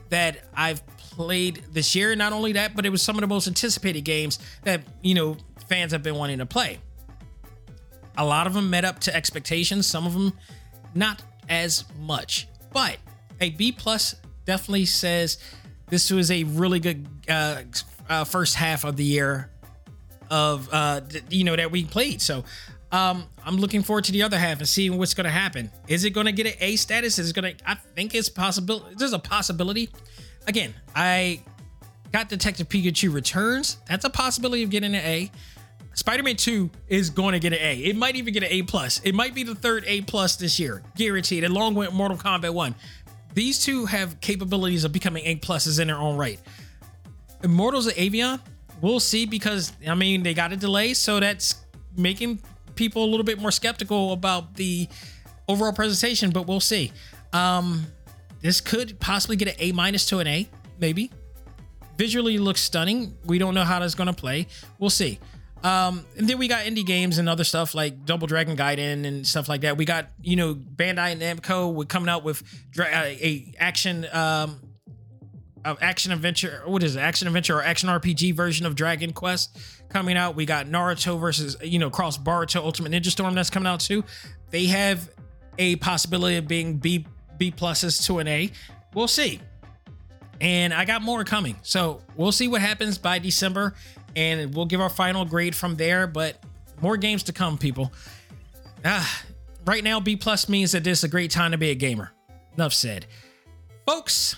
[0.08, 2.14] that I've played this year.
[2.16, 5.36] Not only that, but it was some of the most anticipated games that, you know,
[5.68, 6.78] fans have been wanting to play.
[8.16, 10.32] A lot of them met up to expectations, some of them
[10.94, 12.48] not as much.
[12.72, 12.98] But
[13.40, 14.14] a B plus
[14.44, 15.38] definitely says
[15.88, 17.62] this was a really good uh,
[18.08, 19.50] uh, first half of the year
[20.30, 22.22] of uh, you know that we played.
[22.22, 22.44] So
[22.90, 25.70] um, I'm looking forward to the other half and seeing what's going to happen.
[25.88, 27.18] Is it going to get an A status?
[27.18, 27.70] Is it going to?
[27.70, 28.86] I think it's possible.
[28.96, 29.90] There's a possibility.
[30.46, 31.40] Again, I
[32.12, 33.78] got Detective Pikachu Returns.
[33.88, 35.30] That's a possibility of getting an A.
[35.94, 37.78] Spider-Man 2 is going to get an A.
[37.78, 39.00] It might even get an A plus.
[39.00, 41.44] It might be the third A plus this year, guaranteed.
[41.44, 42.74] Along with Mortal Kombat 1,
[43.34, 46.40] these two have capabilities of becoming A pluses in their own right.
[47.42, 48.40] Immortals of Aveum,
[48.80, 51.56] we'll see because I mean they got a delay, so that's
[51.96, 52.40] making
[52.74, 54.88] people a little bit more skeptical about the
[55.48, 56.92] overall presentation, but we'll see.
[57.32, 57.86] Um,
[58.40, 60.48] this could possibly get an A minus to an A,
[60.78, 61.10] maybe.
[61.96, 63.16] Visually looks stunning.
[63.26, 64.46] We don't know how that's going to play.
[64.78, 65.18] We'll see.
[65.62, 69.24] Um, and then we got indie games and other stuff like Double Dragon Gaiden and
[69.24, 69.76] stuff like that.
[69.76, 72.42] We got you know Bandai Namco with coming out with
[72.72, 74.58] dra- uh, a action um,
[75.64, 76.62] action adventure.
[76.64, 77.00] What is it?
[77.00, 79.58] Action adventure or action RPG version of Dragon Quest
[79.88, 80.34] coming out.
[80.34, 84.04] We got Naruto versus, you know, Cross Boruto Ultimate Ninja Storm that's coming out too.
[84.50, 85.10] They have
[85.58, 87.06] a possibility of being B
[87.36, 88.50] B pluses to an A.
[88.94, 89.40] We'll see.
[90.40, 91.56] And I got more coming.
[91.62, 93.74] So we'll see what happens by December
[94.16, 96.06] and we'll give our final grade from there.
[96.06, 96.42] But
[96.80, 97.92] more games to come, people.
[98.84, 99.22] Ah,
[99.64, 102.12] right now, B plus means that this is a great time to be a gamer.
[102.56, 103.06] Enough said.
[103.86, 104.36] Folks,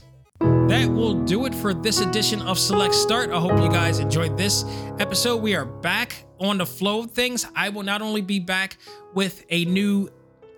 [0.68, 3.30] that will do it for this edition of Select Start.
[3.30, 4.64] I hope you guys enjoyed this
[4.98, 5.42] episode.
[5.42, 7.46] We are back on the flow of things.
[7.54, 8.78] I will not only be back
[9.12, 10.08] with a new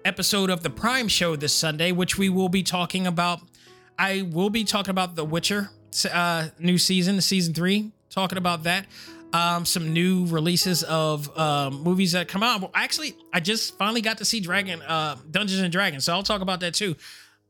[0.04, 3.40] episode of the Prime Show this Sunday, which we will be talking about.
[3.98, 5.70] I will be talking about The Witcher
[6.12, 8.86] uh, new season, season three, talking about that.
[9.32, 12.70] Um, some new releases of um, movies that come out.
[12.74, 16.42] Actually, I just finally got to see Dragon uh, Dungeons and Dragons, so I'll talk
[16.42, 16.94] about that too.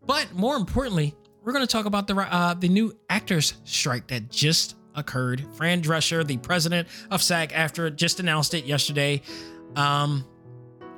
[0.07, 1.15] But more importantly,
[1.47, 5.47] we're going to talk about the uh, the new actors strike that just occurred.
[5.55, 9.23] Fran Drescher, the president of SAG-AFTRA just announced it yesterday.
[9.77, 10.27] Um,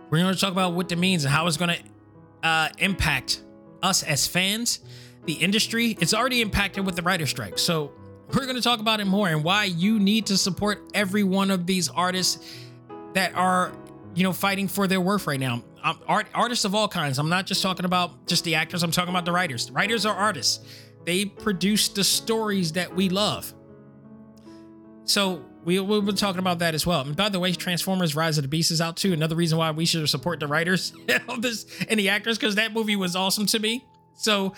[0.09, 3.43] we're going to talk about what it means and how it's going to uh, impact
[3.83, 4.81] us as fans,
[5.27, 5.99] the industry.
[6.01, 7.93] It's already impacted with the writer strike, so
[8.33, 11.51] we're going to talk about it more and why you need to support every one
[11.51, 12.57] of these artists
[13.13, 13.73] that are
[14.15, 15.63] you know fighting for their worth right now
[16.07, 17.19] art artists of all kinds.
[17.19, 18.83] I'm not just talking about just the actors.
[18.83, 19.71] I'm talking about the writers.
[19.71, 20.65] Writers are artists.
[21.05, 23.53] They produce the stories that we love.
[25.05, 27.01] So we, we'll be talking about that as well.
[27.01, 29.13] And by the way transformers rise of the beast is out too.
[29.13, 30.93] Another reason why we should support the writers
[31.29, 33.85] of this and the actors because that movie was awesome to me.
[34.15, 34.55] So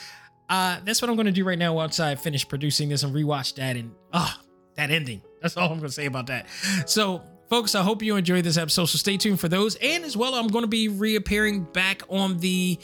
[0.48, 3.14] uh, that's what I'm going to do right now once I finish producing this and
[3.14, 3.76] rewatch that.
[3.76, 4.34] And oh,
[4.74, 5.22] that ending.
[5.40, 6.47] That's all I'm going to say about that.
[6.86, 8.86] So, folks, I hope you enjoyed this episode.
[8.86, 9.74] So stay tuned for those.
[9.77, 12.78] And as well, I'm going to be reappearing back on the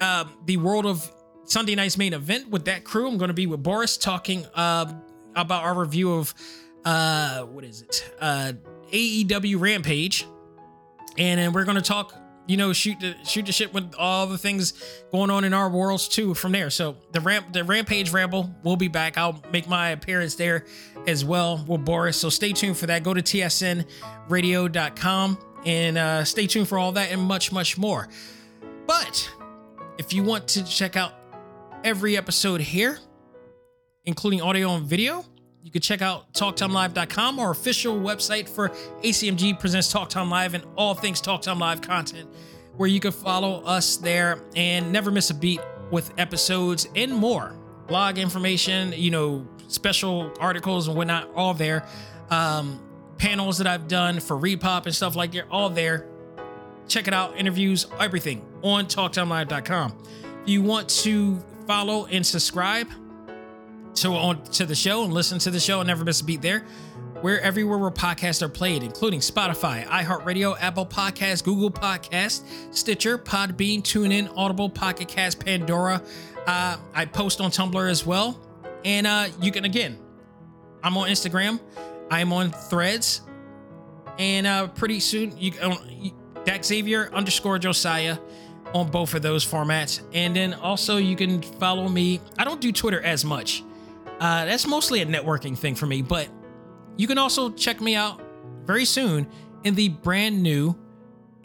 [0.00, 1.10] uh, the world of
[1.44, 3.08] Sunday night's main event with that crew.
[3.08, 4.92] I'm going to be with Boris talking uh,
[5.36, 6.34] about our review of
[6.84, 8.12] uh, what is it?
[8.20, 8.52] Uh,
[8.92, 10.26] AEW Rampage.
[11.16, 12.14] And then we're going to talk
[12.46, 14.74] you know, shoot the shoot the shit with all the things
[15.12, 16.70] going on in our worlds too from there.
[16.70, 19.16] So the ramp the Rampage Ramble will be back.
[19.16, 20.66] I'll make my appearance there
[21.06, 22.16] as well with Boris.
[22.16, 23.02] So stay tuned for that.
[23.02, 28.08] Go to tsnradio.com and uh, stay tuned for all that and much, much more.
[28.86, 29.30] But
[29.98, 31.12] if you want to check out
[31.84, 32.98] every episode here,
[34.04, 35.24] including audio and video,
[35.62, 38.70] you can check out TalkTimeLive.com, our official website for
[39.02, 42.28] ACMG Presents Talk Time Live and all things Talk Time Live content,
[42.76, 45.60] where you can follow us there and never miss a beat
[45.90, 47.54] with episodes and more.
[47.86, 51.86] Blog information, you know, special articles and whatnot, all there.
[52.30, 52.82] Um,
[53.18, 56.08] panels that I've done for Repop and stuff like that, all there.
[56.88, 60.02] Check it out, interviews, everything on TalkTimeLive.com.
[60.42, 62.88] If you want to follow and subscribe,
[63.94, 66.42] to on to the show and listen to the show and never miss a beat
[66.42, 66.64] there.
[67.22, 72.42] We're everywhere where podcasts are played, including Spotify, iHeartRadio, Apple Podcasts, Google Podcasts,
[72.74, 76.02] Stitcher, Podbean, TuneIn, Audible, Pocket Cast, Pandora.
[76.48, 78.40] Uh, I post on Tumblr as well,
[78.84, 79.98] and uh, you can again.
[80.82, 81.60] I'm on Instagram.
[82.10, 83.20] I'm on Threads,
[84.18, 85.76] and uh, pretty soon you, uh,
[86.44, 88.18] Dak Xavier underscore Josiah
[88.74, 92.20] on both of those formats, and then also you can follow me.
[92.36, 93.62] I don't do Twitter as much.
[94.22, 96.28] Uh, that's mostly a networking thing for me, but
[96.96, 98.22] you can also check me out
[98.64, 99.26] very soon
[99.64, 100.78] in the brand new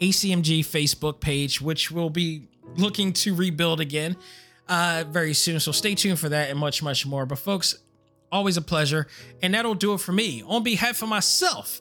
[0.00, 2.46] ACMG Facebook page, which we'll be
[2.76, 4.16] looking to rebuild again
[4.68, 5.58] uh, very soon.
[5.58, 7.26] So stay tuned for that and much, much more.
[7.26, 7.74] But folks,
[8.30, 9.08] always a pleasure.
[9.42, 10.44] And that'll do it for me.
[10.46, 11.80] On behalf of myself,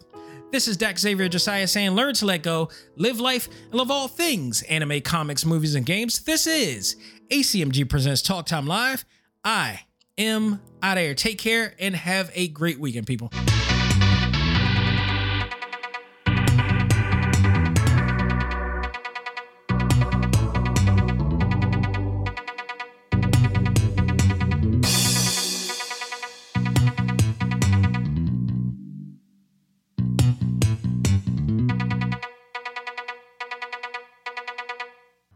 [0.51, 4.07] this is Dak Xavier Josiah saying, learn to let go, live life, and love all
[4.07, 6.21] things anime, comics, movies, and games.
[6.21, 6.95] This is
[7.29, 9.05] ACMG Presents Talk Time Live.
[9.43, 9.81] I
[10.17, 11.15] am out of here.
[11.15, 13.31] Take care and have a great weekend, people.